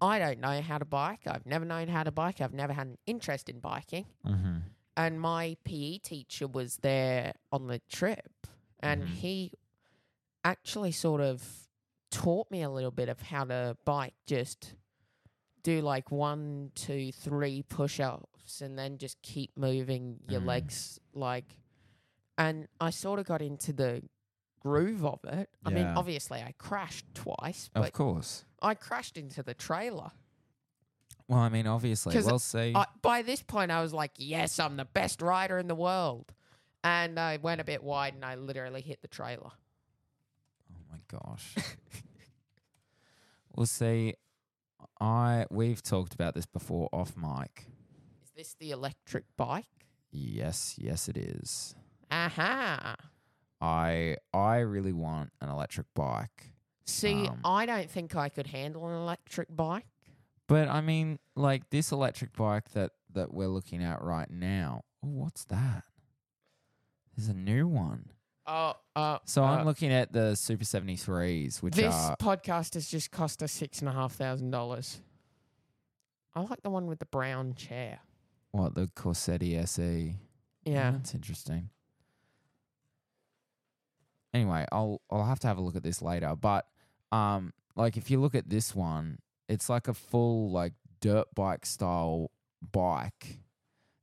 I 0.00 0.18
don't 0.18 0.40
know 0.40 0.60
how 0.60 0.78
to 0.78 0.84
bike. 0.84 1.20
I've 1.26 1.46
never 1.46 1.64
known 1.64 1.88
how 1.88 2.02
to 2.02 2.10
bike. 2.10 2.40
I've 2.40 2.52
never 2.54 2.72
had 2.72 2.86
an 2.88 2.98
interest 3.06 3.48
in 3.48 3.60
biking. 3.60 4.06
Mm-hmm. 4.26 4.56
And 4.96 5.20
my 5.20 5.56
PE 5.64 5.98
teacher 5.98 6.46
was 6.46 6.78
there 6.78 7.32
on 7.52 7.68
the 7.68 7.78
trip, 7.90 8.46
and 8.80 9.02
Mhm. 9.04 9.06
he 9.06 9.52
actually 10.44 10.92
sort 10.92 11.20
of 11.20 11.68
taught 12.10 12.50
me 12.50 12.62
a 12.62 12.70
little 12.70 12.90
bit 12.90 13.08
of 13.08 13.20
how 13.22 13.44
to 13.44 13.76
bike. 13.84 14.14
Just 14.26 14.74
do 15.62 15.80
like 15.80 16.10
one, 16.10 16.70
two, 16.74 17.12
three 17.12 17.62
push 17.62 18.00
ups, 18.00 18.60
and 18.60 18.78
then 18.78 18.98
just 18.98 19.20
keep 19.22 19.56
moving 19.56 20.20
your 20.28 20.40
Mm. 20.40 20.46
legs. 20.46 20.98
Like, 21.14 21.56
and 22.38 22.68
I 22.80 22.90
sort 22.90 23.18
of 23.18 23.26
got 23.26 23.42
into 23.42 23.72
the 23.72 24.02
groove 24.60 25.04
of 25.04 25.20
it. 25.24 25.50
I 25.64 25.70
mean, 25.70 25.86
obviously, 25.86 26.40
I 26.42 26.54
crashed 26.58 27.06
twice, 27.14 27.70
Of 27.74 27.92
course. 27.92 28.44
I 28.62 28.74
crashed 28.74 29.16
into 29.16 29.42
the 29.42 29.54
trailer. 29.54 30.10
Well, 31.28 31.38
I 31.38 31.48
mean, 31.48 31.66
obviously, 31.66 32.18
we'll 32.20 32.38
see. 32.40 32.72
I, 32.74 32.86
by 33.02 33.22
this 33.22 33.42
point, 33.42 33.70
I 33.70 33.82
was 33.82 33.92
like, 33.94 34.12
yes, 34.16 34.58
I'm 34.58 34.76
the 34.76 34.84
best 34.84 35.22
rider 35.22 35.58
in 35.58 35.68
the 35.68 35.76
world. 35.76 36.32
And 36.82 37.20
I 37.20 37.36
went 37.36 37.60
a 37.60 37.64
bit 37.64 37.84
wide 37.84 38.14
and 38.14 38.24
I 38.24 38.34
literally 38.34 38.80
hit 38.80 39.00
the 39.02 39.08
trailer. 39.08 39.50
oh 40.72 40.76
my 40.90 40.98
gosh. 41.08 41.54
we'll 43.54 43.66
see. 43.66 44.14
I 45.00 45.46
we've 45.50 45.82
talked 45.82 46.14
about 46.14 46.34
this 46.34 46.46
before 46.46 46.88
off 46.92 47.16
mic. 47.16 47.66
Is 48.24 48.30
this 48.36 48.54
the 48.58 48.70
electric 48.70 49.24
bike? 49.36 49.66
Yes, 50.10 50.76
yes, 50.78 51.08
it 51.08 51.16
is. 51.16 51.74
Aha. 52.10 52.96
I 53.60 54.16
I 54.32 54.58
really 54.58 54.92
want 54.92 55.32
an 55.40 55.48
electric 55.48 55.86
bike. 55.94 56.52
See, 56.86 57.28
Um, 57.28 57.40
I 57.44 57.66
don't 57.66 57.90
think 57.90 58.16
I 58.16 58.28
could 58.28 58.48
handle 58.48 58.86
an 58.88 58.94
electric 58.96 59.54
bike. 59.54 59.86
But 60.48 60.68
I 60.68 60.80
mean, 60.80 61.18
like 61.36 61.70
this 61.70 61.92
electric 61.92 62.32
bike 62.36 62.70
that 62.72 62.92
that 63.12 63.32
we're 63.32 63.48
looking 63.48 63.82
at 63.82 64.02
right 64.02 64.30
now. 64.30 64.82
Oh, 65.04 65.08
what's 65.08 65.44
that? 65.46 65.84
There's 67.16 67.28
a 67.28 67.34
new 67.34 67.68
one. 67.68 68.10
Oh, 68.52 68.72
uh, 68.96 69.18
So 69.26 69.44
uh, 69.44 69.46
I'm 69.46 69.64
looking 69.64 69.92
at 69.92 70.12
the 70.12 70.34
Super 70.34 70.64
73s, 70.64 71.62
which 71.62 71.74
this 71.74 71.94
are 71.94 72.16
podcast 72.16 72.74
has 72.74 72.88
just 72.88 73.12
cost 73.12 73.42
us 73.44 73.52
six 73.52 73.78
and 73.78 73.88
a 73.88 73.92
half 73.92 74.12
thousand 74.14 74.50
dollars. 74.50 75.00
I 76.34 76.40
like 76.40 76.62
the 76.62 76.70
one 76.70 76.86
with 76.86 76.98
the 76.98 77.06
brown 77.06 77.54
chair. 77.54 78.00
what 78.50 78.74
the 78.74 78.88
Corsetti 78.96 79.56
SE. 79.64 80.16
Yeah. 80.64 80.90
that's 80.92 81.14
interesting. 81.14 81.70
Anyway, 84.34 84.66
I'll 84.72 85.00
I'll 85.10 85.24
have 85.24 85.40
to 85.40 85.46
have 85.46 85.58
a 85.58 85.60
look 85.60 85.76
at 85.76 85.82
this 85.82 86.02
later. 86.02 86.34
But 86.40 86.66
um, 87.12 87.52
like 87.76 87.96
if 87.96 88.10
you 88.10 88.20
look 88.20 88.34
at 88.34 88.48
this 88.48 88.74
one, 88.74 89.18
it's 89.48 89.68
like 89.68 89.86
a 89.88 89.94
full 89.94 90.50
like 90.50 90.72
dirt 91.00 91.26
bike 91.34 91.66
style 91.66 92.30
bike 92.72 93.38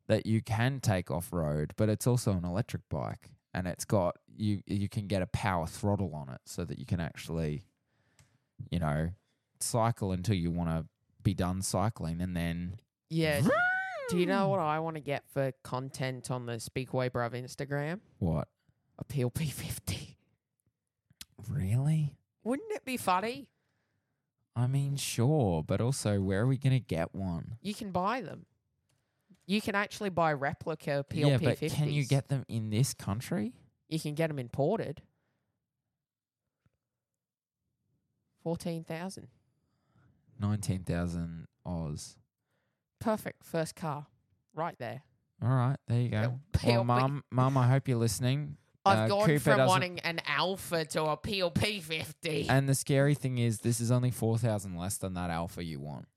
that 0.07 0.25
you 0.25 0.41
can 0.41 0.79
take 0.79 1.11
off 1.11 1.31
road, 1.33 1.73
but 1.75 1.89
it's 1.89 2.07
also 2.07 2.31
an 2.31 2.43
electric 2.45 2.81
bike, 2.89 3.31
and 3.53 3.67
it's 3.67 3.85
got 3.85 4.17
you 4.37 4.61
you 4.65 4.87
can 4.87 5.07
get 5.07 5.21
a 5.21 5.27
power 5.27 5.67
throttle 5.67 6.13
on 6.15 6.29
it 6.33 6.41
so 6.45 6.63
that 6.63 6.79
you 6.79 6.85
can 6.85 6.99
actually, 6.99 7.63
you 8.69 8.79
know, 8.79 9.09
cycle 9.59 10.11
until 10.11 10.35
you 10.35 10.51
want 10.51 10.69
to 10.69 10.85
be 11.23 11.33
done 11.33 11.61
cycling, 11.61 12.21
and 12.21 12.35
then 12.35 12.79
Yeah. 13.09 13.41
Do 14.09 14.17
you 14.17 14.25
know 14.25 14.47
what 14.47 14.59
I 14.59 14.79
want 14.79 14.95
to 14.95 15.01
get 15.01 15.23
for 15.33 15.51
content 15.63 16.31
on 16.31 16.45
the 16.45 16.61
Speak 16.61 16.93
Away 16.93 17.09
Bruv 17.09 17.33
Instagram? 17.33 17.99
what 18.19 18.47
A 18.97 19.03
Peel 19.03 19.29
P50. 19.29 20.15
really? 21.49 22.17
Wouldn't 22.43 22.71
it 22.71 22.85
be 22.85 22.95
funny? 22.95 23.49
I 24.55 24.65
mean, 24.67 24.95
sure, 24.95 25.61
but 25.61 25.81
also, 25.81 26.21
where 26.21 26.41
are 26.41 26.47
we 26.47 26.57
going 26.57 26.73
to 26.73 26.79
get 26.79 27.13
one? 27.13 27.57
You 27.61 27.75
can 27.75 27.91
buy 27.91 28.21
them. 28.21 28.45
You 29.45 29.61
can 29.61 29.75
actually 29.75 30.09
buy 30.09 30.33
replica 30.33 31.05
PLP 31.09 31.27
yeah, 31.27 31.37
but 31.37 31.59
50s. 31.59 31.73
can 31.73 31.89
you 31.89 32.05
get 32.05 32.29
them 32.29 32.43
in 32.47 32.69
this 32.69 32.93
country? 32.93 33.53
You 33.89 33.99
can 33.99 34.13
get 34.15 34.27
them 34.27 34.39
imported. 34.39 35.01
14,000. 38.43 39.27
19,000 40.39 41.47
Oz. 41.65 42.15
Perfect 42.99 43.43
first 43.43 43.75
car. 43.75 44.07
Right 44.55 44.75
there. 44.79 45.01
All 45.41 45.49
right, 45.49 45.77
there 45.87 45.99
you 46.01 46.09
go. 46.09 46.19
Well, 46.21 46.39
PLP. 46.53 46.85
mum, 46.85 47.23
mum, 47.31 47.57
I 47.57 47.67
hope 47.67 47.87
you're 47.87 47.97
listening. 47.97 48.57
I've 48.85 48.99
Uh, 48.99 49.07
gone 49.07 49.25
Cooper 49.25 49.39
from 49.55 49.67
wanting 49.67 49.99
an 49.99 50.19
Alfa 50.25 50.85
to 50.85 51.03
a 51.05 51.17
Peel 51.17 51.51
P50. 51.51 52.47
And 52.49 52.67
the 52.69 52.73
scary 52.75 53.13
thing 53.15 53.37
is, 53.37 53.59
this 53.59 53.79
is 53.81 53.91
only 53.91 54.11
4,000 54.11 54.75
less 54.75 54.97
than 54.97 55.13
that 55.15 55.29
Alfa 55.29 55.63
you 55.63 55.79
want. 55.79 56.07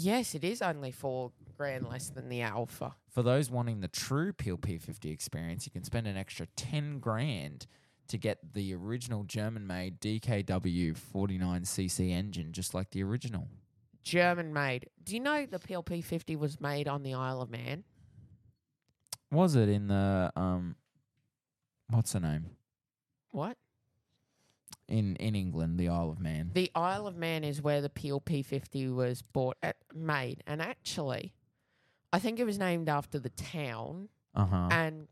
Yes, 0.00 0.36
it 0.36 0.44
is 0.44 0.62
only 0.62 0.92
four 0.92 1.32
grand 1.56 1.88
less 1.88 2.08
than 2.08 2.28
the 2.28 2.42
Alfa. 2.42 2.94
For 3.10 3.24
those 3.24 3.50
wanting 3.50 3.80
the 3.80 3.88
true 3.88 4.32
Peel 4.32 4.56
P50 4.56 5.10
experience, 5.10 5.66
you 5.66 5.72
can 5.72 5.82
spend 5.82 6.06
an 6.06 6.16
extra 6.16 6.46
10 6.54 7.00
grand 7.00 7.66
to 8.06 8.16
get 8.16 8.38
the 8.54 8.74
original 8.74 9.24
German 9.24 9.66
made 9.66 10.00
DKW 10.00 10.96
49cc 10.96 12.10
engine, 12.10 12.52
just 12.52 12.74
like 12.74 12.90
the 12.90 13.02
original. 13.02 13.48
German 14.04 14.52
made. 14.52 14.88
Do 15.02 15.14
you 15.14 15.20
know 15.20 15.46
the 15.46 15.58
Peel 15.58 15.82
P50 15.82 16.38
was 16.38 16.60
made 16.60 16.86
on 16.86 17.02
the 17.02 17.14
Isle 17.14 17.42
of 17.42 17.50
Man? 17.50 17.82
Was 19.32 19.56
it 19.56 19.68
in 19.68 19.88
the, 19.88 20.32
um, 20.36 20.76
what's 21.90 22.12
the 22.12 22.20
name? 22.20 22.46
What? 23.30 23.58
In, 24.88 25.16
in 25.16 25.34
England, 25.34 25.78
the 25.78 25.88
Isle 25.88 26.10
of 26.10 26.18
Man. 26.18 26.50
The 26.54 26.70
Isle 26.74 27.06
of 27.06 27.16
Man 27.16 27.44
is 27.44 27.60
where 27.60 27.82
the 27.82 27.90
Peel 27.90 28.20
P50 28.22 28.94
was 28.94 29.20
bought 29.20 29.58
at, 29.62 29.76
made. 29.94 30.42
And 30.46 30.62
actually, 30.62 31.34
I 32.10 32.18
think 32.18 32.40
it 32.40 32.44
was 32.44 32.58
named 32.58 32.88
after 32.88 33.18
the 33.18 33.28
town. 33.28 34.08
Uh 34.34 34.46
huh. 34.46 34.68
And 34.70 35.08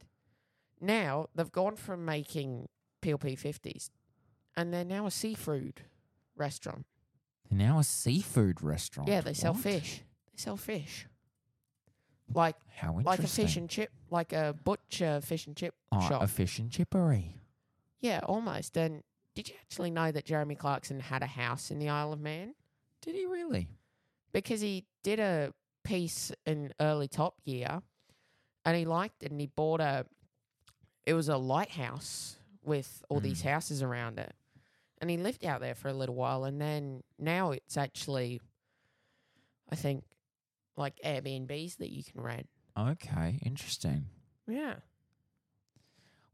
now 0.80 1.28
they've 1.34 1.52
gone 1.52 1.76
from 1.76 2.04
making 2.06 2.68
Peel 3.02 3.18
P50s 3.18 3.90
and 4.56 4.72
they're 4.72 4.84
now 4.84 5.06
a 5.06 5.10
seafood 5.10 5.82
restaurant. 6.36 6.86
They're 7.50 7.58
now 7.68 7.78
a 7.78 7.84
seafood 7.84 8.62
restaurant. 8.62 9.08
Yeah, 9.08 9.20
they 9.20 9.34
sell 9.34 9.52
What? 9.52 9.62
fish. 9.62 10.02
They 10.32 10.38
sell 10.38 10.56
fish. 10.56 11.06
Like 12.34 12.56
How 12.74 12.98
like 13.04 13.20
a 13.20 13.26
fish 13.26 13.56
and 13.56 13.68
chip, 13.70 13.90
like 14.10 14.32
a 14.32 14.54
butcher 14.64 15.20
fish 15.22 15.46
and 15.46 15.54
chip 15.56 15.74
oh, 15.92 16.00
shop. 16.08 16.22
a 16.22 16.26
fish 16.26 16.58
and 16.58 16.70
chippery. 16.70 17.40
yeah, 18.00 18.20
almost. 18.24 18.76
And 18.76 19.02
did 19.36 19.48
you 19.48 19.54
actually 19.60 19.90
know 19.92 20.10
that 20.10 20.24
Jeremy 20.24 20.56
Clarkson 20.56 20.98
had 20.98 21.22
a 21.22 21.26
house 21.26 21.70
in 21.70 21.78
the 21.78 21.88
Isle 21.90 22.12
of 22.12 22.20
Man? 22.20 22.54
Did 23.02 23.14
he 23.14 23.26
really? 23.26 23.68
Because 24.32 24.60
he 24.60 24.84
did 25.04 25.20
a 25.20 25.52
piece 25.84 26.32
in 26.44 26.72
early 26.80 27.06
Top 27.06 27.40
Gear 27.44 27.80
and 28.64 28.76
he 28.76 28.84
liked 28.84 29.22
it 29.22 29.30
and 29.30 29.40
he 29.40 29.46
bought 29.46 29.80
a 29.80 30.04
it 31.04 31.14
was 31.14 31.28
a 31.28 31.36
lighthouse 31.36 32.36
with 32.64 33.04
all 33.08 33.20
these 33.20 33.42
Mm. 33.42 33.50
houses 33.50 33.80
around 33.82 34.18
it. 34.18 34.34
And 35.00 35.08
he 35.08 35.18
lived 35.18 35.44
out 35.44 35.60
there 35.60 35.76
for 35.76 35.86
a 35.88 35.92
little 35.92 36.16
while 36.16 36.44
and 36.44 36.60
then 36.60 37.04
now 37.18 37.52
it's 37.52 37.76
actually 37.76 38.40
I 39.70 39.76
think 39.76 40.02
like 40.76 40.98
Airbnbs 41.04 41.76
that 41.76 41.90
you 41.92 42.02
can 42.02 42.20
rent. 42.22 42.48
Okay, 42.78 43.38
interesting. 43.44 44.06
Yeah. 44.48 44.76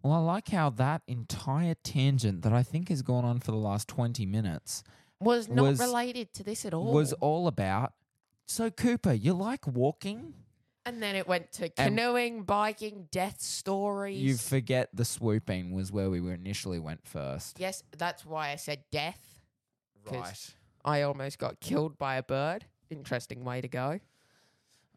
Well, 0.02 0.12
I 0.14 0.18
like 0.18 0.48
how 0.48 0.70
that 0.70 1.02
entire 1.06 1.74
tangent 1.84 2.42
that 2.42 2.52
I 2.52 2.62
think 2.62 2.88
has 2.88 3.02
gone 3.02 3.24
on 3.24 3.38
for 3.40 3.52
the 3.52 3.56
last 3.58 3.86
20 3.88 4.26
minutes 4.26 4.82
Was 5.20 5.48
not 5.48 5.62
Was- 5.62 5.78
related 5.80 6.32
to 6.34 6.42
this 6.42 6.64
at 6.64 6.74
all. 6.74 6.92
was 6.92 7.12
all 7.14 7.46
about. 7.46 7.92
So, 8.46 8.70
Cooper, 8.70 9.12
you 9.12 9.32
like 9.34 9.66
walking? 9.66 10.34
and 10.84 11.00
then 11.00 11.14
it 11.14 11.28
went 11.28 11.52
to 11.52 11.68
canoeing, 11.68 12.42
biking, 12.42 13.06
death 13.12 13.40
stories. 13.40 14.18
You 14.20 14.36
forget 14.36 14.88
the 14.92 15.04
swooping 15.04 15.70
was 15.70 15.92
where 15.92 16.10
we 16.10 16.20
were 16.20 16.32
initially 16.34 16.80
went 16.80 17.06
first. 17.06 17.60
yes, 17.60 17.84
that's 17.96 18.26
why 18.26 18.50
I 18.50 18.56
said 18.56 18.82
death. 18.90 19.20
Right. 20.10 20.54
I 20.84 21.02
almost 21.02 21.38
got 21.38 21.60
killed 21.60 21.96
by 21.98 22.16
a 22.16 22.22
bird. 22.24 22.66
Interesting 22.90 23.44
way 23.44 23.60
to 23.60 23.68
go. 23.68 24.00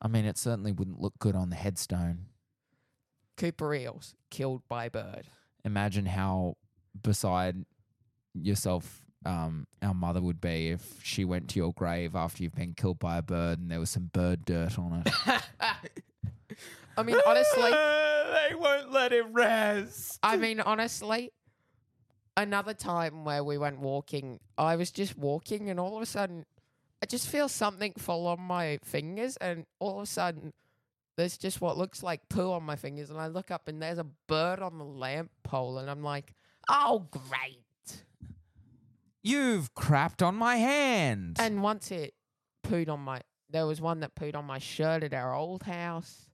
I 0.01 0.08
mean, 0.08 0.26
it 0.26 0.39
certainly 0.39 0.72
wouldn't 0.72 0.99
look 0.99 1.20
good 1.20 1.36
on 1.36 1.51
the 1.51 1.56
headstone. 1.56 2.26
Cooper 3.38 3.74
eels 3.74 4.16
killed 4.30 4.62
by 4.68 4.90
bird. 4.90 5.28
Imagine 5.64 6.06
how 6.06 6.58
beside 7.02 7.66
yourself 8.34 9.02
um, 9.26 9.66
our 9.82 9.94
mother 9.94 10.22
would 10.22 10.40
be 10.40 10.70
if 10.70 11.00
she 11.04 11.26
went 11.26 11.50
to 11.50 11.60
your 11.60 11.74
grave 11.74 12.16
after 12.16 12.44
you've 12.44 12.56
been 12.56 12.74
killed 12.74 13.00
by 13.00 13.18
a 13.18 13.22
bird 13.22 13.60
and 13.60 13.72
there 13.72 13.80
was 13.80 13.90
some 13.90 14.10
bird 14.14 14.46
dirt 14.46 14.78
on 14.78 15.04
it. 15.06 15.42
I 16.98 17.04
mean, 17.04 17.18
honestly, 17.26 17.72
they 17.72 18.56
won't 18.56 18.92
let 18.92 19.12
it 19.12 19.26
rest. 19.32 20.20
I 20.24 20.38
mean, 20.38 20.60
honestly, 20.60 21.32
another 22.38 22.74
time 22.74 23.26
where 23.26 23.44
we 23.44 23.58
went 23.58 23.80
walking, 23.80 24.40
I 24.58 24.76
was 24.76 24.92
just 24.92 25.18
walking, 25.18 25.70
and 25.70 25.80
all 25.80 25.98
of 25.98 26.04
a 26.04 26.06
sudden, 26.06 26.46
I 27.04 27.06
just 27.06 27.28
feel 27.28 27.50
something 27.50 27.94
fall 27.98 28.28
on 28.28 28.40
my 28.40 28.80
fingers, 28.84 29.38
and 29.38 29.66
all 29.80 29.98
of 29.98 30.04
a 30.04 30.08
sudden, 30.08 30.54
there's 31.18 31.38
just 31.38 31.61
what 31.61 31.78
looks 31.78 32.03
like 32.03 32.28
poo 32.30 32.51
on 32.51 32.63
my 32.63 32.76
fingers, 32.76 33.09
and 33.09 33.20
I 33.20 33.28
look 33.28 33.51
up, 33.51 33.68
and 33.68 33.82
there's 33.82 33.97
a 33.99 34.05
bird 34.28 34.59
on 34.59 34.78
the 34.78 34.84
lamp 34.86 35.32
pole, 35.43 35.78
and 35.78 35.89
I'm 35.89 36.03
like, 36.03 36.34
oh, 36.70 37.07
great. 37.11 38.03
You've 39.24 39.74
crapped 39.74 40.26
on 40.26 40.36
my 40.36 40.57
hand. 40.57 41.38
And 41.39 41.63
once 41.63 41.89
it 41.91 42.13
pooed 42.63 42.89
on 42.89 42.99
my, 42.99 43.22
there 43.49 43.66
was 43.66 43.82
one 43.82 44.01
that 44.01 44.16
pooed 44.16 44.36
on 44.36 44.45
my 44.45 44.59
shirt 44.59 45.03
at 45.03 45.13
our 45.13 45.34
old 45.34 45.63
house. 45.63 46.28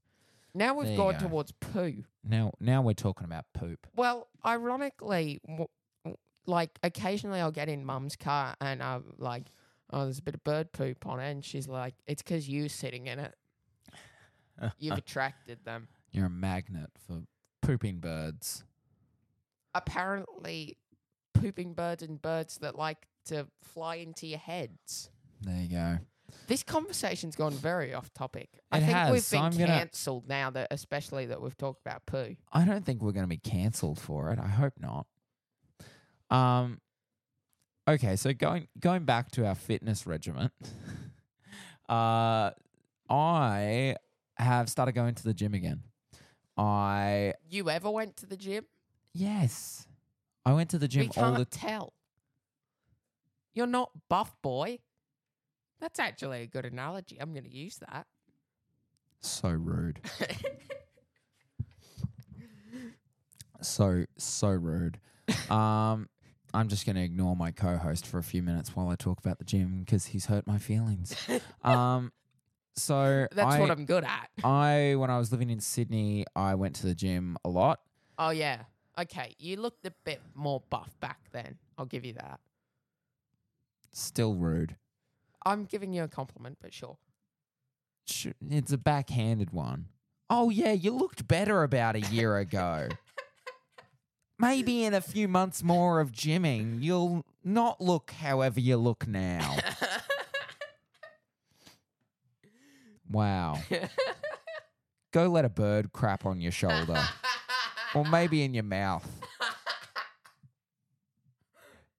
Now 0.54 0.74
we've 0.74 0.88
There 0.88 0.94
you 0.96 0.98
gone 0.98 1.14
go. 1.14 1.20
towards 1.20 1.54
poo. 1.54 2.04
now, 2.26 2.52
now 2.60 2.82
we're 2.82 2.94
talking 2.94 3.24
about 3.24 3.46
poop. 3.54 3.88
Well, 3.96 4.28
ironically, 4.46 5.40
w- 5.48 5.68
w- 6.04 6.18
like 6.46 6.78
occasionally 6.84 7.40
I'll 7.40 7.52
get 7.52 7.70
in 7.70 7.86
mum's 7.86 8.18
car 8.18 8.56
and 8.60 8.84
I'm 8.84 9.14
like, 9.18 9.46
oh, 9.94 10.04
there's 10.04 10.20
a 10.20 10.24
bit 10.24 10.36
of 10.36 10.44
bird 10.44 10.74
poop 10.74 11.08
on 11.08 11.22
it. 11.22 11.32
And 11.32 11.46
she's 11.46 11.70
like, 11.70 11.94
it's 12.06 12.22
because 12.22 12.50
you 12.50 12.68
sitting 12.68 13.08
in 13.08 13.20
it. 13.20 13.34
You've 14.80 14.98
attracted 14.98 15.64
them. 15.66 15.88
You're 16.12 16.26
a 16.28 16.30
magnet 16.30 16.90
for 17.08 17.22
pooping 17.62 18.00
birds. 18.00 18.64
Apparently, 19.74 20.78
pooping 21.34 21.74
birds 21.74 22.04
and 22.04 22.22
birds 22.22 22.58
that 22.58 22.76
like 22.78 23.08
to 23.26 23.48
fly 23.62 23.96
into 23.96 24.28
your 24.28 24.40
heads. 24.40 25.10
There 25.42 25.56
you 25.62 25.70
go. 25.70 25.98
This 26.48 26.64
conversation's 26.64 27.36
gone 27.36 27.54
very 27.54 27.94
off 27.94 28.14
topic. 28.14 28.50
I 28.72 28.78
It 28.78 28.82
think 28.82 28.92
has, 28.94 29.12
we've 29.12 29.22
so 29.22 29.40
been 29.42 29.52
gonna- 29.52 29.68
cancelled 29.68 30.28
now 30.28 30.50
that, 30.52 30.68
especially 30.72 31.26
that 31.28 31.42
we've 31.42 31.58
talked 31.58 31.82
about 31.86 32.06
poo. 32.06 32.36
I 32.52 32.64
don't 32.66 32.86
think 32.86 33.02
we're 33.02 33.12
going 33.12 33.24
to 33.26 33.30
be 33.30 33.38
cancelled 33.38 34.00
for 34.00 34.32
it. 34.32 34.40
I 34.40 34.48
hope 34.48 34.74
not. 34.80 35.08
Um. 36.30 36.80
Okay, 37.88 38.16
so 38.16 38.32
going 38.34 38.68
going 38.80 39.04
back 39.06 39.32
to 39.32 39.46
our 39.46 39.56
fitness 39.56 40.06
regiment, 40.08 40.54
uh, 41.90 42.52
I 43.10 43.96
have 44.44 44.70
started 44.70 44.94
going 44.94 45.16
to 45.16 45.24
the 45.24 45.34
gym 45.34 45.54
again. 45.54 45.84
I 46.58 47.34
You 47.50 47.70
ever 47.70 47.90
went 47.90 48.18
to 48.18 48.26
the 48.26 48.38
gym? 48.38 48.66
yes, 49.14 49.88
I 50.46 50.54
went 50.54 50.70
to 50.72 50.78
the 50.78 50.88
gym 50.88 51.02
we 51.04 51.08
all 51.22 51.34
can't 51.34 51.38
the 51.38 51.46
tell. 51.46 51.94
You're 53.54 53.68
not 53.68 53.92
buff, 54.10 54.36
boy. 54.42 54.80
That's 55.80 56.00
actually 56.00 56.42
a 56.44 56.48
good 56.48 56.66
analogy. 56.66 57.18
I'm 57.20 57.32
going 57.34 57.44
to 57.44 57.54
use 57.54 57.78
that. 57.90 58.06
so 59.20 59.50
rude, 59.50 60.00
so 63.62 64.06
so 64.18 64.50
rude. 64.50 65.00
Um, 65.50 66.10
I'm 66.54 66.68
just 66.68 66.86
going 66.86 66.96
to 66.96 67.02
ignore 67.04 67.36
my 67.36 67.52
co-host 67.52 68.06
for 68.06 68.18
a 68.18 68.24
few 68.24 68.44
minutes 68.44 68.76
while 68.76 68.90
I 68.90 68.96
talk 68.96 69.20
about 69.20 69.40
the 69.40 69.46
gym 69.46 69.84
because 69.86 70.08
he's 70.08 70.26
hurt 70.26 70.48
my 70.48 70.58
feelings. 70.58 71.16
Um, 71.64 72.12
so 72.82 73.28
That's 73.32 73.56
I, 73.56 73.60
what 73.60 73.72
I'm 73.72 73.86
good 73.86 74.04
at. 74.04 74.30
I 74.44 74.96
when 74.98 75.10
I 75.10 75.18
was 75.18 75.32
living 75.32 75.50
in 75.50 75.60
Sydney, 75.60 76.26
I 76.36 76.56
went 76.56 76.76
to 76.78 76.88
the 76.88 76.96
gym 76.96 77.38
a 77.46 77.50
lot. 77.50 77.80
Oh, 78.18 78.30
yeah. 78.32 78.64
Okay. 79.00 79.36
You 79.40 79.58
looked 79.58 79.86
a 79.86 79.92
bit 80.04 80.22
more 80.36 80.62
buff 80.70 81.00
back 81.00 81.20
then. 81.32 81.58
I'll 81.78 81.86
give 81.86 82.06
you 82.06 82.14
that. 82.14 82.40
Still 83.94 84.36
rude. 84.36 84.76
I'm 85.46 85.66
giving 85.66 85.94
you 85.94 86.04
a 86.04 86.08
compliment, 86.08 86.58
but 86.62 86.74
sure. 86.74 86.98
Sh- 88.06 88.28
It's 88.50 88.72
a 88.72 88.78
backhanded 88.78 89.52
one. 89.52 89.88
Oh 90.30 90.50
yeah, 90.50 90.72
you 90.72 90.92
looked 90.92 91.28
better 91.28 91.64
about 91.64 91.96
a 91.96 92.00
year 92.02 92.38
ago. 92.38 92.88
Maybe 94.40 94.86
in 94.86 94.94
a 94.94 95.02
few 95.02 95.28
months 95.28 95.62
more 95.62 96.00
of 96.00 96.12
gymming, 96.12 96.82
you'll 96.82 97.26
not 97.44 97.82
look 97.82 98.12
however 98.12 98.60
you 98.60 98.78
look 98.78 99.08
now. 99.08 99.58
Wow. 103.12 103.60
Go 105.12 105.28
let 105.28 105.46
a 105.46 105.50
bird 105.50 105.92
crap 105.92 106.26
on 106.26 106.40
your 106.40 106.52
shoulder. 106.52 107.02
or 107.96 108.06
maybe 108.06 108.44
in 108.44 108.54
your 108.54 108.64
mouth. 108.64 109.08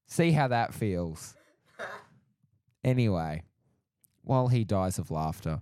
See 0.06 0.32
how 0.32 0.48
that 0.48 0.74
feels. 0.74 1.34
Anyway, 2.84 3.42
while 4.22 4.48
he 4.48 4.64
dies 4.64 4.98
of 4.98 5.10
laughter. 5.10 5.60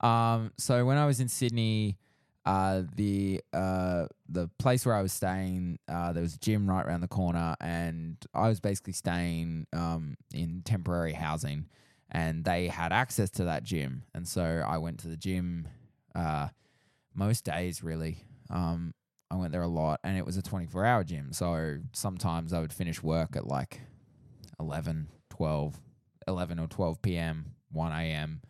Um, 0.00 0.52
so 0.56 0.84
when 0.84 0.96
I 0.96 1.06
was 1.06 1.20
in 1.20 1.28
Sydney, 1.28 1.98
uh, 2.46 2.82
the 2.94 3.42
uh, 3.52 4.06
the 4.28 4.48
place 4.58 4.86
where 4.86 4.94
I 4.94 5.02
was 5.02 5.12
staying, 5.12 5.80
uh, 5.88 6.12
there 6.12 6.22
was 6.22 6.36
a 6.36 6.38
gym 6.38 6.68
right 6.68 6.86
around 6.86 7.02
the 7.02 7.08
corner, 7.08 7.56
and 7.60 8.16
I 8.32 8.48
was 8.48 8.60
basically 8.60 8.94
staying 8.94 9.66
um, 9.74 10.16
in 10.32 10.62
temporary 10.64 11.12
housing, 11.12 11.66
and 12.10 12.44
they 12.44 12.68
had 12.68 12.92
access 12.92 13.30
to 13.30 13.44
that 13.44 13.64
gym, 13.64 14.04
and 14.14 14.26
so 14.26 14.64
I 14.66 14.78
went 14.78 15.00
to 15.00 15.08
the 15.08 15.16
gym 15.16 15.68
uh, 16.14 16.48
most 17.14 17.44
days 17.44 17.82
really. 17.82 18.24
Um, 18.50 18.94
I 19.30 19.36
went 19.36 19.52
there 19.52 19.62
a 19.62 19.68
lot, 19.68 20.00
and 20.04 20.16
it 20.16 20.24
was 20.24 20.36
a 20.36 20.42
24 20.42 20.84
hour 20.84 21.04
gym. 21.04 21.32
So 21.32 21.78
sometimes 21.92 22.52
I 22.52 22.60
would 22.60 22.72
finish 22.72 23.02
work 23.02 23.36
at 23.36 23.46
like 23.46 23.80
11, 24.58 25.08
12, 25.30 25.78
11 26.26 26.58
or 26.58 26.66
12 26.66 27.02
p.m., 27.02 27.52
1 27.70 27.92
a.m., 27.92 28.40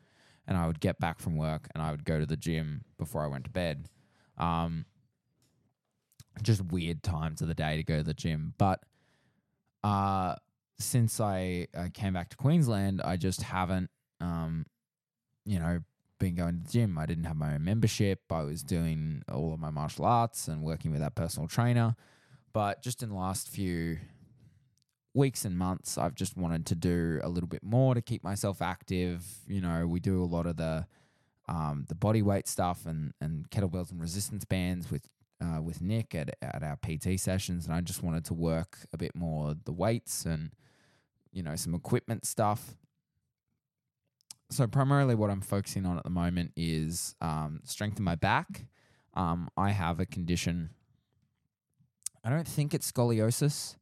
and 0.47 0.57
I 0.57 0.67
would 0.67 0.81
get 0.81 0.99
back 0.99 1.21
from 1.21 1.37
work 1.37 1.69
and 1.75 1.83
I 1.83 1.91
would 1.91 2.05
go 2.05 2.19
to 2.19 2.27
the 2.27 2.37
gym 2.37 2.83
before 2.97 3.23
I 3.23 3.27
went 3.27 3.45
to 3.45 3.51
bed. 3.51 3.89
Um, 4.39 4.87
just 6.43 6.65
weird 6.65 7.03
times 7.03 7.43
of 7.43 7.49
the 7.49 7.55
day 7.55 7.77
to 7.77 7.83
go 7.83 7.99
to 7.99 8.03
the 8.03 8.15
gym. 8.15 8.55
But 8.57 8.81
uh, 9.85 10.37
since 10.79 11.21
I, 11.21 11.67
I 11.77 11.89
came 11.89 12.13
back 12.13 12.31
to 12.31 12.37
Queensland, 12.37 13.01
I 13.03 13.17
just 13.17 13.43
haven't, 13.43 13.91
um, 14.21 14.67
you 15.45 15.59
know, 15.59 15.81
been 16.19 16.35
going 16.35 16.59
to 16.59 16.65
the 16.65 16.71
gym. 16.71 16.99
I 16.99 17.07
didn't 17.07 17.25
have 17.25 17.37
my 17.37 17.55
own 17.55 17.65
membership. 17.65 18.21
I 18.31 18.43
was 18.43 18.63
doing 18.63 19.23
all 19.33 19.55
of 19.55 19.61
my 19.61 19.71
martial 19.71 20.05
arts 20.05 20.49
and 20.49 20.63
working 20.63 20.91
with 20.91 21.01
that 21.01 21.15
personal 21.15 21.49
trainer. 21.49 21.97
But 22.53 22.83
just 22.83 23.03
in 23.03 23.11
the 23.11 23.15
last 23.15 23.49
few 23.49 23.99
weeks 25.15 25.45
and 25.45 25.57
months, 25.57 25.99
I've 25.99 26.15
just 26.15 26.37
wanted 26.37 26.67
to 26.67 26.75
do 26.75 27.21
a 27.23 27.29
little 27.29 27.49
bit 27.49 27.63
more 27.63 27.95
to 27.95 28.03
keep 28.03 28.23
myself 28.25 28.63
active. 28.63 29.25
You 29.47 29.61
know, 29.61 29.87
we 29.87 30.01
do 30.01 30.23
a 30.23 30.27
lot 30.27 30.47
of 30.47 30.57
the 30.57 30.87
um, 31.49 31.87
the 31.89 31.95
body 31.95 32.21
weight 32.21 32.47
stuff 32.47 32.85
and, 32.85 33.15
and 33.23 33.49
kettlebells 33.51 33.91
and 33.91 34.01
resistance 34.01 34.45
bands 34.45 34.91
with 34.91 35.09
uh, 35.41 35.63
with 35.63 35.81
Nick 35.81 36.15
at 36.15 36.37
at 36.43 36.63
our 36.63 36.77
PT 36.77 37.19
sessions, 37.19 37.67
and 37.67 37.75
I 37.75 37.81
just 37.81 38.03
wanted 38.03 38.25
to 38.27 38.35
work 38.35 38.79
a 38.93 38.99
bit 38.99 39.15
more 39.15 39.55
the 39.65 39.73
weights 39.73 40.25
and 40.25 40.51
you 41.33 41.43
know 41.43 41.57
some 41.57 41.75
equipment 41.75 42.27
stuff. 42.27 42.77
So 44.51 44.67
primarily, 44.67 45.15
what 45.15 45.31
I'm 45.31 45.41
focusing 45.43 45.85
on 45.85 45.99
at 45.99 46.05
the 46.05 46.11
moment 46.11 46.53
is 46.57 47.15
um, 47.21 47.61
strength 47.65 47.99
in 47.99 48.05
my 48.05 48.15
back. 48.15 48.65
Um, 49.15 49.49
I 49.57 49.71
have 49.71 50.01
a 50.01 50.07
condition. 50.07 50.71
I 52.25 52.31
don't 52.31 52.49
think 52.49 52.73
it's 52.75 52.91
scoliosis, 52.91 53.77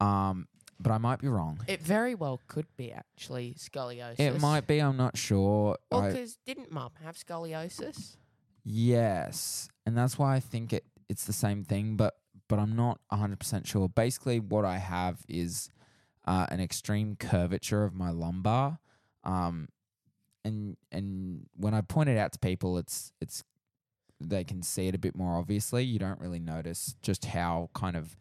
um, 0.00 0.46
but 0.78 0.92
I 0.92 0.98
might 0.98 1.20
be 1.20 1.28
wrong. 1.28 1.60
It 1.66 1.80
very 1.82 2.14
well 2.14 2.40
could 2.48 2.66
be 2.76 2.92
actually 2.92 3.54
scoliosis. 3.58 4.20
It 4.20 4.40
might 4.40 4.66
be. 4.66 4.78
I'm 4.80 4.96
not 4.96 5.16
sure. 5.16 5.76
Well, 5.90 6.02
I- 6.02 6.12
because 6.12 6.38
didn't 6.46 6.70
mum 6.70 6.90
have 7.04 7.16
scoliosis? 7.16 8.16
Yes, 8.64 9.68
and 9.84 9.96
that's 9.96 10.16
why 10.18 10.36
I 10.36 10.40
think 10.40 10.72
it 10.72 10.84
it's 11.08 11.24
the 11.24 11.32
same 11.32 11.64
thing, 11.64 11.96
but 11.96 12.14
but 12.48 12.58
I'm 12.58 12.76
not 12.76 13.00
100% 13.10 13.66
sure. 13.66 13.88
Basically, 13.88 14.38
what 14.38 14.64
I 14.64 14.78
have 14.78 15.24
is 15.28 15.70
uh, 16.24 16.46
an 16.50 16.60
extreme 16.60 17.16
curvature 17.16 17.84
of 17.84 17.94
my 17.94 18.10
lumbar, 18.10 18.78
um, 19.24 19.68
and 20.44 20.76
and 20.90 21.46
when 21.56 21.74
I 21.74 21.80
point 21.80 22.08
it 22.08 22.18
out 22.18 22.32
to 22.32 22.38
people, 22.38 22.78
it's 22.78 23.12
it's 23.20 23.44
they 24.20 24.44
can 24.44 24.62
see 24.62 24.88
it 24.88 24.94
a 24.94 24.98
bit 24.98 25.16
more 25.16 25.36
obviously. 25.36 25.84
You 25.84 25.98
don't 25.98 26.20
really 26.20 26.38
notice 26.38 26.94
just 27.02 27.24
how 27.26 27.70
kind 27.74 27.96
of 27.96 28.16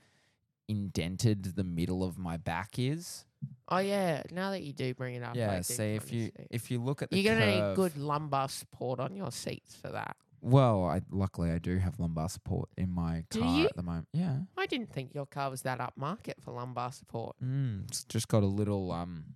indented 0.67 1.55
the 1.55 1.63
middle 1.63 2.03
of 2.03 2.17
my 2.17 2.37
back 2.37 2.77
is. 2.77 3.25
Oh 3.67 3.79
yeah. 3.79 4.23
Now 4.31 4.51
that 4.51 4.61
you 4.61 4.73
do 4.73 4.93
bring 4.93 5.15
it 5.15 5.23
up, 5.23 5.35
yeah, 5.35 5.57
do 5.57 5.63
see 5.63 5.95
if 5.95 6.11
you 6.11 6.27
see. 6.27 6.47
if 6.49 6.71
you 6.71 6.81
look 6.81 7.01
at 7.01 7.09
the 7.09 7.17
you're 7.17 7.33
gonna 7.33 7.69
need 7.69 7.75
good 7.75 7.97
lumbar 7.97 8.49
support 8.49 8.99
on 8.99 9.15
your 9.15 9.31
seats 9.31 9.75
for 9.75 9.89
that. 9.89 10.15
Well, 10.43 10.85
I 10.85 11.01
luckily 11.11 11.51
I 11.51 11.59
do 11.59 11.77
have 11.77 11.99
lumbar 11.99 12.27
support 12.27 12.69
in 12.75 12.89
my 12.89 13.25
Do 13.29 13.41
car 13.41 13.59
you? 13.59 13.65
at 13.65 13.75
the 13.75 13.83
moment. 13.83 14.07
Yeah. 14.11 14.37
I 14.57 14.65
didn't 14.65 14.91
think 14.91 15.13
your 15.13 15.27
car 15.27 15.49
was 15.51 15.61
that 15.61 15.79
upmarket 15.79 16.41
for 16.41 16.51
lumbar 16.51 16.91
support. 16.91 17.35
Mm, 17.43 17.83
it's 17.87 18.03
just 18.05 18.27
got 18.27 18.41
a 18.41 18.47
little 18.47 18.91
um 18.91 19.35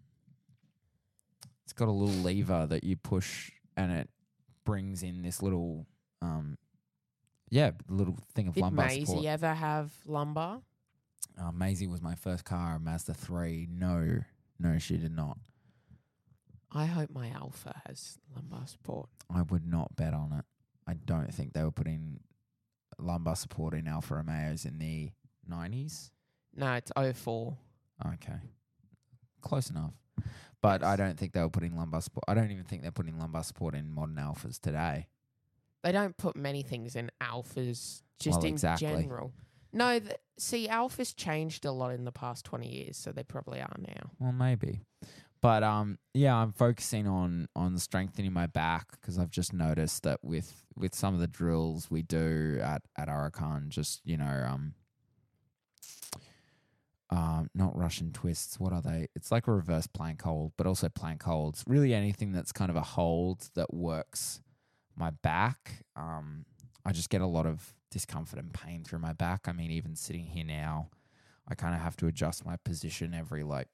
it's 1.63 1.73
got 1.73 1.87
a 1.87 1.91
little 1.91 2.15
lever 2.23 2.65
that 2.67 2.83
you 2.83 2.95
push 2.95 3.51
and 3.77 3.91
it 3.91 4.09
brings 4.63 5.03
in 5.03 5.21
this 5.21 5.43
little 5.43 5.85
um 6.23 6.57
yeah, 7.51 7.71
little 7.87 8.17
thing 8.33 8.47
of 8.47 8.55
Did 8.55 8.61
lumbar 8.61 8.89
support. 8.89 9.07
Maisie 9.17 9.27
ever 9.27 9.53
have 9.53 9.93
lumbar? 10.07 10.61
Uh, 11.39 11.51
Maisie 11.51 11.85
was 11.87 12.01
my 12.01 12.15
first 12.15 12.43
car, 12.45 12.75
a 12.75 12.79
Mazda 12.79 13.13
3. 13.13 13.67
No, 13.69 14.21
no, 14.59 14.77
she 14.79 14.97
did 14.97 15.15
not. 15.15 15.37
I 16.71 16.85
hope 16.85 17.11
my 17.11 17.29
Alfa 17.29 17.81
has 17.85 18.17
lumbar 18.35 18.65
support. 18.67 19.09
I 19.33 19.43
would 19.43 19.65
not 19.67 19.95
bet 19.95 20.13
on 20.13 20.33
it. 20.33 20.45
I 20.87 20.93
don't 20.93 21.33
think 21.33 21.53
they 21.53 21.63
were 21.63 21.71
putting 21.71 22.19
lumbar 22.99 23.35
support 23.35 23.73
in 23.73 23.87
Alfa 23.87 24.15
Romeos 24.15 24.65
in 24.65 24.77
the 24.79 25.11
90s. 25.49 26.11
No, 26.55 26.73
it's 26.73 26.91
04. 26.95 27.57
Okay. 28.13 28.37
Close 29.41 29.69
enough. 29.69 29.93
But 30.61 30.83
I 30.83 30.95
don't 30.95 31.17
think 31.19 31.33
they 31.33 31.41
were 31.41 31.49
putting 31.49 31.75
lumbar 31.75 32.01
support. 32.01 32.23
I 32.27 32.33
don't 32.33 32.51
even 32.51 32.63
think 32.63 32.81
they're 32.81 32.91
putting 32.91 33.19
lumbar 33.19 33.43
support 33.43 33.75
in 33.75 33.89
modern 33.91 34.15
Alfas 34.15 34.59
today. 34.59 35.07
They 35.83 35.91
don't 35.91 36.17
put 36.17 36.35
many 36.35 36.63
things 36.63 36.95
in 36.95 37.11
Alfas 37.21 38.01
just 38.19 38.37
Well, 38.39 38.45
in 38.45 38.53
exactly. 38.53 38.87
general. 38.87 39.33
No, 39.71 39.99
th- 39.99 40.15
see, 40.39 40.67
Alfa's 40.69 41.13
changed 41.13 41.65
a 41.65 41.71
lot 41.71 41.91
in 41.91 42.05
the 42.05 42.11
past 42.11 42.45
20 42.45 42.67
years, 42.73 42.97
so 42.97 43.11
they 43.11 43.23
probably 43.23 43.59
are 43.59 43.75
now. 43.77 44.09
Well, 44.19 44.31
maybe. 44.31 44.81
But 45.45 45.61
um, 45.61 45.99
yeah, 46.15 46.35
I'm 46.35 46.53
focusing 46.53 47.05
on 47.05 47.49
on 47.55 47.77
strengthening 47.77 48.33
my 48.33 48.47
back 48.47 48.87
because 48.99 49.19
I've 49.19 49.29
just 49.29 49.53
noticed 49.53 50.01
that 50.01 50.23
with 50.23 50.65
with 50.75 50.95
some 50.95 51.13
of 51.13 51.19
the 51.19 51.27
drills 51.27 51.91
we 51.91 52.01
do 52.01 52.59
at 52.63 52.81
at 52.97 53.09
Arakan, 53.09 53.69
just 53.69 54.01
you 54.03 54.17
know, 54.17 54.47
um, 54.49 54.73
um, 57.11 57.51
not 57.53 57.77
Russian 57.77 58.11
twists. 58.11 58.59
What 58.59 58.73
are 58.73 58.81
they? 58.81 59.07
It's 59.15 59.31
like 59.31 59.45
a 59.45 59.53
reverse 59.53 59.85
plank 59.85 60.23
hold, 60.23 60.53
but 60.57 60.65
also 60.65 60.89
plank 60.89 61.21
holds. 61.21 61.63
Really, 61.67 61.93
anything 61.93 62.31
that's 62.31 62.51
kind 62.51 62.71
of 62.71 62.75
a 62.75 62.81
hold 62.81 63.47
that 63.53 63.71
works 63.71 64.41
my 64.97 65.11
back. 65.11 65.83
Um, 65.95 66.45
I 66.83 66.91
just 66.91 67.11
get 67.11 67.21
a 67.21 67.27
lot 67.27 67.45
of 67.45 67.75
discomfort 67.91 68.39
and 68.39 68.51
pain 68.51 68.83
through 68.83 68.97
my 68.97 69.13
back. 69.13 69.41
I 69.47 69.51
mean, 69.51 69.69
even 69.69 69.95
sitting 69.95 70.25
here 70.25 70.43
now, 70.43 70.89
I 71.47 71.53
kind 71.53 71.75
of 71.75 71.81
have 71.81 71.97
to 71.97 72.07
adjust 72.07 72.43
my 72.43 72.57
position 72.65 73.13
every 73.13 73.43
like 73.43 73.67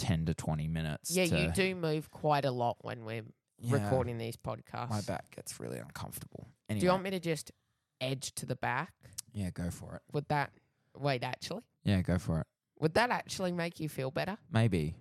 10 0.00 0.26
to 0.26 0.34
20 0.34 0.66
minutes. 0.68 1.10
Yeah, 1.10 1.26
to- 1.26 1.40
you 1.40 1.50
do 1.52 1.74
move 1.74 2.10
quite 2.10 2.44
a 2.44 2.50
lot 2.50 2.78
when 2.82 3.04
we're 3.04 3.24
Yeah, 3.58 3.74
recording 3.74 4.16
these 4.18 4.36
podcasts. 4.36 4.90
My 4.90 5.00
back 5.02 5.34
gets 5.36 5.60
really 5.60 5.78
uncomfortable. 5.78 6.48
Anyway, 6.68 6.80
Do 6.80 6.86
you 6.86 6.90
want 6.92 7.02
me 7.04 7.10
to 7.10 7.20
just 7.20 7.52
edge 8.00 8.34
to 8.36 8.46
the 8.46 8.56
back? 8.56 8.92
yeah, 9.32 9.50
go 9.50 9.70
for 9.70 9.94
it. 9.96 10.02
Would 10.12 10.28
that 10.28 10.52
wait? 10.96 11.22
Actually, 11.22 11.62
Yeah, 11.84 12.00
go 12.02 12.18
for 12.18 12.40
it. 12.40 12.46
would 12.78 12.94
that 12.94 13.10
actually 13.10 13.52
make 13.52 13.78
you 13.78 13.88
feel 13.88 14.10
better? 14.10 14.38
Maybe. 14.50 14.94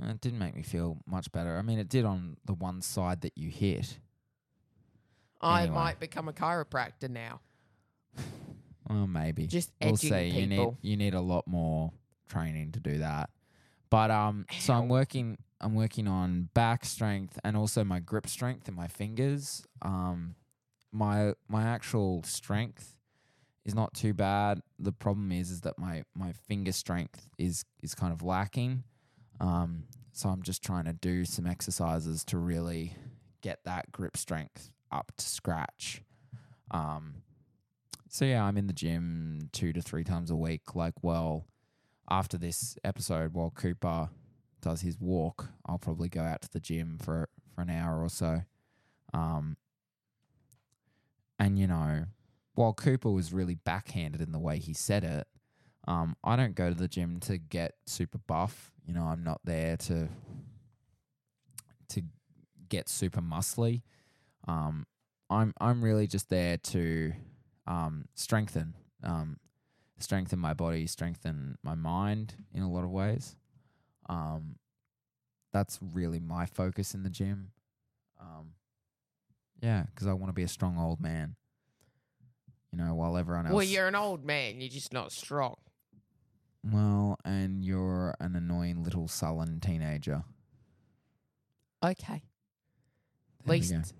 Uh, 0.00 0.06
It 0.10 0.20
didn't 0.20 0.38
make 0.40 0.54
me 0.56 0.62
feel 0.62 0.98
much 1.06 1.30
better. 1.30 1.56
I 1.58 1.62
mean, 1.62 1.78
it 1.78 1.88
did 1.88 2.04
on 2.04 2.36
the 2.44 2.54
one 2.54 2.80
side 2.82 3.20
that 3.20 3.36
you 3.38 3.48
hit. 3.50 3.98
I 5.40 5.62
Anyway. 5.64 5.74
might 5.74 6.00
become 6.00 6.26
a 6.28 6.32
chiropractor 6.32 7.08
now. 7.10 7.40
Well, 8.88 9.06
maybe. 9.06 9.46
Just 9.46 9.70
we'll 9.80 9.96
see. 9.96 10.28
You 10.28 10.46
need 10.46 10.76
you 10.82 10.96
need 10.96 11.14
a 11.14 11.20
lot 11.20 11.46
more 11.46 11.92
training 12.28 12.72
to 12.72 12.80
do 12.80 12.98
that. 12.98 13.30
But 13.90 14.10
um, 14.10 14.46
so 14.58 14.74
I'm 14.74 14.88
working. 14.88 15.38
I'm 15.60 15.74
working 15.74 16.08
on 16.08 16.50
back 16.52 16.84
strength 16.84 17.38
and 17.42 17.56
also 17.56 17.84
my 17.84 18.00
grip 18.00 18.26
strength 18.26 18.68
in 18.68 18.74
my 18.74 18.88
fingers. 18.88 19.64
Um, 19.82 20.34
my 20.92 21.34
my 21.48 21.62
actual 21.62 22.22
strength 22.24 22.96
is 23.64 23.74
not 23.74 23.94
too 23.94 24.12
bad. 24.12 24.60
The 24.78 24.92
problem 24.92 25.32
is 25.32 25.50
is 25.50 25.62
that 25.62 25.78
my 25.78 26.04
my 26.14 26.32
finger 26.32 26.72
strength 26.72 27.28
is 27.38 27.64
is 27.82 27.94
kind 27.94 28.12
of 28.12 28.22
lacking. 28.22 28.84
Um, 29.40 29.84
so 30.12 30.28
I'm 30.28 30.42
just 30.42 30.62
trying 30.62 30.84
to 30.84 30.92
do 30.92 31.24
some 31.24 31.46
exercises 31.46 32.24
to 32.26 32.38
really 32.38 32.96
get 33.40 33.60
that 33.64 33.90
grip 33.90 34.16
strength 34.16 34.70
up 34.92 35.12
to 35.16 35.24
scratch. 35.24 36.02
Um, 36.70 37.22
so 38.14 38.24
yeah, 38.24 38.44
I'm 38.44 38.56
in 38.56 38.68
the 38.68 38.72
gym 38.72 39.48
two 39.50 39.72
to 39.72 39.82
three 39.82 40.04
times 40.04 40.30
a 40.30 40.36
week. 40.36 40.76
Like, 40.76 40.94
well, 41.02 41.48
after 42.08 42.38
this 42.38 42.78
episode, 42.84 43.34
while 43.34 43.50
Cooper 43.50 44.08
does 44.62 44.82
his 44.82 45.00
walk, 45.00 45.48
I'll 45.66 45.78
probably 45.78 46.08
go 46.08 46.20
out 46.20 46.40
to 46.42 46.52
the 46.52 46.60
gym 46.60 46.96
for 47.02 47.28
for 47.52 47.62
an 47.62 47.70
hour 47.70 48.04
or 48.04 48.08
so. 48.08 48.42
Um, 49.12 49.56
and 51.40 51.58
you 51.58 51.66
know, 51.66 52.04
while 52.54 52.72
Cooper 52.72 53.10
was 53.10 53.32
really 53.32 53.56
backhanded 53.56 54.20
in 54.20 54.30
the 54.30 54.38
way 54.38 54.60
he 54.60 54.74
said 54.74 55.02
it, 55.02 55.26
um, 55.88 56.14
I 56.22 56.36
don't 56.36 56.54
go 56.54 56.68
to 56.68 56.74
the 56.76 56.86
gym 56.86 57.18
to 57.22 57.36
get 57.36 57.74
super 57.84 58.18
buff. 58.28 58.70
You 58.86 58.94
know, 58.94 59.06
I'm 59.06 59.24
not 59.24 59.40
there 59.42 59.76
to 59.76 60.08
to 61.88 62.02
get 62.68 62.88
super 62.88 63.20
muscly. 63.20 63.82
Um, 64.46 64.86
I'm 65.28 65.52
I'm 65.60 65.82
really 65.82 66.06
just 66.06 66.30
there 66.30 66.58
to 66.58 67.12
um, 67.66 68.06
strengthen, 68.14 68.74
um, 69.02 69.38
strengthen 69.98 70.38
my 70.38 70.54
body, 70.54 70.86
strengthen 70.86 71.58
my 71.62 71.74
mind 71.74 72.34
in 72.52 72.62
a 72.62 72.70
lot 72.70 72.84
of 72.84 72.90
ways. 72.90 73.36
Um, 74.08 74.56
that's 75.52 75.78
really 75.80 76.20
my 76.20 76.46
focus 76.46 76.94
in 76.94 77.02
the 77.02 77.10
gym. 77.10 77.52
Um, 78.20 78.52
yeah, 79.62 79.84
because 79.94 80.06
I 80.06 80.12
want 80.12 80.28
to 80.28 80.34
be 80.34 80.42
a 80.42 80.48
strong 80.48 80.78
old 80.78 81.00
man. 81.00 81.36
You 82.72 82.78
know, 82.78 82.94
while 82.94 83.16
everyone 83.16 83.46
else. 83.46 83.54
Well, 83.54 83.64
you're 83.64 83.86
an 83.86 83.94
old 83.94 84.24
man. 84.24 84.60
You're 84.60 84.68
just 84.68 84.92
not 84.92 85.12
strong. 85.12 85.54
Well, 86.64 87.18
and 87.24 87.64
you're 87.64 88.14
an 88.20 88.34
annoying 88.34 88.82
little 88.82 89.06
sullen 89.06 89.60
teenager. 89.60 90.24
Okay. 91.84 92.14
At 92.14 93.46
There 93.46 93.56
least. 93.56 93.94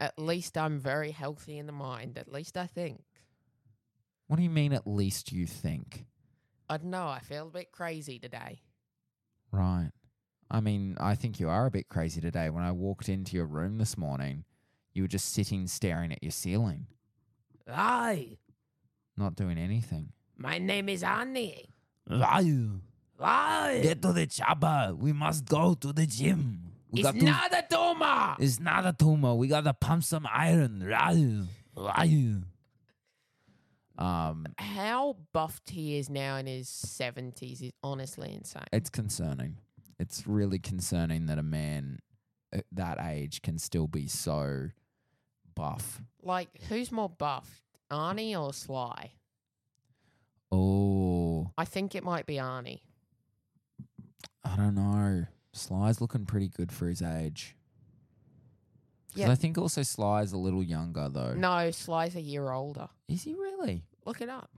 At 0.00 0.18
least 0.18 0.56
I'm 0.56 0.78
very 0.78 1.10
healthy 1.10 1.58
in 1.58 1.66
the 1.66 1.72
mind. 1.72 2.18
At 2.18 2.32
least 2.32 2.56
I 2.56 2.66
think. 2.66 3.02
What 4.26 4.36
do 4.36 4.42
you 4.42 4.50
mean? 4.50 4.72
At 4.72 4.86
least 4.86 5.32
you 5.32 5.46
think, 5.46 6.04
I 6.68 6.76
don't 6.76 6.90
know. 6.90 7.08
I 7.08 7.20
feel 7.20 7.48
a 7.48 7.50
bit 7.50 7.72
crazy 7.72 8.18
today. 8.18 8.60
right? 9.50 9.90
I 10.50 10.60
mean, 10.60 10.96
I 11.00 11.14
think 11.14 11.40
you 11.40 11.48
are 11.48 11.66
a 11.66 11.70
bit 11.70 11.88
crazy 11.88 12.20
today. 12.20 12.48
When 12.50 12.62
I 12.64 12.72
walked 12.72 13.08
into 13.08 13.36
your 13.36 13.46
room 13.46 13.78
this 13.78 13.96
morning, 13.98 14.44
you 14.94 15.02
were 15.02 15.08
just 15.08 15.32
sitting 15.32 15.66
staring 15.66 16.12
at 16.12 16.22
your 16.22 16.30
ceiling, 16.32 16.86
Hi, 17.68 18.38
not 19.16 19.34
doing 19.36 19.58
anything. 19.58 20.12
my 20.36 20.58
name 20.58 20.88
is 20.88 21.02
Annie. 21.02 21.66
Ryu, 22.08 22.80
Hi, 23.20 23.80
get 23.82 24.00
to 24.02 24.12
the 24.12 24.26
chopper. 24.26 24.94
We 24.96 25.12
must 25.12 25.44
go 25.46 25.74
to 25.74 25.92
the 25.92 26.06
gym. 26.06 26.67
We 26.90 27.00
it's 27.00 27.10
got 27.10 27.18
to- 27.18 27.24
not 27.24 27.52
a 27.52 27.64
tumor. 27.70 28.36
It's 28.38 28.58
not 28.60 28.86
a 28.86 28.92
tumor. 28.92 29.34
We 29.34 29.48
gotta 29.48 29.74
pump 29.74 30.04
some 30.04 30.26
iron. 30.30 30.82
Um, 33.98 34.46
How 34.58 35.16
buffed 35.32 35.70
he 35.70 35.98
is 35.98 36.08
now 36.08 36.36
in 36.36 36.46
his 36.46 36.68
seventies 36.68 37.60
is 37.62 37.72
honestly 37.82 38.32
insane. 38.32 38.62
it's 38.72 38.90
concerning. 38.90 39.58
It's 39.98 40.26
really 40.26 40.60
concerning 40.60 41.26
that 41.26 41.38
a 41.38 41.42
man 41.42 41.98
at 42.52 42.64
that 42.72 42.98
age 43.00 43.42
can 43.42 43.58
still 43.58 43.88
be 43.88 44.06
so 44.06 44.70
buff. 45.56 46.00
Like, 46.22 46.48
who's 46.68 46.92
more 46.92 47.08
buffed, 47.10 47.64
Arnie 47.90 48.40
or 48.40 48.52
Sly? 48.54 49.10
Oh, 50.52 51.50
I 51.58 51.64
think 51.64 51.96
it 51.96 52.04
might 52.04 52.24
be 52.26 52.36
Arnie. 52.36 52.80
I 54.44 54.54
don't 54.56 54.76
know. 54.76 55.26
Sly's 55.52 56.00
looking 56.00 56.26
pretty 56.26 56.48
good 56.48 56.70
for 56.72 56.88
his 56.88 57.02
age. 57.02 57.56
'Cause 59.10 59.16
Yeah. 59.20 59.30
I 59.30 59.34
think 59.34 59.56
also 59.58 59.82
Sly's 59.82 60.32
a 60.32 60.38
little 60.38 60.62
younger 60.62 61.08
though. 61.08 61.34
No, 61.34 61.70
Sly's 61.70 62.14
a 62.14 62.20
year 62.20 62.50
older. 62.50 62.88
Is 63.08 63.22
he 63.22 63.34
really? 63.34 63.84
Look 64.04 64.20
it 64.20 64.28
up. 64.28 64.50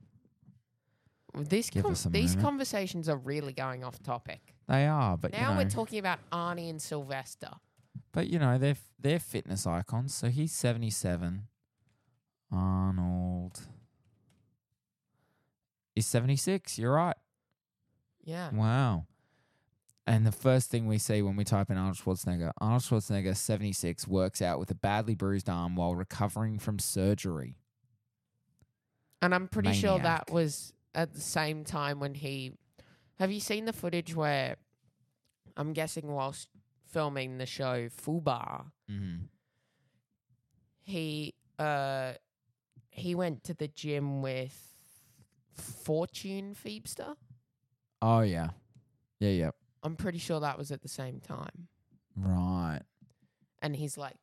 This 1.35 1.71
Give 1.71 1.85
con- 1.85 1.93
us 1.93 2.05
a 2.07 2.09
these 2.11 2.31
moment. 2.31 2.45
conversations 2.45 3.09
are 3.09 3.17
really 3.17 3.53
going 3.53 3.85
off 3.85 4.03
topic. 4.03 4.57
They 4.67 4.87
are, 4.89 5.17
but 5.17 5.31
now 5.33 5.51
you 5.51 5.55
know, 5.57 5.63
we're 5.63 5.71
talking 5.71 5.99
about 6.01 6.19
Arnie 6.31 6.69
and 6.69 6.83
Sylvester. 6.83 7.53
but 8.13 8.29
you 8.29 8.39
know, 8.41 8.59
they're 8.59 8.73
f- 8.73 8.91
they're 8.99 9.21
fitness 9.21 9.67
icons. 9.67 10.13
So 10.13 10.29
he's 10.31 10.53
seventy 10.53 10.91
seven. 10.91 11.47
Arnold 12.51 13.69
is 15.95 16.07
seventy 16.09 16.35
six. 16.37 16.77
You're 16.79 16.95
right. 16.95 17.17
Yeah. 18.25 18.51
Wow. 18.51 19.07
And 20.11 20.27
the 20.27 20.33
first 20.33 20.71
thing 20.73 20.89
we 20.89 20.99
see 20.99 21.23
when 21.23 21.37
we 21.37 21.45
type 21.45 21.71
in 21.71 21.77
Arnold 21.77 21.97
Schwarzenegger, 21.97 22.51
Arnold 22.61 22.83
Schwarzenegger, 22.83 23.37
76, 23.37 24.09
works 24.09 24.43
out 24.43 24.59
with 24.59 24.69
a 24.73 24.75
badly 24.75 25.15
bruised 25.15 25.49
arm 25.49 25.77
while 25.77 25.95
recovering 25.95 26.59
from 26.59 26.81
surgery. 26.81 27.59
And 29.23 29.33
I'm 29.33 29.47
pretty 29.47 29.73
sure 29.73 30.01
that 30.01 30.29
was 30.33 30.73
at 30.97 31.15
the 31.15 31.21
same 31.21 31.63
time 31.63 32.01
when 32.01 32.15
he. 32.15 32.55
Have 33.21 33.31
you 33.31 33.39
seen 33.39 33.67
the 33.67 33.73
footage 33.73 34.13
where 34.13 34.57
I'm 35.57 35.75
guessing 35.75 36.09
whilst 36.09 36.49
filming 36.91 37.39
the 37.39 37.47
show 37.47 37.89
Fubar, 37.89 38.65
Mm-hmm. 38.91 39.27
he 40.83 41.35
uh 41.57 42.15
he 42.89 43.15
went 43.15 43.45
to 43.45 43.55
the 43.55 43.69
gym 43.69 44.23
with 44.23 44.59
Fortune 45.55 46.57
Feimster? 46.57 47.15
Oh, 48.03 48.23
yeah. 48.23 48.49
Yeah, 49.21 49.31
yeah. 49.31 49.51
I'm 49.83 49.97
pretty 49.97 50.19
sure 50.19 50.41
that 50.41 50.59
was 50.59 50.71
at 50.71 50.83
the 50.83 50.89
same 50.89 51.21
time. 51.21 51.69
Right. 52.17 52.81
And 53.63 53.75
he's 53.77 53.97
like, 53.97 54.17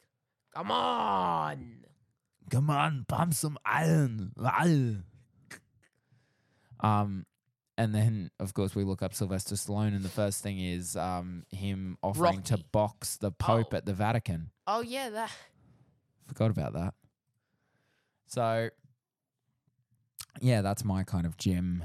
Come 0.55 0.71
on. 0.71 1.85
Come 2.49 2.69
on, 2.69 3.05
pump 3.07 3.33
some 3.33 3.57
iron. 3.65 4.31
Um, 6.79 7.25
and 7.77 7.93
then 7.93 8.31
of 8.39 8.53
course 8.53 8.75
we 8.75 8.83
look 8.83 9.01
up 9.01 9.13
Sylvester 9.13 9.55
Stallone, 9.55 9.95
and 9.95 10.03
the 10.03 10.09
first 10.09 10.41
thing 10.41 10.59
is 10.59 10.95
um 10.95 11.43
him 11.51 11.97
offering 12.01 12.41
to 12.43 12.53
Rocky. 12.55 12.65
box 12.71 13.17
the 13.17 13.31
Pope 13.31 13.69
Oh. 13.73 13.77
at 13.77 13.85
the 13.85 13.93
Vatican. 13.93 14.51
Oh 14.65 14.81
yeah, 14.81 15.09
that. 15.09 15.31
Forgot 16.27 16.51
about 16.51 16.73
that. 16.73 16.93
So, 18.27 18.69
yeah, 20.41 20.61
that's 20.61 20.83
my 20.83 21.03
kind 21.03 21.25
of 21.25 21.37
gym. 21.37 21.83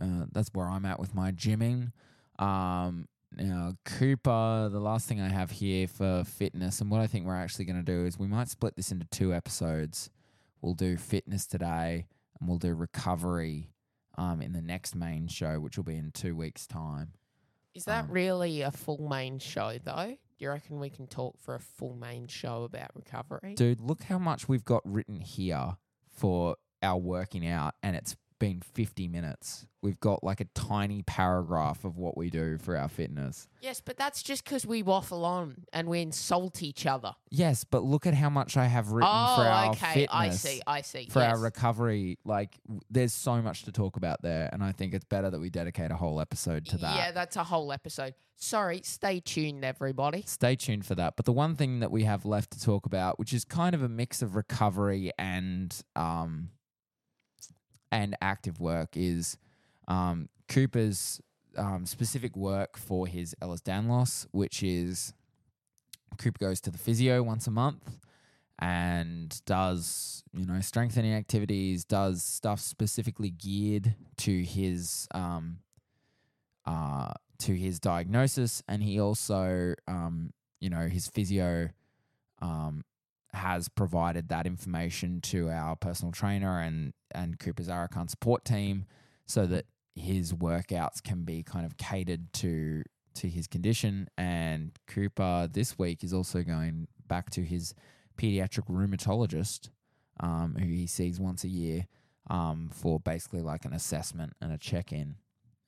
Uh, 0.00 0.26
that's 0.32 0.50
where 0.52 0.68
I'm 0.68 0.84
at 0.84 1.00
with 1.00 1.14
my 1.14 1.32
gymming. 1.32 1.92
Um, 2.40 3.06
now, 3.36 3.74
Cooper, 3.84 4.68
the 4.72 4.80
last 4.80 5.06
thing 5.06 5.20
I 5.20 5.28
have 5.28 5.50
here 5.52 5.86
for 5.86 6.24
fitness, 6.24 6.80
and 6.80 6.90
what 6.90 7.00
I 7.00 7.06
think 7.06 7.26
we're 7.26 7.36
actually 7.36 7.66
going 7.66 7.76
to 7.76 7.82
do 7.82 8.04
is 8.06 8.18
we 8.18 8.26
might 8.26 8.48
split 8.48 8.74
this 8.76 8.90
into 8.90 9.06
two 9.06 9.32
episodes. 9.32 10.10
We'll 10.60 10.74
do 10.74 10.96
fitness 10.96 11.46
today, 11.46 12.06
and 12.38 12.48
we'll 12.48 12.58
do 12.58 12.74
recovery 12.74 13.70
um, 14.18 14.42
in 14.42 14.52
the 14.52 14.60
next 14.62 14.96
main 14.96 15.28
show, 15.28 15.60
which 15.60 15.76
will 15.76 15.84
be 15.84 15.96
in 15.96 16.10
two 16.10 16.34
weeks' 16.34 16.66
time. 16.66 17.12
Is 17.72 17.84
that 17.84 18.06
Um, 18.06 18.10
really 18.10 18.62
a 18.62 18.72
full 18.72 19.08
main 19.08 19.38
show 19.38 19.78
though? 19.78 20.16
Do 20.38 20.44
you 20.44 20.50
reckon 20.50 20.80
we 20.80 20.90
can 20.90 21.06
talk 21.06 21.38
for 21.38 21.54
a 21.54 21.60
full 21.60 21.94
main 21.94 22.26
show 22.26 22.64
about 22.64 22.90
recovery? 22.96 23.54
Dude, 23.54 23.80
look 23.80 24.02
how 24.02 24.18
much 24.18 24.48
we've 24.48 24.64
got 24.64 24.82
written 24.84 25.20
here 25.20 25.76
for 26.08 26.56
our 26.82 26.98
working 26.98 27.46
out, 27.46 27.74
and 27.82 27.94
it's 27.94 28.16
been 28.40 28.60
50 28.60 29.06
minutes. 29.06 29.66
We've 29.82 30.00
got 30.00 30.24
like 30.24 30.40
a 30.40 30.46
tiny 30.54 31.02
paragraph 31.02 31.84
of 31.84 31.96
what 31.96 32.16
we 32.16 32.28
do 32.28 32.58
for 32.58 32.76
our 32.76 32.88
fitness. 32.88 33.46
Yes, 33.60 33.80
but 33.80 33.96
that's 33.96 34.22
just 34.22 34.44
because 34.44 34.66
we 34.66 34.82
waffle 34.82 35.24
on 35.24 35.64
and 35.72 35.88
we 35.88 36.00
insult 36.00 36.62
each 36.62 36.86
other. 36.86 37.14
Yes, 37.30 37.62
but 37.62 37.84
look 37.84 38.06
at 38.06 38.14
how 38.14 38.28
much 38.28 38.56
I 38.56 38.66
have 38.66 38.90
written 38.90 39.08
oh, 39.12 39.36
for 39.36 39.42
our 39.42 39.70
recovery. 39.70 39.78
Oh, 39.80 39.90
okay. 39.90 40.00
fitness. 40.00 40.10
I 40.12 40.30
see. 40.30 40.62
I 40.66 40.80
see. 40.80 41.06
For 41.08 41.20
yes. 41.20 41.32
our 41.32 41.38
recovery, 41.38 42.18
like 42.24 42.58
w- 42.66 42.80
there's 42.90 43.12
so 43.12 43.40
much 43.40 43.62
to 43.64 43.72
talk 43.72 43.96
about 43.96 44.22
there, 44.22 44.50
and 44.52 44.64
I 44.64 44.72
think 44.72 44.92
it's 44.92 45.04
better 45.04 45.30
that 45.30 45.40
we 45.40 45.50
dedicate 45.50 45.92
a 45.92 45.96
whole 45.96 46.20
episode 46.20 46.66
to 46.66 46.78
that. 46.78 46.96
Yeah, 46.96 47.12
that's 47.12 47.36
a 47.36 47.44
whole 47.44 47.72
episode. 47.72 48.14
Sorry, 48.36 48.80
stay 48.84 49.20
tuned, 49.20 49.64
everybody. 49.64 50.24
Stay 50.26 50.56
tuned 50.56 50.86
for 50.86 50.94
that. 50.94 51.14
But 51.16 51.26
the 51.26 51.32
one 51.32 51.56
thing 51.56 51.80
that 51.80 51.90
we 51.90 52.04
have 52.04 52.24
left 52.24 52.52
to 52.52 52.60
talk 52.60 52.86
about, 52.86 53.18
which 53.18 53.32
is 53.32 53.44
kind 53.44 53.74
of 53.74 53.82
a 53.82 53.88
mix 53.88 54.22
of 54.22 54.34
recovery 54.34 55.12
and 55.18 55.74
um 55.94 56.48
and 57.92 58.16
active 58.20 58.60
work, 58.60 58.90
is 58.94 59.36
um, 59.88 60.28
Cooper's 60.48 61.20
um, 61.56 61.86
specific 61.86 62.36
work 62.36 62.76
for 62.76 63.06
his 63.06 63.34
Ehlers-Danlos, 63.42 64.26
which 64.30 64.62
is 64.62 65.12
Cooper 66.18 66.38
goes 66.38 66.60
to 66.62 66.70
the 66.70 66.78
physio 66.78 67.22
once 67.22 67.46
a 67.46 67.50
month 67.50 67.98
and 68.58 69.40
does 69.46 70.22
you 70.32 70.44
know 70.46 70.60
strengthening 70.60 71.14
activities, 71.14 71.84
does 71.84 72.22
stuff 72.22 72.60
specifically 72.60 73.30
geared 73.30 73.94
to 74.18 74.42
his 74.42 75.08
um, 75.12 75.58
uh, 76.66 77.12
to 77.40 77.54
his 77.54 77.80
diagnosis, 77.80 78.62
and 78.68 78.82
he 78.82 79.00
also, 79.00 79.74
um, 79.88 80.32
you 80.60 80.70
know, 80.70 80.88
his 80.88 81.08
physio 81.08 81.70
um, 82.42 82.84
has 83.34 83.68
provided 83.68 84.28
that 84.28 84.46
information 84.46 85.20
to 85.20 85.48
our 85.48 85.76
personal 85.76 86.12
trainer 86.12 86.60
and 86.60 86.92
and 87.12 87.38
Cooper's 87.38 87.68
Arakan 87.68 88.08
support 88.08 88.44
team, 88.44 88.86
so 89.26 89.46
that 89.46 89.66
his 89.94 90.32
workouts 90.32 91.02
can 91.02 91.24
be 91.24 91.42
kind 91.42 91.66
of 91.66 91.76
catered 91.76 92.32
to 92.34 92.82
to 93.14 93.28
his 93.28 93.46
condition. 93.46 94.08
And 94.16 94.72
Cooper 94.86 95.48
this 95.50 95.78
week 95.78 96.04
is 96.04 96.12
also 96.12 96.42
going 96.42 96.88
back 97.06 97.30
to 97.30 97.42
his 97.42 97.74
pediatric 98.16 98.68
rheumatologist, 98.68 99.70
um, 100.20 100.56
who 100.58 100.66
he 100.66 100.86
sees 100.86 101.18
once 101.18 101.42
a 101.44 101.48
year, 101.48 101.86
um, 102.28 102.70
for 102.72 103.00
basically 103.00 103.40
like 103.40 103.64
an 103.64 103.72
assessment 103.72 104.34
and 104.40 104.52
a 104.52 104.58
check 104.58 104.92
in 104.92 105.16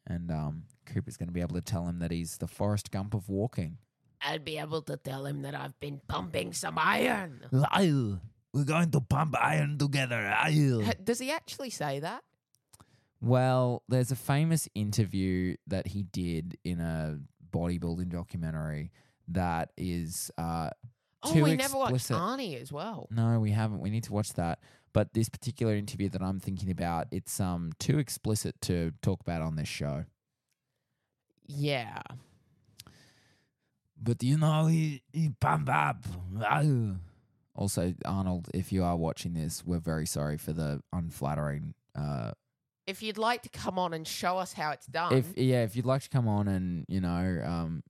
and 0.06 0.30
um, 0.30 0.64
Cooper's 0.86 1.16
going 1.16 1.28
to 1.28 1.32
be 1.32 1.40
able 1.40 1.54
to 1.54 1.60
tell 1.60 1.86
him 1.86 1.98
that 2.00 2.10
he's 2.10 2.38
the 2.38 2.46
Forrest 2.46 2.90
Gump 2.90 3.14
of 3.14 3.28
walking. 3.28 3.78
I'll 4.24 4.38
be 4.38 4.58
able 4.58 4.82
to 4.82 4.96
tell 4.96 5.26
him 5.26 5.42
that 5.42 5.54
I've 5.54 5.78
been 5.80 6.00
pumping 6.08 6.52
some 6.52 6.78
iron. 6.78 7.40
Rawr. 7.52 8.20
We're 8.54 8.64
going 8.64 8.90
to 8.90 9.00
pump 9.00 9.34
iron 9.40 9.78
together. 9.78 10.16
Rawr. 10.16 10.84
Ha- 10.84 10.92
Does 11.04 11.18
he 11.18 11.30
actually 11.30 11.70
say 11.70 12.00
that? 12.00 12.22
Well, 13.20 13.82
there's 13.88 14.10
a 14.10 14.16
famous 14.16 14.68
interview 14.74 15.56
that 15.68 15.86
he 15.88 16.02
did 16.02 16.58
in 16.64 16.80
a 16.80 17.18
bodybuilding 17.52 18.10
documentary 18.10 18.90
that 19.28 19.70
is. 19.76 20.30
Uh, 20.38 20.70
Oh, 21.24 21.32
Too 21.34 21.44
we 21.44 21.54
never 21.54 21.76
watched 21.78 21.94
explicit. 21.94 22.16
Arnie 22.20 22.60
as 22.60 22.72
well. 22.72 23.06
no, 23.12 23.38
we 23.38 23.52
haven't. 23.52 23.78
We 23.78 23.90
need 23.90 24.02
to 24.02 24.12
watch 24.12 24.32
that. 24.32 24.58
But 24.92 25.14
this 25.14 25.28
particular 25.28 25.76
interview 25.76 26.08
that 26.08 26.20
I'm 26.20 26.40
thinking 26.40 26.68
about, 26.68 27.06
it's 27.12 27.38
um 27.38 27.70
too 27.78 28.00
explicit 28.00 28.60
to 28.62 28.92
talk 29.02 29.20
about 29.20 29.40
on 29.40 29.54
this 29.54 29.68
show. 29.68 30.04
Yeah. 31.46 32.00
But 34.02 34.22
you 34.22 34.36
know, 34.36 34.66
he, 34.66 35.02
he 35.12 35.30
pump 35.40 35.68
up. 35.68 36.04
Also, 37.54 37.94
Arnold, 38.04 38.48
if 38.54 38.72
you 38.72 38.82
are 38.82 38.96
watching 38.96 39.34
this, 39.34 39.62
we're 39.64 39.78
very 39.78 40.06
sorry 40.06 40.38
for 40.38 40.52
the 40.52 40.82
unflattering 40.92 41.74
uh, 41.94 42.32
If 42.86 43.02
you'd 43.02 43.18
like 43.18 43.42
to 43.42 43.50
come 43.50 43.78
on 43.78 43.92
and 43.92 44.08
show 44.08 44.38
us 44.38 44.54
how 44.54 44.70
it's 44.70 44.86
done, 44.86 45.12
if 45.12 45.36
yeah, 45.36 45.62
if 45.62 45.76
you'd 45.76 45.84
like 45.86 46.02
to 46.02 46.08
come 46.08 46.26
on 46.26 46.48
and 46.48 46.84
you 46.88 47.00
know, 47.00 47.42
um, 47.44 47.82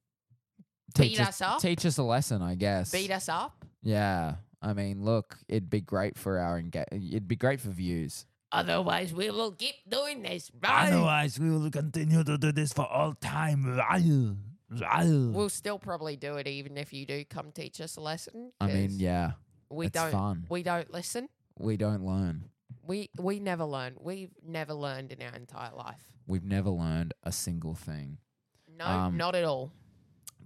Beat 0.98 1.10
teach 1.10 1.20
us 1.20 1.40
up? 1.40 1.60
teach 1.60 1.86
us 1.86 1.96
a 1.98 2.02
lesson, 2.02 2.42
I 2.42 2.56
guess. 2.56 2.90
beat 2.90 3.10
us 3.10 3.28
up. 3.28 3.64
Yeah, 3.82 4.34
I 4.60 4.72
mean, 4.74 5.02
look, 5.04 5.38
it'd 5.48 5.70
be 5.70 5.80
great 5.80 6.18
for 6.18 6.38
our 6.38 6.60
enga- 6.60 6.92
It'd 6.92 7.28
be 7.28 7.36
great 7.36 7.60
for 7.60 7.70
views. 7.70 8.26
Otherwise, 8.50 9.14
we 9.14 9.30
will 9.30 9.52
keep 9.52 9.76
doing 9.88 10.22
this. 10.22 10.50
Right? 10.62 10.88
Otherwise, 10.92 11.38
we 11.40 11.50
will 11.50 11.70
continue 11.70 12.22
to 12.22 12.36
do 12.36 12.52
this 12.52 12.72
for 12.72 12.84
all 12.86 13.14
time. 13.14 13.64
Rawr. 13.64 14.36
We'll 15.32 15.48
still 15.48 15.78
probably 15.78 16.16
do 16.16 16.36
it 16.36 16.46
even 16.46 16.76
if 16.78 16.92
you 16.92 17.06
do 17.06 17.24
come 17.24 17.52
teach 17.52 17.80
us 17.80 17.96
a 17.96 18.00
lesson. 18.00 18.52
I 18.60 18.66
mean, 18.68 18.90
yeah, 18.92 19.32
we 19.70 19.86
it's 19.86 19.94
don't. 19.94 20.12
fun. 20.12 20.46
We 20.48 20.62
don't 20.62 20.90
listen. 20.92 21.28
We 21.58 21.76
don't 21.76 22.04
learn. 22.04 22.44
We 22.84 23.10
we 23.18 23.38
never 23.38 23.64
learn. 23.64 23.94
We've 24.00 24.32
never 24.46 24.74
learned 24.74 25.12
in 25.12 25.22
our 25.22 25.34
entire 25.34 25.74
life. 25.74 26.02
We've 26.26 26.44
never 26.44 26.70
learned 26.70 27.14
a 27.22 27.32
single 27.32 27.74
thing. 27.74 28.18
No, 28.78 28.86
Um, 28.86 29.16
not 29.16 29.34
at 29.34 29.44
all. 29.44 29.72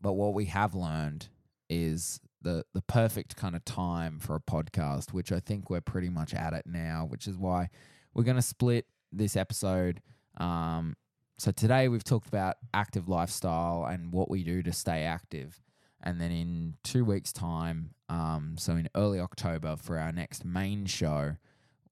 But 0.00 0.14
what 0.14 0.34
we 0.34 0.46
have 0.46 0.74
learned 0.74 1.28
is 1.70 2.20
the 2.42 2.64
the 2.74 2.82
perfect 2.82 3.36
kind 3.36 3.54
of 3.56 3.64
time 3.64 4.18
for 4.18 4.34
a 4.36 4.40
podcast, 4.40 5.12
which 5.12 5.32
I 5.32 5.40
think 5.40 5.70
we're 5.70 5.80
pretty 5.80 6.08
much 6.10 6.34
at 6.34 6.52
it 6.52 6.66
now, 6.66 7.06
which 7.08 7.26
is 7.26 7.36
why 7.36 7.68
we're 8.14 8.24
going 8.24 8.36
to 8.36 8.42
split 8.42 8.86
this 9.12 9.36
episode. 9.36 10.02
Um, 10.38 10.96
so 11.38 11.50
today 11.50 11.88
we've 11.88 12.04
talked 12.04 12.28
about 12.28 12.56
active 12.72 13.08
lifestyle 13.08 13.86
and 13.88 14.12
what 14.12 14.30
we 14.30 14.42
do 14.42 14.62
to 14.62 14.72
stay 14.72 15.02
active. 15.02 15.60
And 16.02 16.20
then 16.20 16.30
in 16.30 16.74
two 16.82 17.04
weeks' 17.04 17.32
time, 17.32 17.90
um, 18.08 18.54
so 18.58 18.72
in 18.76 18.88
early 18.94 19.20
October 19.20 19.76
for 19.76 19.98
our 19.98 20.12
next 20.12 20.44
main 20.44 20.86
show, 20.86 21.36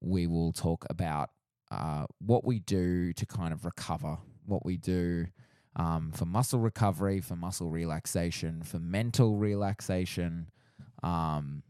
we 0.00 0.26
will 0.26 0.52
talk 0.52 0.86
about 0.88 1.30
uh, 1.70 2.06
what 2.18 2.44
we 2.44 2.58
do 2.60 3.12
to 3.14 3.26
kind 3.26 3.52
of 3.52 3.64
recover, 3.64 4.18
what 4.46 4.64
we 4.64 4.76
do 4.76 5.26
um, 5.76 6.12
for 6.12 6.24
muscle 6.24 6.60
recovery, 6.60 7.20
for 7.20 7.36
muscle 7.36 7.70
relaxation, 7.70 8.62
for 8.62 8.78
mental 8.78 9.36
relaxation. 9.36 10.48
Um, 11.02 11.62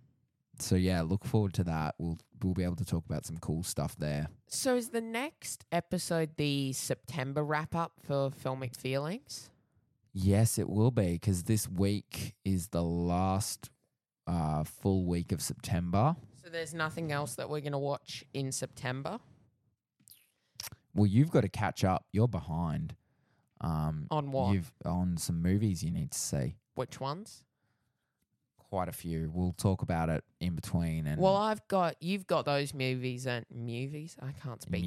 so 0.59 0.77
yeah, 0.77 1.03
look 1.03 1.25
forward 1.25 1.55
to 1.55 1.65
that. 1.65 1.95
We'll 1.99 2.19
we'll 2.43 2.55
be 2.55 2.65
able 2.65 2.77
to 2.77 2.85
talk 2.85 3.05
about 3.07 3.25
some 3.27 3.39
cool 3.39 3.63
stuff 3.63 3.97
there. 3.99 4.29
So 4.47 4.77
is 4.77 4.91
the 4.91 5.01
next 5.01 5.65
episode 5.73 6.37
the 6.37 6.73
September 6.73 7.43
wrap 7.45 7.75
up 7.75 7.93
for 8.03 8.31
Filmic 8.31 8.77
Feelings? 8.77 9.51
Yes, 10.13 10.59
it 10.59 10.69
will 10.69 10.91
be 10.93 11.15
because 11.15 11.45
this 11.45 11.69
week 11.69 12.35
is 12.45 12.69
the 12.69 12.83
last 12.83 13.71
uh, 14.27 14.63
full 14.65 15.05
week 15.07 15.33
of 15.33 15.43
September. 15.43 16.15
So 16.43 16.51
there's 16.51 16.75
nothing 16.75 17.11
else 17.11 17.35
that 17.37 17.49
we're 17.51 17.61
gonna 17.61 17.79
watch 17.79 18.25
in 18.33 18.53
September 18.53 19.19
Well, 20.95 21.07
you've 21.07 21.31
got 21.31 21.41
to 21.41 21.49
catch 21.49 21.83
up. 21.85 22.05
You're 22.13 22.29
behind. 22.29 22.95
Um, 23.61 24.07
on 24.11 24.31
what? 24.31 24.53
You've 24.53 24.73
on 24.85 25.17
some 25.17 25.43
movies 25.43 25.83
you 25.83 25.91
need 25.91 26.13
to 26.13 26.19
see. 26.19 26.57
Which 26.75 27.01
ones? 27.01 27.43
Quite 28.75 28.89
a 28.89 28.93
few. 28.93 29.31
We'll 29.33 29.53
talk 29.53 29.83
about 29.83 30.09
it 30.09 30.25
in 30.41 30.57
between. 30.57 31.07
And 31.07 31.21
Well, 31.21 31.37
I've 31.37 31.65
got 31.69 31.95
you've 32.01 32.27
got 32.27 32.45
those 32.45 32.75
movies 32.75 33.25
and 33.25 33.47
movies. 33.49 34.17
I 34.21 34.33
can't 34.33 34.61
speak. 34.61 34.85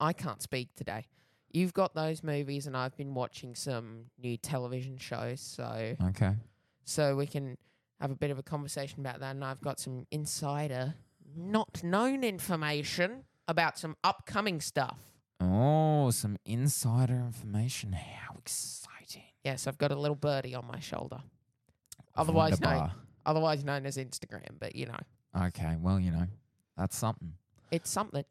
I 0.00 0.12
can't 0.12 0.40
speak 0.40 0.68
today. 0.76 1.08
You've 1.50 1.74
got 1.74 1.92
those 1.96 2.22
movies, 2.22 2.68
and 2.68 2.76
I've 2.76 2.96
been 2.96 3.12
watching 3.14 3.56
some 3.56 4.04
new 4.16 4.36
television 4.36 4.96
shows. 4.96 5.40
So 5.40 5.96
Okay. 6.10 6.36
so 6.84 7.16
we 7.16 7.26
can 7.26 7.58
have 8.00 8.12
a 8.12 8.14
bit 8.14 8.30
of 8.30 8.38
a 8.38 8.44
conversation 8.44 9.00
about 9.00 9.18
that. 9.18 9.32
And 9.34 9.44
I've 9.44 9.60
got 9.60 9.80
some 9.80 10.06
insider, 10.12 10.94
not 11.36 11.82
known 11.82 12.22
information 12.22 13.24
about 13.48 13.76
some 13.76 13.96
upcoming 14.04 14.60
stuff. 14.60 15.00
Oh, 15.40 16.12
some 16.12 16.36
insider 16.44 17.14
information. 17.16 17.90
How 17.92 18.36
exciting. 18.38 19.24
Yes, 19.44 19.66
I've 19.66 19.78
got 19.78 19.90
a 19.90 19.96
little 19.96 20.14
birdie 20.14 20.54
on 20.54 20.64
my 20.68 20.78
shoulder. 20.78 21.22
Otherwise 22.16 22.60
known, 22.60 22.90
otherwise 23.26 23.64
known 23.64 23.86
as 23.86 23.96
Instagram. 23.96 24.58
But 24.58 24.74
you 24.76 24.86
know, 24.86 24.98
Okay, 25.46 25.76
well, 25.80 26.00
you 26.00 26.10
know, 26.10 26.26
that's 26.76 26.96
something. 26.96 27.32
it's 27.70 27.88
something. 27.90 28.24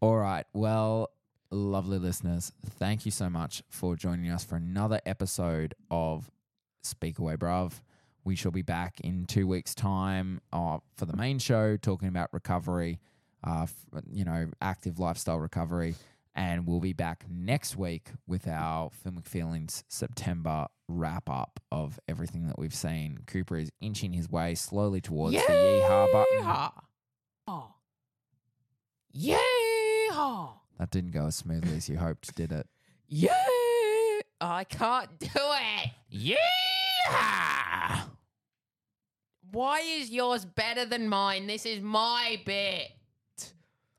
All 0.00 0.16
right. 0.16 0.44
Well, 0.52 1.10
lovely 1.50 1.98
listeners, 1.98 2.52
thank 2.78 3.04
you 3.04 3.10
so 3.10 3.28
much 3.30 3.62
for 3.70 3.94
joining 3.96 4.30
us 4.30 4.44
for 4.44 4.56
another 4.56 5.00
episode 5.06 5.74
of 5.90 6.30
Speak 6.82 7.18
Away 7.18 7.36
Bruv. 7.36 7.72
We 8.24 8.34
shall 8.36 8.50
be 8.52 8.62
back 8.62 9.00
in 9.00 9.26
two 9.26 9.46
weeks' 9.46 9.74
time 9.74 10.40
uh, 10.52 10.78
for 10.96 11.06
the 11.06 11.16
main 11.16 11.38
show, 11.38 11.76
talking 11.76 12.08
about 12.08 12.32
recovery, 12.32 12.98
uh, 13.46 13.62
f- 13.64 14.02
you 14.10 14.24
know, 14.24 14.48
active 14.60 14.98
lifestyle 14.98 15.38
recovery. 15.38 15.94
And 16.36 16.66
we'll 16.66 16.80
be 16.80 16.92
back 16.92 17.24
next 17.30 17.76
week 17.76 18.10
with 18.26 18.46
our 18.46 18.90
Filmic 18.90 19.26
Feelings 19.26 19.84
September 19.88 20.66
wrap 20.86 21.30
up 21.30 21.58
of 21.72 21.98
everything 22.06 22.46
that 22.48 22.58
we've 22.58 22.74
seen. 22.74 23.20
Cooper 23.26 23.56
is 23.56 23.72
inching 23.80 24.12
his 24.12 24.30
way 24.30 24.54
slowly 24.54 25.00
towards 25.00 25.34
the 25.34 25.40
yeehaw 25.52 26.12
button. 26.12 26.42
Yeehaw. 26.42 26.72
Oh. 27.48 27.74
Yeehaw. 29.16 30.50
That 30.78 30.90
didn't 30.90 31.12
go 31.12 31.26
as 31.26 31.36
smoothly 31.36 31.74
as 31.74 31.88
you 31.88 31.96
hoped, 31.96 32.34
did 32.34 32.52
it? 32.52 32.66
Yeah. 33.08 33.32
I 34.38 34.64
can't 34.64 35.18
do 35.18 35.28
it. 35.34 35.90
Yeah! 36.10 38.02
Why 39.52 39.80
is 39.80 40.10
yours 40.10 40.44
better 40.44 40.84
than 40.84 41.08
mine? 41.08 41.46
This 41.46 41.64
is 41.64 41.80
my 41.80 42.42
bit. 42.44 42.90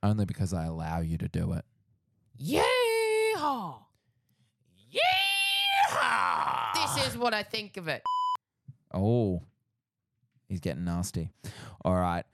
Only 0.03 0.25
because 0.25 0.53
I 0.53 0.65
allow 0.65 0.99
you 0.99 1.17
to 1.17 1.27
do 1.27 1.53
it. 1.53 1.65
Yeehaw. 2.41 3.79
Yeah! 4.89 6.71
This 6.73 7.07
is 7.07 7.17
what 7.17 7.33
I 7.33 7.43
think 7.43 7.77
of 7.77 7.87
it. 7.87 8.03
Oh, 8.93 9.41
he's 10.47 10.59
getting 10.59 10.85
nasty. 10.85 11.31
All 11.83 11.95
right. 11.95 12.25